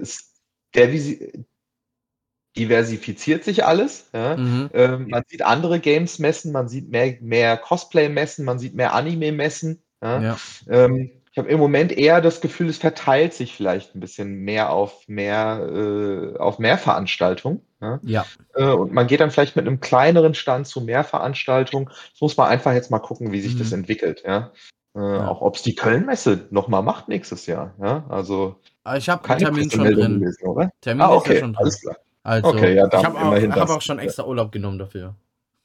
[2.57, 4.09] diversifiziert sich alles.
[4.13, 4.35] Ja.
[4.35, 4.69] Mhm.
[4.73, 8.93] Ähm, man sieht andere Games messen, man sieht mehr, mehr Cosplay messen, man sieht mehr
[8.93, 9.83] Anime messen.
[10.01, 10.21] Ja.
[10.21, 10.37] Ja.
[10.69, 14.71] Ähm, ich habe im Moment eher das Gefühl, es verteilt sich vielleicht ein bisschen mehr
[14.71, 17.61] auf mehr, äh, auf mehr Veranstaltungen.
[18.01, 18.25] Ja.
[18.55, 21.89] Äh, und man geht dann vielleicht mit einem kleineren Stand zu mehr Veranstaltungen.
[21.89, 23.79] Das muss man einfach jetzt mal gucken, wie sich das Mhm.
[23.79, 24.23] entwickelt.
[24.25, 24.51] Ja.
[24.97, 25.27] Äh, Ja.
[25.27, 27.73] Auch ob es die Köln-Messe nochmal macht nächstes Jahr.
[27.79, 28.05] Ja.
[28.09, 30.19] Also Aber ich habe einen keine Termin schon drin.
[30.19, 30.71] gewesen, oder?
[30.81, 31.61] Termin Ah, ist okay, ja schon drin.
[31.61, 31.95] alles klar.
[32.23, 35.15] Also, Okay, ja, ich dann habe auch, hab auch schon extra Urlaub genommen dafür.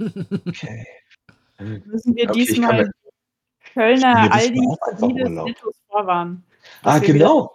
[0.00, 0.86] Okay.
[1.58, 2.90] Müssen wir Okay, ich diesmal
[3.74, 4.60] Kölner ich Aldi
[5.00, 5.54] Lidl
[5.88, 6.44] vorwarnen.
[6.82, 7.52] Ah, genau.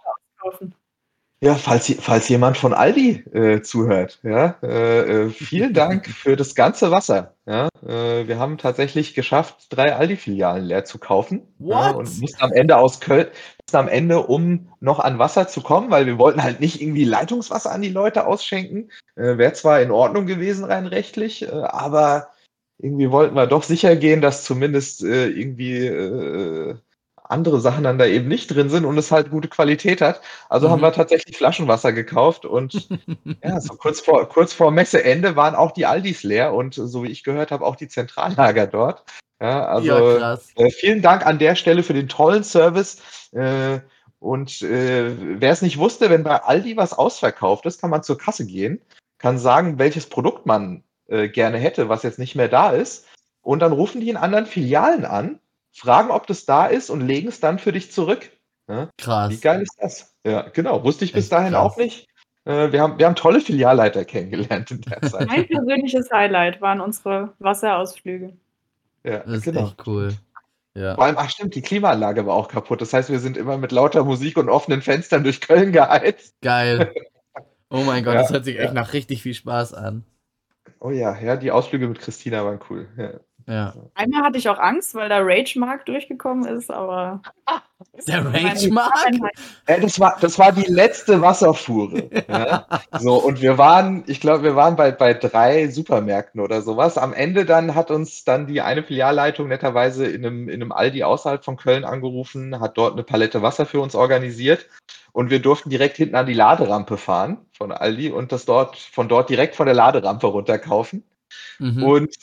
[1.40, 6.56] Ja, falls, falls jemand von Aldi äh, zuhört, ja, äh, äh, vielen Dank für das
[6.56, 7.34] ganze Wasser.
[7.46, 11.42] Ja, äh, wir haben tatsächlich geschafft, drei Aldi-Filialen leer zu kaufen.
[11.60, 13.28] Ja, und mussten am Ende aus Köln,
[13.62, 17.04] mussten am Ende, um noch an Wasser zu kommen, weil wir wollten halt nicht irgendwie
[17.04, 18.90] Leitungswasser an die Leute ausschenken.
[19.14, 22.30] Äh, Wäre zwar in Ordnung gewesen rein rechtlich, äh, aber
[22.78, 25.86] irgendwie wollten wir doch sicher gehen, dass zumindest irgendwie
[27.28, 30.20] andere Sachen dann da eben nicht drin sind und es halt gute Qualität hat.
[30.48, 30.72] Also Mhm.
[30.72, 32.88] haben wir tatsächlich Flaschenwasser gekauft und
[33.44, 37.10] ja, so kurz vor, kurz vor Messeende waren auch die Aldis leer und so wie
[37.10, 39.04] ich gehört habe, auch die Zentrallager dort.
[39.40, 40.48] Ja, also ja, krass.
[40.56, 42.98] äh, vielen Dank an der Stelle für den tollen Service.
[43.32, 43.80] Äh,
[44.18, 48.18] und äh, wer es nicht wusste, wenn bei Aldi was ausverkauft ist, kann man zur
[48.18, 48.80] Kasse gehen,
[49.18, 53.06] kann sagen, welches Produkt man äh, gerne hätte, was jetzt nicht mehr da ist.
[53.42, 55.38] Und dann rufen die in anderen Filialen an,
[55.78, 58.30] fragen, ob das da ist und legen es dann für dich zurück.
[58.68, 58.88] Ja?
[58.98, 59.30] Krass.
[59.30, 60.14] Wie geil ist das?
[60.26, 60.84] Ja, genau.
[60.84, 61.72] Wusste ich bis Echt dahin krass.
[61.72, 62.06] auch nicht.
[62.44, 65.26] Äh, wir, haben, wir haben tolle Filialleiter kennengelernt in der Zeit.
[65.28, 68.34] Mein persönliches Highlight waren unsere Wasserausflüge.
[69.04, 69.64] Ja, Das ist genau.
[69.66, 70.12] echt cool.
[70.74, 70.94] Ja.
[70.94, 72.80] Vor allem, ach stimmt, die Klimaanlage war auch kaputt.
[72.80, 76.34] Das heißt, wir sind immer mit lauter Musik und offenen Fenstern durch Köln geheizt.
[76.40, 76.92] Geil.
[77.70, 78.72] Oh mein Gott, Ja, das hört sich echt ja.
[78.74, 80.04] nach richtig viel Spaß an.
[80.80, 82.86] Oh ja, ja, die Ausflüge mit Christina waren cool.
[83.48, 83.54] Ja.
[83.54, 83.74] Ja.
[83.94, 87.22] Einmal hatte ich auch Angst, weil der Rage-Mark durchgekommen ist, aber.
[88.06, 88.92] Der Meine- Rage-Mark?
[89.66, 92.10] Äh, das, war, das war die letzte Wasserfuhre.
[92.28, 92.66] Ja?
[92.98, 96.98] So, und wir waren, ich glaube, wir waren bei, bei drei Supermärkten oder sowas.
[96.98, 101.04] Am Ende dann hat uns dann die eine Filialleitung netterweise in einem, in einem Aldi
[101.04, 104.66] außerhalb von Köln angerufen, hat dort eine Palette Wasser für uns organisiert.
[105.12, 109.08] Und wir durften direkt hinten an die Laderampe fahren von Aldi und das dort, von
[109.08, 111.04] dort direkt von der Laderampe runterkaufen.
[111.58, 111.82] Mhm.
[111.82, 112.14] Und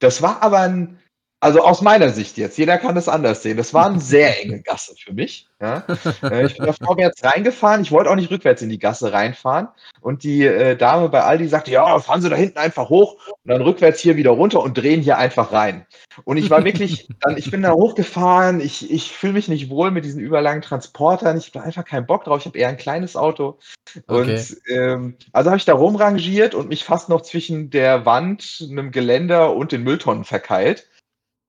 [0.00, 0.98] das war aber ein,
[1.40, 4.60] also aus meiner Sicht jetzt, jeder kann das anders sehen, das war eine sehr enge
[4.60, 5.48] Gasse für mich.
[5.60, 5.84] Ja.
[6.22, 9.68] Äh, Ich bin da vorwärts reingefahren, ich wollte auch nicht rückwärts in die Gasse reinfahren.
[10.00, 13.50] Und die äh, Dame bei Aldi sagte, ja, fahren Sie da hinten einfach hoch und
[13.50, 15.86] dann rückwärts hier wieder runter und drehen hier einfach rein.
[16.24, 19.90] Und ich war wirklich, dann, ich bin da hochgefahren, ich, ich fühle mich nicht wohl
[19.90, 23.16] mit diesen überlangen Transportern, ich habe einfach keinen Bock drauf, ich habe eher ein kleines
[23.16, 23.58] Auto.
[24.06, 24.34] Okay.
[24.34, 28.90] Und ähm, also habe ich da rumrangiert und mich fast noch zwischen der Wand, einem
[28.90, 30.86] Geländer und den Mülltonnen verkeilt.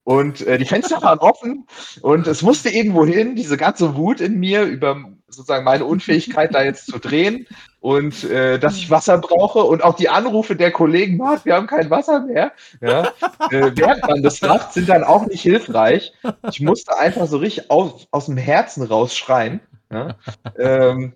[0.04, 1.68] Und äh, die Fenster waren offen
[2.02, 4.98] und es musste irgendwo hin, diese ganze Wut in mir über
[5.28, 7.48] sozusagen meine Unfähigkeit, da jetzt zu drehen
[7.80, 11.68] und äh, dass ich Wasser brauche und auch die Anrufe der Kollegen, Marc, wir haben
[11.68, 13.14] kein Wasser mehr, ja,
[13.52, 16.14] äh, während man das macht, sind dann auch nicht hilfreich.
[16.50, 19.62] Ich musste einfach so richtig aus, aus dem Herzen rausschreien.
[19.92, 20.16] Ja?
[20.58, 21.14] ähm,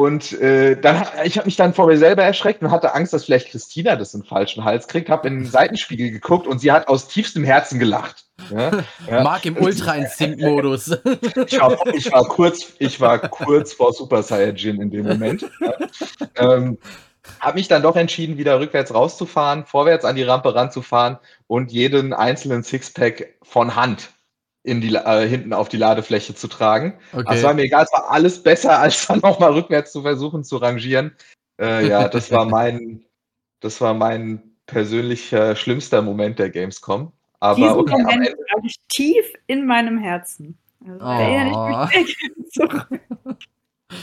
[0.00, 3.26] und äh, dann, ich habe mich dann vor mir selber erschreckt und hatte Angst, dass
[3.26, 5.10] vielleicht Christina das in den falschen Hals kriegt.
[5.10, 8.24] Habe in den Seitenspiegel geguckt und sie hat aus tiefstem Herzen gelacht.
[8.50, 8.70] Ja?
[9.10, 9.22] Ja.
[9.22, 10.96] Mark im Ultra-Instinkt-Modus.
[11.46, 15.50] Ich war, ich, war kurz, ich war kurz vor Super Saiyajin in dem Moment.
[15.60, 16.54] Ja?
[16.54, 16.78] Ähm,
[17.38, 22.14] habe mich dann doch entschieden, wieder rückwärts rauszufahren, vorwärts an die Rampe ranzufahren und jeden
[22.14, 24.08] einzelnen Sixpack von Hand
[24.62, 26.98] in die, äh, hinten auf die Ladefläche zu tragen.
[27.12, 27.24] Okay.
[27.26, 30.58] Das war mir egal, es war alles besser, als dann nochmal rückwärts zu versuchen zu
[30.58, 31.16] rangieren.
[31.60, 33.04] Äh, ja, das war mein,
[33.60, 37.12] das war mein persönlicher schlimmster Moment der Gamescom.
[37.40, 40.58] Aber Diesen okay, Moment habe ich tief in meinem Herzen.
[40.86, 41.86] Also, oh.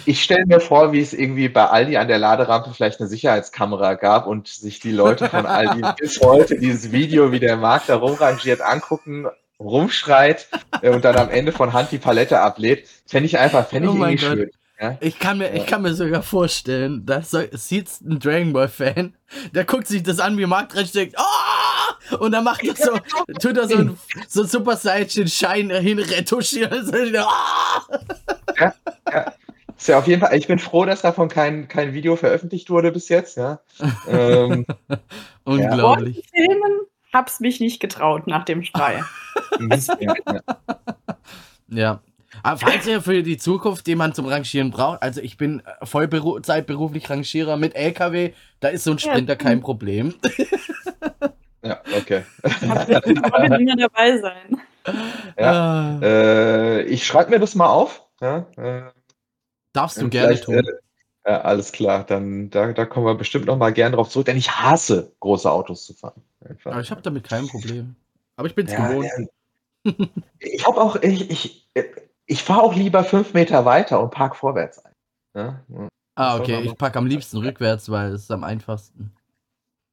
[0.05, 3.93] Ich stelle mir vor, wie es irgendwie bei Aldi an der Laderampe vielleicht eine Sicherheitskamera
[3.93, 7.95] gab und sich die Leute von Aldi bis heute dieses Video, wie der Markt da
[7.95, 9.28] rumrangiert, angucken
[9.60, 10.47] rumschreit
[10.82, 13.95] äh, und dann am Ende von Hand die Palette ablädt, fände ich einfach, fände ich
[13.95, 14.51] oh irgendwie schön.
[14.80, 14.95] Ja?
[14.99, 19.16] Ich, kann mir, ich kann mir sogar vorstellen, da sieht ein Dragon Ball Fan,
[19.53, 22.18] der guckt sich das an, wie Mark drin denkt, oh!
[22.18, 22.91] und dann macht er so,
[23.41, 23.97] tut er so ein
[24.28, 26.91] so Super Saiyan Schein hin retuschieren.
[26.93, 27.95] Oh!
[28.60, 28.74] Ja,
[29.12, 29.34] ja.
[29.78, 32.91] Ist ja auf jeden Fall, ich bin froh, dass davon kein, kein Video veröffentlicht wurde
[32.91, 33.60] bis jetzt, ja.
[34.08, 34.66] Ähm,
[35.43, 36.24] Unglaublich.
[36.34, 36.55] Ja.
[37.14, 39.03] Hab's mich nicht getraut nach dem Schrei.
[41.70, 42.01] ja.
[42.43, 47.58] Aber falls ihr für die Zukunft jemanden zum Rangieren braucht, also ich bin Vollzeitberuflich Rangierer
[47.58, 49.38] mit LKW, da ist so ein Sprinter ja.
[49.38, 50.14] kein Problem.
[51.64, 52.24] Ja, okay.
[53.24, 54.62] Aber Dinge dabei sein.
[55.38, 55.99] Ja, ah.
[56.01, 58.03] äh, ich schreibe mir das mal auf.
[58.22, 58.84] Ja, äh,
[59.74, 60.55] Darfst du gerne tun.
[60.55, 60.64] Äh,
[61.28, 64.38] ja, alles klar, dann da, da kommen wir bestimmt noch mal gern drauf zurück, denn
[64.38, 66.22] ich hasse große Autos zu fahren.
[66.48, 66.72] Einfach.
[66.72, 67.96] Aber ich habe damit kein Problem.
[68.38, 69.08] Aber ich bin es ja, gewohnt.
[69.18, 69.26] Ja.
[70.40, 71.70] Ich habe auch, ich, ich,
[72.26, 74.94] ich fahre auch lieber fünf Meter weiter und park vorwärts ein.
[75.34, 75.64] Ja?
[76.16, 79.14] Ah, okay, ich parke am liebsten rückwärts, weil es ist am einfachsten.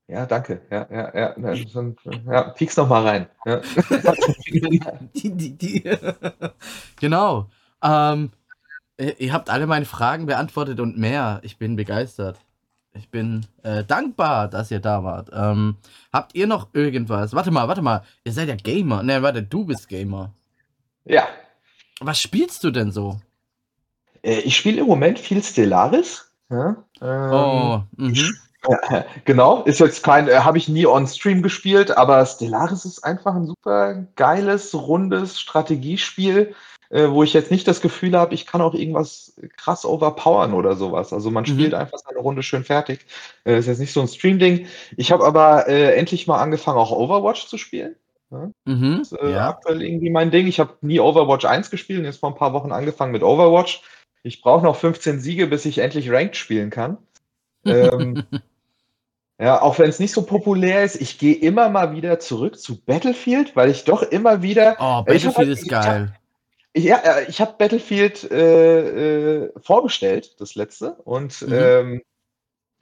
[0.09, 0.61] Ja, danke.
[0.70, 1.35] Ja, ja, ja.
[1.72, 3.28] Dann, ja piek's noch mal rein.
[3.47, 3.61] Ja.
[5.14, 5.82] die, die, die.
[6.97, 7.49] genau.
[7.82, 8.32] Ähm,
[8.99, 11.40] ihr habt alle meine Fragen beantwortet und mehr.
[11.42, 12.38] Ich bin begeistert.
[12.97, 15.30] Ich bin äh, dankbar, dass ihr da wart.
[15.32, 15.76] Ähm,
[16.12, 17.34] habt ihr noch irgendwas?
[17.34, 18.05] Warte mal, warte mal.
[18.22, 19.03] Ihr seid ja Gamer.
[19.03, 20.32] Ne, warte, du bist Gamer.
[21.05, 21.26] Ja.
[22.01, 23.20] Was spielst du denn so?
[24.22, 26.30] Äh, ich spiele im Moment viel Stellaris.
[26.51, 28.36] Ja, ähm, oh, mhm.
[28.68, 33.05] Ja, genau, ist jetzt kein, äh, habe ich nie on Stream gespielt, aber Stellaris ist
[33.05, 36.55] einfach ein super geiles, rundes Strategiespiel
[36.91, 40.76] äh, wo ich jetzt nicht das Gefühl habe, ich kann auch irgendwas krass overpowern oder
[40.76, 41.12] sowas.
[41.12, 41.78] Also man spielt mhm.
[41.78, 43.07] einfach seine Runde schön fertig.
[43.45, 44.66] Äh, ist jetzt nicht so ein Stream-Ding.
[44.97, 47.97] Ich habe aber äh, endlich mal angefangen, auch Overwatch zu spielen.
[48.30, 48.51] Ja?
[48.64, 49.49] Mhm, das ist äh, ja.
[49.49, 50.47] aktuell irgendwie mein Ding.
[50.47, 53.82] Ich habe nie Overwatch 1 gespielt und jetzt vor ein paar Wochen angefangen mit Overwatch.
[54.22, 56.99] Ich brauche noch 15 Siege, bis ich endlich Ranked spielen kann.
[57.64, 58.24] ähm,
[59.41, 62.80] ja, auch wenn es nicht so populär ist, ich gehe immer mal wieder zurück zu
[62.80, 64.76] Battlefield, weil ich doch immer wieder.
[64.78, 66.14] Oh, Battlefield halt, ist geil.
[66.76, 70.94] Ja, äh, ich habe Battlefield äh, äh, vorbestellt, das letzte.
[71.04, 71.52] Und mhm.
[71.52, 72.02] ähm,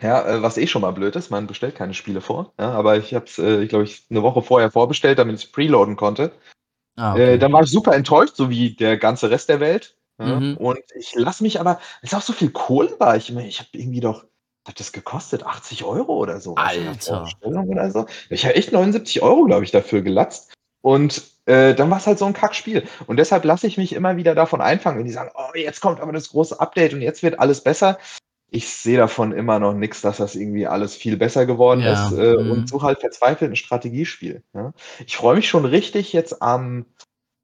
[0.00, 2.52] ja, äh, was eh schon mal blöd ist, man bestellt keine Spiele vor.
[2.58, 5.96] Ja, aber ich habe es, äh, glaube ich, eine Woche vorher vorbestellt, damit ich preloaden
[5.96, 6.32] konnte.
[6.96, 7.34] Ah, okay.
[7.34, 9.96] äh, dann war ich super enttäuscht, so wie der ganze Rest der Welt.
[10.18, 10.56] Ja, mhm.
[10.56, 13.16] Und ich lasse mich aber, es ist auch so viel Kohlen war.
[13.16, 14.24] Ich, ich habe irgendwie doch,
[14.66, 16.54] hat das gekostet 80 Euro oder so?
[16.54, 17.28] Alter.
[17.42, 18.06] Oder so.
[18.30, 20.52] Ich habe echt 79 Euro, glaube ich, dafür gelatzt.
[20.82, 22.84] Und äh, dann war es halt so ein Kackspiel.
[23.06, 26.00] Und deshalb lasse ich mich immer wieder davon einfangen, wenn die sagen, oh, jetzt kommt
[26.00, 27.98] aber das große Update und jetzt wird alles besser.
[28.50, 32.08] Ich sehe davon immer noch nichts, dass das irgendwie alles viel besser geworden ja.
[32.08, 32.50] ist äh, mhm.
[32.50, 34.42] und suche halt verzweifelt ein Strategiespiel.
[34.52, 34.74] Ja.
[35.06, 36.84] Ich freue mich schon richtig jetzt am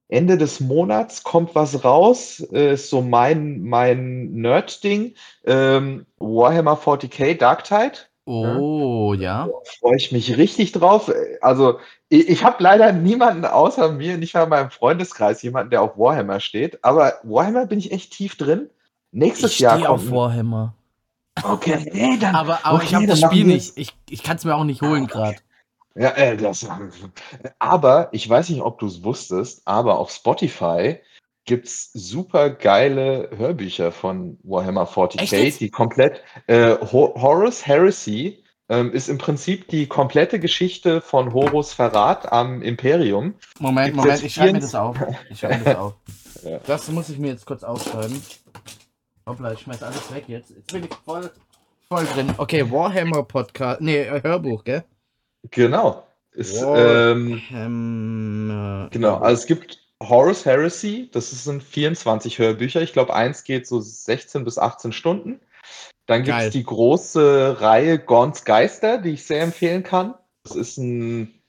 [0.09, 5.15] Ende des Monats kommt was raus, äh, ist so mein, mein Nerd-Ding.
[5.45, 7.99] Ähm, Warhammer 40k Dark Tide.
[8.29, 9.47] Oh, ja.
[9.47, 11.11] Da freue ich mich richtig drauf.
[11.41, 11.79] Also,
[12.11, 15.97] ich, ich habe leider niemanden außer mir, nicht mal in meinem Freundeskreis, jemanden, der auf
[15.97, 16.85] Warhammer steht.
[16.85, 18.69] Aber Warhammer bin ich echt tief drin.
[19.13, 19.89] Nächstes ich Jahr kommt.
[19.89, 20.75] auf Warhammer.
[21.43, 22.35] Okay, nee, dann.
[22.35, 23.73] Aber, aber okay, ich habe das Spiel nicht.
[23.77, 25.39] Ich, ich kann es mir auch nicht holen gerade.
[25.95, 26.67] Ja, äh, das.
[27.59, 31.01] Aber ich weiß nicht, ob du es wusstest, aber auf Spotify
[31.49, 39.09] gibt es super geile Hörbücher von Warhammer 40k, die komplett äh, Horus Heresy ähm, ist
[39.09, 43.35] im Prinzip die komplette Geschichte von Horus Verrat am Imperium.
[43.59, 44.99] Moment, Gibt's Moment, ich schreibe mir das auf.
[45.31, 45.95] Ich schreibe mir das auf.
[46.43, 46.59] ja.
[46.67, 48.23] Das muss ich mir jetzt kurz aufschreiben.
[49.27, 50.51] Hoppla, ich schmeiß alles weg jetzt.
[50.51, 51.31] Jetzt bin ich voll,
[51.89, 52.35] voll drin.
[52.37, 53.81] Okay, Warhammer Podcast.
[53.81, 54.85] Nee, Hörbuch, gell?
[55.51, 56.05] Genau.
[56.33, 57.41] Ist, ähm,
[58.91, 62.83] genau, also es gibt Horus Heresy, das sind 24 Hörbücher.
[62.83, 65.41] Ich glaube, eins geht so 16 bis 18 Stunden.
[66.07, 70.15] Dann gibt es die große Reihe Gorns Geister, die ich sehr empfehlen kann.
[70.45, 71.43] Das ist ein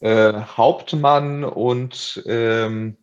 [0.00, 2.96] äh, Hauptmann und ähm,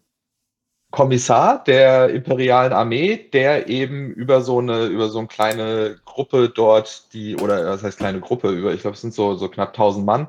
[0.91, 7.13] Kommissar der imperialen Armee, der eben über so eine, über so eine kleine Gruppe dort,
[7.13, 10.05] die, oder was heißt kleine Gruppe, über, ich glaube, es sind so, so knapp 1000
[10.05, 10.27] Mann,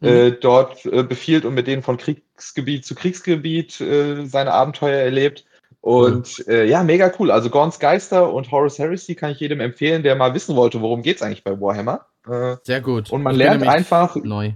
[0.00, 0.08] Mhm.
[0.08, 5.44] äh, dort äh, befiehlt und mit denen von Kriegsgebiet zu Kriegsgebiet äh, seine Abenteuer erlebt.
[5.80, 7.30] Und äh, ja, mega cool.
[7.30, 11.02] Also Gorns Geister und Horus Heresy kann ich jedem empfehlen, der mal wissen wollte, worum
[11.02, 12.06] geht's eigentlich bei Warhammer.
[12.26, 13.10] Äh, Sehr gut.
[13.10, 14.52] und man Ich lernt einfach, Neu.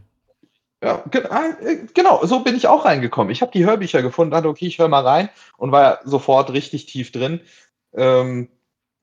[0.83, 1.05] Ja,
[1.61, 3.31] äh, genau, so bin ich auch reingekommen.
[3.33, 6.87] Ich habe die Hörbücher gefunden, dachte, okay, ich höre mal rein und war sofort richtig
[6.87, 7.41] tief drin.
[7.95, 8.49] Ähm,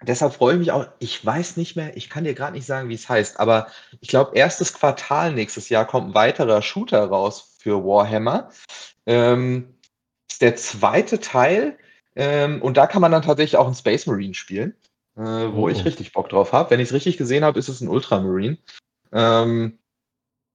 [0.02, 0.88] deshalb freue ich mich auch.
[1.00, 3.68] Ich weiß nicht mehr, ich kann dir gerade nicht sagen, wie es heißt, aber
[4.00, 8.50] ich glaube, erstes Quartal nächstes Jahr kommt ein weiterer Shooter raus für Warhammer.
[9.06, 9.76] Ähm,
[10.30, 11.78] ist der zweite Teil
[12.16, 14.76] ähm, und da kann man dann tatsächlich auch einen Space Marine spielen,
[15.18, 15.70] äh, wo Oh.
[15.70, 16.70] ich richtig Bock drauf habe.
[16.72, 18.58] Wenn ich es richtig gesehen habe, ist es ein Ultramarine.
[19.12, 19.78] Ähm,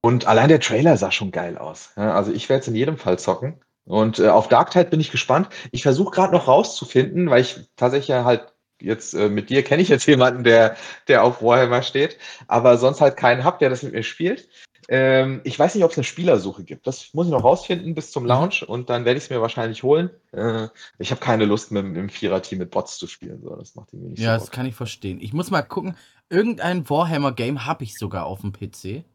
[0.01, 1.91] und allein der Trailer sah schon geil aus.
[1.95, 3.61] Ja, also ich werde es in jedem Fall zocken.
[3.85, 5.49] Und äh, auf Dark Tide bin ich gespannt.
[5.71, 9.89] Ich versuche gerade noch rauszufinden, weil ich tatsächlich halt jetzt äh, mit dir kenne ich
[9.89, 10.75] jetzt jemanden, der,
[11.07, 12.17] der auf Warhammer steht,
[12.47, 14.47] aber sonst halt keinen hab, der das mit mir spielt.
[14.89, 16.87] Ähm, ich weiß nicht, ob es eine Spielersuche gibt.
[16.87, 18.25] Das muss ich noch rausfinden bis zum.
[18.25, 20.09] Launch und dann werde ich es mir wahrscheinlich holen.
[20.31, 20.67] Äh,
[20.97, 23.41] ich habe keine Lust, mit, im Vierer-Team mit Bots zu spielen.
[23.41, 23.55] So.
[23.55, 25.19] Das macht irgendwie nicht Ja, so das kann ich verstehen.
[25.21, 25.95] Ich muss mal gucken.
[26.29, 29.05] Irgendein Warhammer-Game habe ich sogar auf dem PC.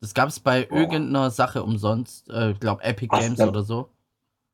[0.00, 0.78] Das gab es bei Boah.
[0.78, 2.28] irgendeiner Sache umsonst.
[2.30, 3.90] Äh, ich glaube, Epic Ach, Games dann- oder so.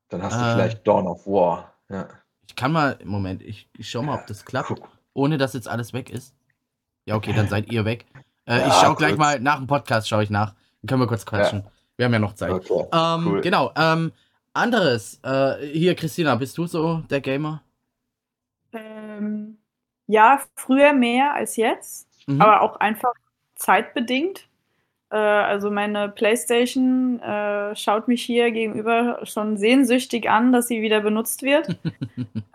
[0.08, 0.52] Dann hast du Äh.
[0.54, 1.74] vielleicht Dawn of War.
[1.88, 2.08] Ja.
[2.46, 4.88] Ich kann mal, Moment, ich, ich schau mal, ob das klappt, Guck.
[5.14, 6.34] ohne dass jetzt alles weg ist.
[7.06, 8.06] Ja, okay, dann seid ihr weg.
[8.46, 10.52] Äh, ich Ja, schau gleich mal nach dem Podcast, schaue ich nach.
[10.82, 11.64] Dann können wir kurz quatschen.
[11.96, 12.50] Wir haben ja noch Zeit.
[12.52, 12.86] Okay.
[12.92, 13.40] Ähm, cool.
[13.40, 13.72] Genau.
[13.74, 14.12] Ähm,
[14.52, 15.18] anderes.
[15.22, 17.62] Äh, hier, Christina, bist du so der Gamer?
[18.72, 19.56] Ähm,
[20.06, 22.42] ja, früher mehr als jetzt, Mhm.
[22.42, 23.12] aber auch einfach
[23.54, 24.46] zeitbedingt.
[25.10, 31.00] Äh, also meine PlayStation äh, schaut mich hier gegenüber schon sehnsüchtig an, dass sie wieder
[31.00, 31.68] benutzt wird.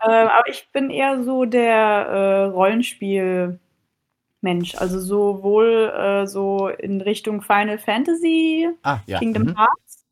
[0.00, 7.78] aber ich bin eher so der äh, Rollenspiel-Mensch, also sowohl äh, so in Richtung Final
[7.78, 9.18] Fantasy, ah, ja.
[9.18, 9.58] Kingdom mhm.
[9.58, 10.04] Hearts,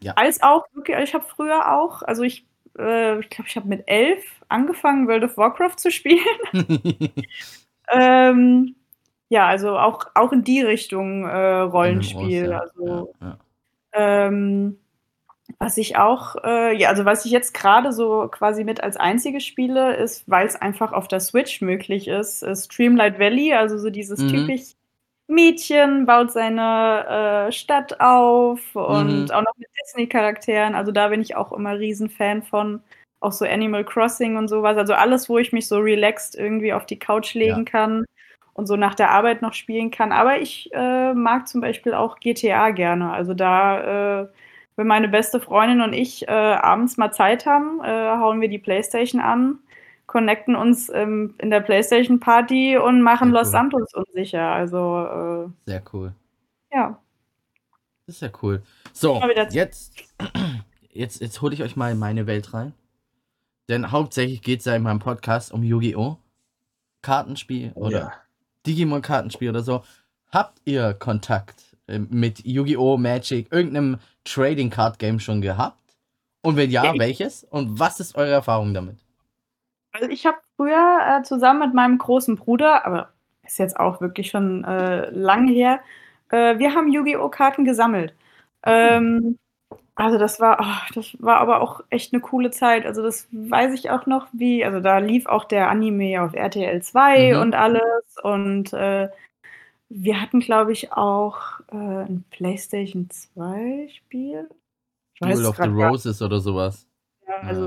[0.00, 0.12] Ja.
[0.14, 2.46] als auch wirklich, ich habe früher auch, also ich,
[2.78, 6.20] äh, ich glaube, ich habe mit elf angefangen, World of Warcraft zu spielen.
[7.92, 8.76] Ähm,
[9.30, 12.44] ja, also auch, auch in die Richtung äh, Rollenspiel.
[12.46, 13.38] MMOs, ja, Also ja, ja.
[14.28, 14.78] ähm,
[15.60, 19.40] was ich auch, äh, ja, also was ich jetzt gerade so quasi mit als einzige
[19.40, 23.90] spiele, ist, weil es einfach auf der Switch möglich ist, ist Streamlight Valley, also so
[23.90, 24.28] dieses Mhm.
[24.28, 24.72] typisch
[25.28, 29.30] Mädchen baut seine äh, Stadt auf und Mhm.
[29.32, 30.74] auch noch mit Disney-Charakteren.
[30.74, 32.82] Also da bin ich auch immer riesen Fan von.
[33.20, 34.76] Auch so Animal Crossing und sowas.
[34.78, 38.06] Also alles, wo ich mich so relaxed irgendwie auf die Couch legen kann
[38.60, 40.12] und so nach der Arbeit noch spielen kann.
[40.12, 43.10] Aber ich äh, mag zum Beispiel auch GTA gerne.
[43.10, 44.28] Also da, äh,
[44.76, 47.88] wenn meine beste Freundin und ich äh, abends mal Zeit haben, äh,
[48.18, 49.60] hauen wir die Playstation an,
[50.06, 53.52] connecten uns ähm, in der Playstation Party und machen Sehr Los cool.
[53.52, 54.52] Santos unsicher.
[54.52, 56.12] Also Sehr cool.
[56.70, 56.98] äh, ja.
[58.06, 58.62] Das ist ja cool.
[58.92, 59.94] So, jetzt,
[60.90, 62.74] jetzt, jetzt hole ich euch mal in meine Welt rein.
[63.70, 66.18] Denn hauptsächlich geht es ja in meinem Podcast um Yu-Gi-Oh!
[67.02, 68.12] Kartenspiel Oh, oder ja.
[68.66, 69.82] Digimon-Kartenspiel oder so.
[70.30, 72.96] Habt ihr Kontakt ähm, mit Yu-Gi-Oh!
[72.96, 75.80] Magic, irgendeinem Trading Card Game schon gehabt?
[76.42, 77.44] Und wenn ja, welches?
[77.44, 78.96] Und was ist eure Erfahrung damit?
[79.92, 83.10] Also ich habe früher äh, zusammen mit meinem großen Bruder, aber
[83.44, 85.80] ist jetzt auch wirklich schon äh, lange her,
[86.30, 87.28] äh, wir haben Yu-Gi-Oh!
[87.28, 88.14] Karten gesammelt.
[88.62, 89.38] Ähm,
[90.00, 92.86] also das war, oh, das war aber auch echt eine coole Zeit.
[92.86, 96.82] Also das weiß ich auch noch, wie, also da lief auch der Anime auf RTL
[96.82, 97.40] 2 Mhm.
[97.40, 98.16] und alles.
[98.22, 99.08] Und äh,
[99.88, 101.38] wir hatten, glaube ich, auch
[101.72, 104.48] äh, ein PlayStation 2 Spiel.
[105.20, 106.86] Duel of the Roses oder sowas.
[107.26, 107.42] mehr.
[107.44, 107.66] Also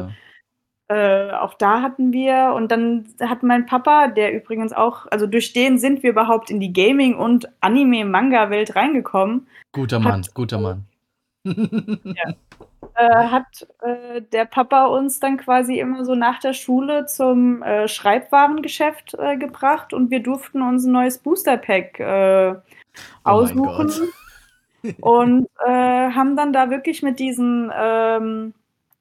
[0.89, 0.95] Ja.
[0.95, 5.53] äh, auch da hatten wir und dann hat mein Papa, der übrigens auch, also durch
[5.53, 10.85] den sind wir überhaupt in die Gaming- und Anime-Manga-Welt reingekommen, Guter hat- Mann, guter Mann.
[11.45, 17.87] Äh, hat äh, der Papa uns dann quasi immer so nach der Schule zum äh,
[17.87, 22.55] Schreibwarengeschäft äh, gebracht und wir durften uns ein neues Booster-Pack äh,
[23.25, 23.63] Oh aussuchen.
[23.87, 24.01] Gott.
[25.01, 28.53] und äh, haben dann da wirklich mit diesen, ähm,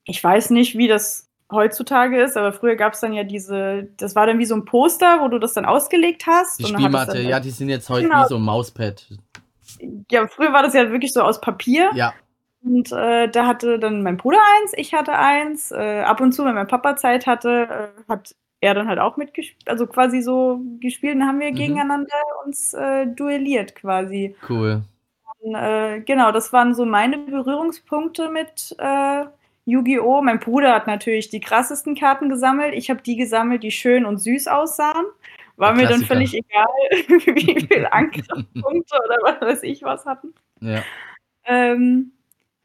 [0.05, 4.15] ich weiß nicht, wie das heutzutage ist, aber früher gab es dann ja diese, das
[4.17, 6.61] war dann wie so ein Poster, wo du das dann ausgelegt hast.
[6.61, 8.25] Die Spielmatte, ja, die sind jetzt heute Genau.
[8.25, 9.07] wie so ein Mauspad.
[10.11, 11.91] ja, früher war das ja wirklich so aus Papier.
[11.95, 12.15] Ja,
[12.65, 15.73] Und äh, da hatte dann mein Bruder eins, ich hatte eins.
[15.73, 19.17] Äh, ab und zu, wenn mein Papa Zeit hatte, äh, hat er dann halt auch
[19.17, 21.17] mitgespielt, also quasi so gespielt.
[21.17, 21.57] Dann haben wir Mhm.
[21.57, 22.15] gegeneinander
[22.47, 24.37] uns äh, duelliert quasi.
[24.49, 24.83] Cool.
[25.41, 29.25] Und, äh, genau, das waren so meine Berührungspunkte mit äh,
[29.65, 30.23] Yu-Gi-Oh!
[30.23, 32.75] Mein Bruder hat natürlich die krassesten Karten gesammelt.
[32.75, 35.05] Ich habe die gesammelt, die schön und süß aussahen.
[35.57, 36.67] War mir dann völlig egal,
[37.09, 40.33] wie viele Angriffspunkte oder was weiß ich was hatten.
[40.61, 40.83] Ja.
[41.45, 42.13] Ähm,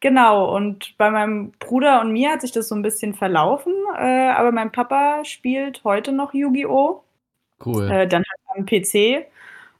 [0.07, 4.29] genau, und bei meinem Bruder und mir hat sich das so ein bisschen verlaufen, äh,
[4.29, 7.03] aber mein Papa spielt heute noch Yu-Gi-Oh!
[7.65, 7.89] Cool.
[7.89, 9.25] Äh, dann halt am PC.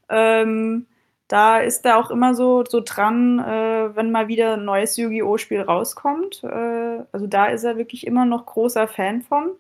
[0.10, 0.88] Ähm,
[1.28, 5.62] da ist er auch immer so, so dran, äh, wenn mal wieder ein neues Yu-Gi-Oh!-Spiel
[5.62, 6.44] rauskommt.
[6.44, 9.52] Äh, also da ist er wirklich immer noch großer Fan von.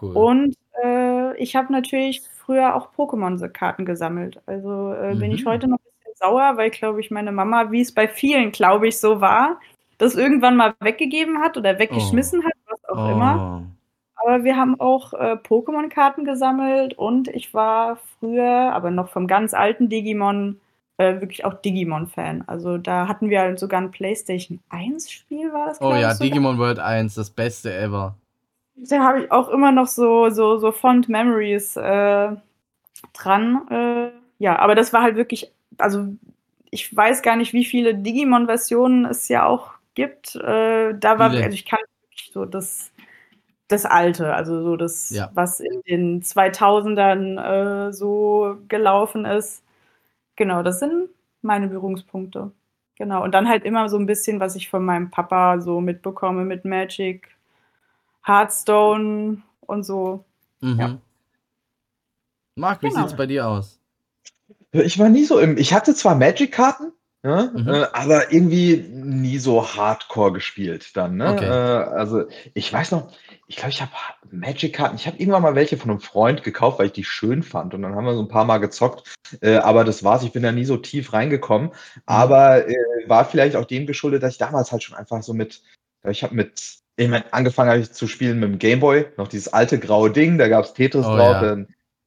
[0.00, 0.16] Cool.
[0.16, 4.40] Und äh, ich habe natürlich früher auch Pokémon-Karten gesammelt.
[4.46, 5.48] Also äh, bin ich Mhm.
[5.50, 8.88] heute noch ein bisschen sauer, weil, glaube ich, meine Mama, wie es bei vielen, glaube
[8.88, 9.60] ich, so war,
[9.98, 13.62] das irgendwann mal weggegeben hat oder weggeschmissen hat, was auch immer.
[13.62, 13.74] Oh.
[14.16, 19.52] Aber wir haben auch äh, Pokémon-Karten gesammelt und ich war früher, aber noch vom ganz
[19.52, 20.60] alten Digimon,
[20.96, 22.44] äh, wirklich auch Digimon-Fan.
[22.46, 26.14] Also da hatten wir halt sogar ein PlayStation 1-Spiel, war das, Oh ja, sogar.
[26.14, 28.14] Digimon World 1, das Beste ever.
[28.76, 32.30] Da habe ich auch immer noch so, so, so Fond Memories äh,
[33.12, 33.68] dran.
[33.70, 36.06] Äh, ja, aber das war halt wirklich, also
[36.70, 40.34] ich weiß gar nicht, wie viele Digimon-Versionen es ja auch gibt.
[40.36, 42.90] Äh, da war, also ich kann wirklich so das,
[43.68, 45.30] das Alte, also so das, Ja.
[45.34, 49.62] was in den 2000ern äh, so gelaufen ist.
[50.36, 51.08] Genau, das sind
[51.42, 52.50] meine Berührungspunkte.
[52.96, 56.44] Genau, und dann halt immer so ein bisschen, was ich von meinem Papa so mitbekomme
[56.44, 57.28] mit Magic,
[58.24, 60.24] Hearthstone und so.
[60.60, 60.78] Mhm.
[60.80, 60.98] Ja.
[62.56, 63.00] Marc, wie Genau.
[63.02, 63.80] sieht's bei dir aus?
[64.72, 65.56] Ich war nie so im.
[65.56, 66.92] Ich hatte zwar Magic-Karten,
[67.24, 67.68] ja, Mhm.
[67.68, 71.16] äh, aber irgendwie nie so hardcore gespielt dann.
[71.16, 71.32] Ne?
[71.32, 71.46] Okay.
[71.46, 73.12] Äh, also ich weiß noch,
[73.46, 73.90] ich glaube, ich habe
[74.30, 74.96] Magic-Karten.
[74.96, 77.74] Ich habe irgendwann mal welche von einem Freund gekauft, weil ich die schön fand.
[77.74, 79.14] Und dann haben wir so ein paar Mal gezockt.
[79.40, 80.22] Äh, aber das war's.
[80.22, 81.70] Ich bin da nie so tief reingekommen.
[82.06, 82.74] Aber äh,
[83.06, 85.62] war vielleicht auch dem geschuldet, dass ich damals halt schon einfach so mit,
[86.08, 89.52] ich habe mit, ich mein, angefangen habe ich zu spielen mit dem Gameboy, noch dieses
[89.52, 91.56] alte graue Ding, da gab's Tetris Oh, drauf, ja.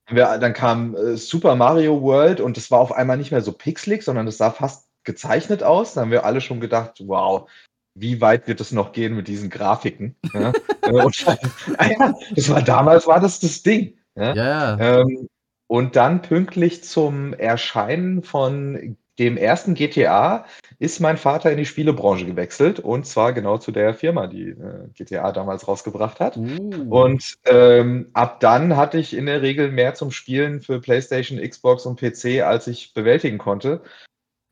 [0.10, 3.52] wir, dann kam äh, Super Mario World und das war auf einmal nicht mehr so
[3.52, 5.94] pixelig, sondern das sah fast gezeichnet aus.
[5.94, 7.50] Da haben wir alle schon gedacht, wow,
[7.96, 10.16] wie weit wird es noch gehen mit diesen Grafiken?
[10.34, 10.54] Ja?
[12.36, 13.98] Das war damals war das das Ding.
[14.16, 14.36] Ja?
[14.36, 14.80] Ja.
[14.80, 15.28] Ähm,
[15.68, 20.46] und dann pünktlich zum Erscheinen von dem ersten GTA
[20.80, 24.88] ist mein Vater in die Spielebranche gewechselt und zwar genau zu der Firma, die äh,
[24.94, 26.38] GTA damals rausgebracht hat.
[26.38, 26.86] Uh.
[26.90, 31.86] Und ähm, ab dann hatte ich in der Regel mehr zum Spielen für PlayStation, Xbox
[31.86, 33.82] und PC, als ich bewältigen konnte.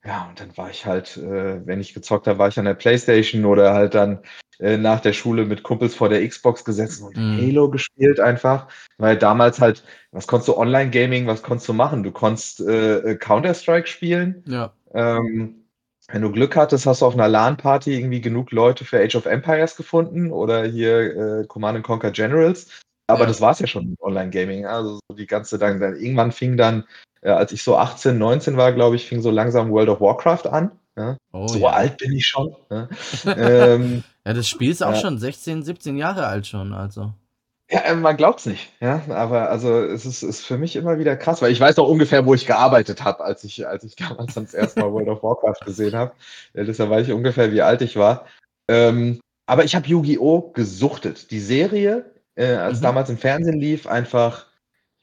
[0.05, 2.75] Ja, und dann war ich halt, äh, wenn ich gezockt habe, war ich an der
[2.75, 4.19] PlayStation oder halt dann
[4.59, 7.37] äh, nach der Schule mit Kumpels vor der Xbox gesessen und Mhm.
[7.37, 8.67] Halo gespielt einfach.
[8.97, 12.03] Weil damals halt, was konntest du Online-Gaming, was konntest du machen?
[12.03, 14.43] Du konntest äh, Counter-Strike spielen.
[14.47, 14.73] ja.
[14.93, 15.61] Ähm,
[16.09, 19.25] wenn du Glück hattest, hast du auf einer LAN-Party irgendwie genug Leute für Age of
[19.25, 22.69] Empires gefunden oder hier äh, Command and Conquer Generals.
[23.07, 23.25] Aber Ja.
[23.25, 24.67] das war es ja schon Online-Gaming.
[24.67, 26.85] Also so die ganze, dann, dann irgendwann fing dann,
[27.25, 30.47] äh, als ich so 18, 19 war, glaube ich, fing so langsam World of Warcraft
[30.49, 30.71] an.
[30.95, 31.17] Ja?
[31.33, 31.69] Oh, so ja.
[31.71, 32.55] alt bin ich schon.
[32.69, 32.87] Ja,
[33.35, 35.01] ähm, Ja, das Spiel ist auch Ja.
[35.01, 37.13] schon 16, 17 Jahre alt schon, also.
[37.69, 38.71] ja äh, man glaubt's nicht.
[38.79, 41.89] Ja, aber also es ist, ist für mich immer wieder krass, weil ich weiß auch
[41.89, 45.23] ungefähr, wo ich gearbeitet habe, als ich, als ich damals das erste Mal World of
[45.23, 46.13] Warcraft gesehen habe.
[46.53, 48.25] Ja, deshalb weiß ich ungefähr, wie alt ich war.
[48.69, 50.51] Ähm, aber ich habe Yu-Gi-Oh!
[50.53, 51.29] gesuchtet.
[51.31, 52.83] Die Serie, äh, als Mhm.
[52.83, 54.47] damals im Fernsehen lief, einfach,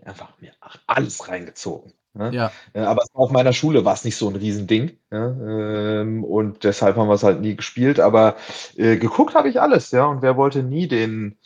[0.05, 0.53] einfach mir
[0.87, 1.93] alles reingezogen.
[2.15, 2.31] Ne?
[2.33, 2.53] Ja.
[2.75, 4.99] Äh, aber auf meiner Schule war es nicht so ein Riesending.
[5.11, 5.29] Ja?
[5.29, 8.01] Ähm, und deshalb haben wir es halt nie gespielt.
[8.01, 8.37] Aber
[8.77, 10.05] äh, geguckt habe ich alles, ja.
[10.07, 11.39] Und wer wollte nie den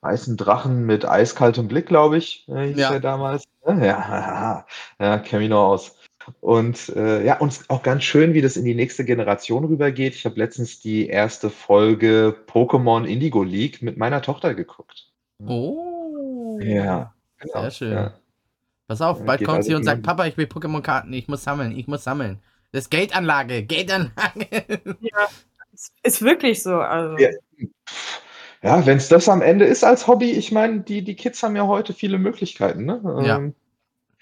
[0.00, 2.90] weißen Drachen mit eiskaltem Blick, glaube ich, äh, hieß Ja.
[2.90, 3.44] der damals.
[3.66, 4.66] Ja, ja,
[5.00, 5.96] ja kenn mich noch aus.
[6.40, 10.14] Und äh, ja, und auch ganz schön, wie das in die nächste Generation rübergeht.
[10.14, 15.10] Ich habe letztens die erste Folge Pokémon Indigo League mit meiner Tochter geguckt.
[15.46, 16.58] Oh.
[16.60, 17.60] Ja, genau.
[17.62, 17.92] Sehr schön.
[17.92, 18.17] Ja.
[18.88, 21.76] Pass auf, Ja, bald kommt sie und sagt, Papa, ich will Pokémon-Karten, ich muss sammeln,
[21.76, 22.38] ich muss sammeln.
[22.72, 24.12] Das ist Geldanlage, Geldanlage.
[25.72, 26.80] Ist, ist wirklich so.
[26.80, 27.16] Also.
[27.18, 27.28] Ja.
[28.62, 31.54] Ja, wenn es das am Ende ist als Hobby, ich meine, die, die Kids haben
[31.54, 33.00] ja heute viele Möglichkeiten, ne?
[33.24, 33.36] Ja.
[33.36, 33.54] Ähm,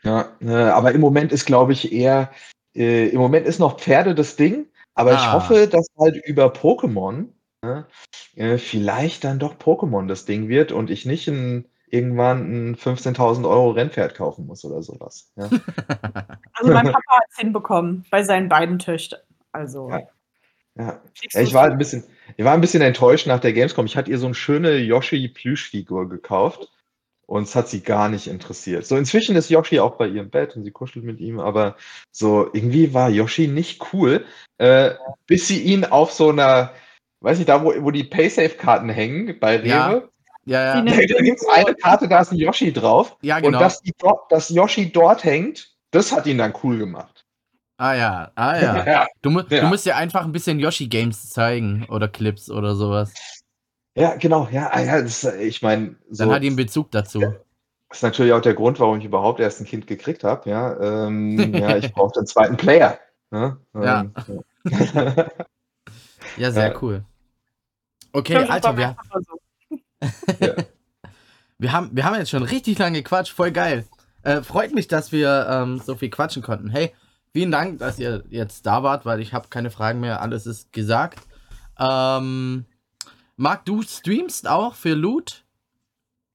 [0.03, 2.31] ja, äh, aber im Moment ist, glaube ich, eher,
[2.75, 5.33] äh, im Moment ist noch Pferde das Ding, aber ich Ah.
[5.33, 7.29] hoffe, dass halt über Pokémon
[7.63, 7.87] ne,
[8.35, 11.65] äh, vielleicht dann doch Pokémon das Ding wird und ich nicht ein,
[11.97, 15.33] irgendwann ein 15.000 Euro Rennpferd kaufen muss oder sowas.
[15.37, 15.49] Ja.
[16.59, 19.21] Also mein Papa hat es hinbekommen bei seinen beiden Töchtern.
[19.53, 20.01] Also Ja.
[20.77, 21.01] Ja.
[21.33, 21.43] ja.
[21.43, 22.05] ich war ein bisschen,
[22.37, 23.87] ich war ein bisschen enttäuscht nach der Gamescom.
[23.87, 26.71] Ich hatte ihr so eine schöne Yoshi-Plüschfigur gekauft
[27.27, 28.87] und es hat sie gar nicht interessiert.
[28.87, 31.77] So inzwischen ist Yoshi auch bei ihrem Bett und sie kuschelt mit ihm, aber
[32.13, 34.25] so irgendwie war Yoshi nicht cool,
[34.59, 34.93] äh,
[35.27, 36.73] bis sie ihn auf so einer,
[37.21, 39.69] weiß ich, da wo, wo die Paysafe-Karten hängen bei Rewe.
[39.69, 40.03] Ja.
[40.47, 40.83] Ja, ja.
[40.83, 40.93] Da
[41.23, 43.17] gibt es eine Karte, da ist ein Yoshi drauf.
[43.21, 43.59] Ja, genau.
[43.59, 43.93] Und dass, die,
[44.31, 47.25] dass Yoshi dort hängt, das hat ihn dann cool gemacht.
[47.79, 48.87] Ah ja, ah ja.
[48.87, 49.07] Ja.
[49.23, 49.63] Du, mu Ja.
[49.63, 53.13] du musst dir einfach ein bisschen Yoshi-Games zeigen oder Clips oder sowas.
[53.97, 57.21] Ja, genau, ja, ah, ja das, ich meine, so, Dann hat einen Bezug dazu.
[57.21, 57.33] das
[57.99, 60.49] ist natürlich auch der Grund, warum ich überhaupt erst ein Kind gekriegt habe.
[60.49, 62.99] Ja, ähm, ja ich brauchte einen zweiten Player.
[63.31, 63.59] Ne?
[63.75, 64.01] Ja.
[64.01, 64.13] Ähm,
[64.71, 65.27] ja.
[66.37, 66.83] Ja, sehr Ja.
[66.83, 67.05] cool.
[68.13, 68.97] Okay, Alter, wir,
[71.59, 73.33] wir, haben, wir haben jetzt schon richtig lange gequatscht.
[73.33, 73.85] Voll geil.
[74.23, 76.69] Äh, freut mich, dass wir ähm, so viel quatschen konnten.
[76.71, 76.93] Hey,
[77.33, 80.21] vielen Dank, dass ihr jetzt da wart, weil ich habe keine Fragen mehr.
[80.21, 81.21] Alles ist gesagt.
[81.79, 82.65] Ähm,
[83.37, 85.45] Marc, du streamst auch für Loot?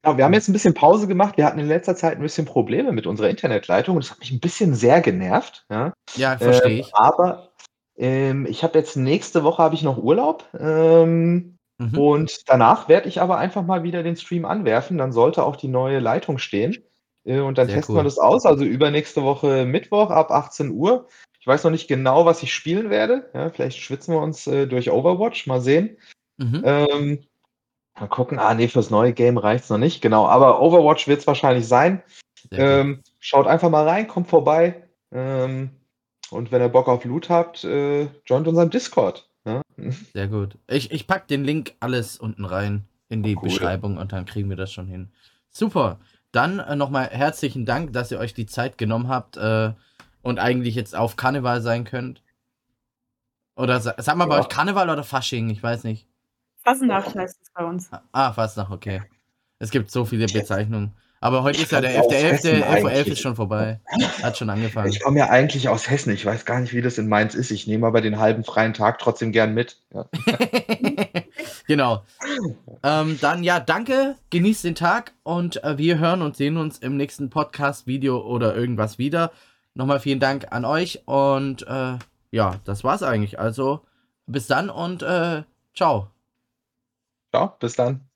[0.04, 1.38] Genau, wir haben jetzt ein bisschen Pause gemacht.
[1.38, 4.32] Wir hatten in letzter Zeit ein bisschen Probleme mit unserer Internetleitung und das hat mich
[4.32, 5.66] ein bisschen sehr genervt.
[5.70, 5.94] Ja.
[6.16, 6.96] Ja, verstehe Ähm, ich.
[6.96, 7.50] aber
[7.98, 11.98] ähm, ich habe jetzt nächste Woche habe ich noch Urlaub ähm, Mhm.
[11.98, 15.00] und danach werde ich aber einfach mal wieder den Stream anwerfen.
[15.00, 16.84] Dann sollte auch die neue Leitung stehen
[17.24, 18.02] äh, und dann Sehr testen cool.
[18.02, 18.46] wir das aus.
[18.46, 21.08] Also übernächste Woche Mittwoch ab 18 Uhr.
[21.40, 23.32] Ich weiß noch nicht genau, was ich spielen werde.
[23.34, 25.48] Ja, vielleicht schwitzen wir uns äh, durch Overwatch.
[25.48, 25.98] Mal sehen.
[26.38, 26.62] Mhm.
[26.64, 27.24] Ähm,
[28.00, 28.38] mal gucken.
[28.38, 30.02] Ah, nee, fürs neue Game reicht es noch nicht.
[30.04, 32.04] Genau, aber Overwatch wird es wahrscheinlich sein.
[32.52, 32.82] Sehr.
[32.82, 34.88] Ähm, schaut einfach mal rein, kommt vorbei.
[35.12, 35.72] Ähm,
[36.30, 39.31] und wenn ihr Bock auf Loot habt, äh, joint unserem Discord.
[39.46, 39.62] Ja?
[40.14, 40.58] Sehr gut.
[40.68, 43.44] Ich, ich pack den Link alles unten rein in die Cool.
[43.44, 45.12] Beschreibung und dann kriegen wir das schon hin.
[45.50, 46.00] Super.
[46.32, 49.74] Dann äh, nochmal herzlichen Dank, dass ihr euch die Zeit genommen habt äh,
[50.22, 52.24] und eigentlich jetzt auf Karneval sein könnt.
[53.56, 54.42] Oder sa sag mal bei Ja.
[54.42, 55.50] euch Karneval oder Fasching?
[55.50, 56.08] Ich weiß nicht.
[56.64, 57.90] Fasnacht heißt es bei uns.
[58.12, 59.02] Ah, Fastnacht, okay.
[59.60, 60.94] Es gibt so viele Bezeichnungen.
[61.24, 62.24] Aber heute Ich ist ja der komm aus 11.11.
[62.24, 63.08] Hessen 11.11 eigentlich.
[63.10, 63.80] ist schon vorbei.
[64.24, 64.90] Hat schon angefangen.
[64.90, 66.12] Ich komme ja eigentlich aus Hessen.
[66.12, 67.52] Ich weiß gar nicht, wie das in Mainz ist.
[67.52, 69.78] Ich nehme aber den halben freien Tag trotzdem gern mit.
[69.94, 70.10] Ja.
[71.68, 72.04] genau.
[72.82, 76.98] Ähm, dann ja, danke, genießt den Tag und äh, wir hören und sehen uns im
[76.98, 79.32] nächsten Podcast, Video oder irgendwas wieder.
[79.76, 82.00] Nochmal vielen Dank an euch und äh,
[82.32, 83.40] ja, das war's eigentlich.
[83.40, 83.82] Also
[84.26, 85.44] bis dann und äh,
[85.76, 86.08] ciao.
[87.32, 88.11] Ciao, bis dann.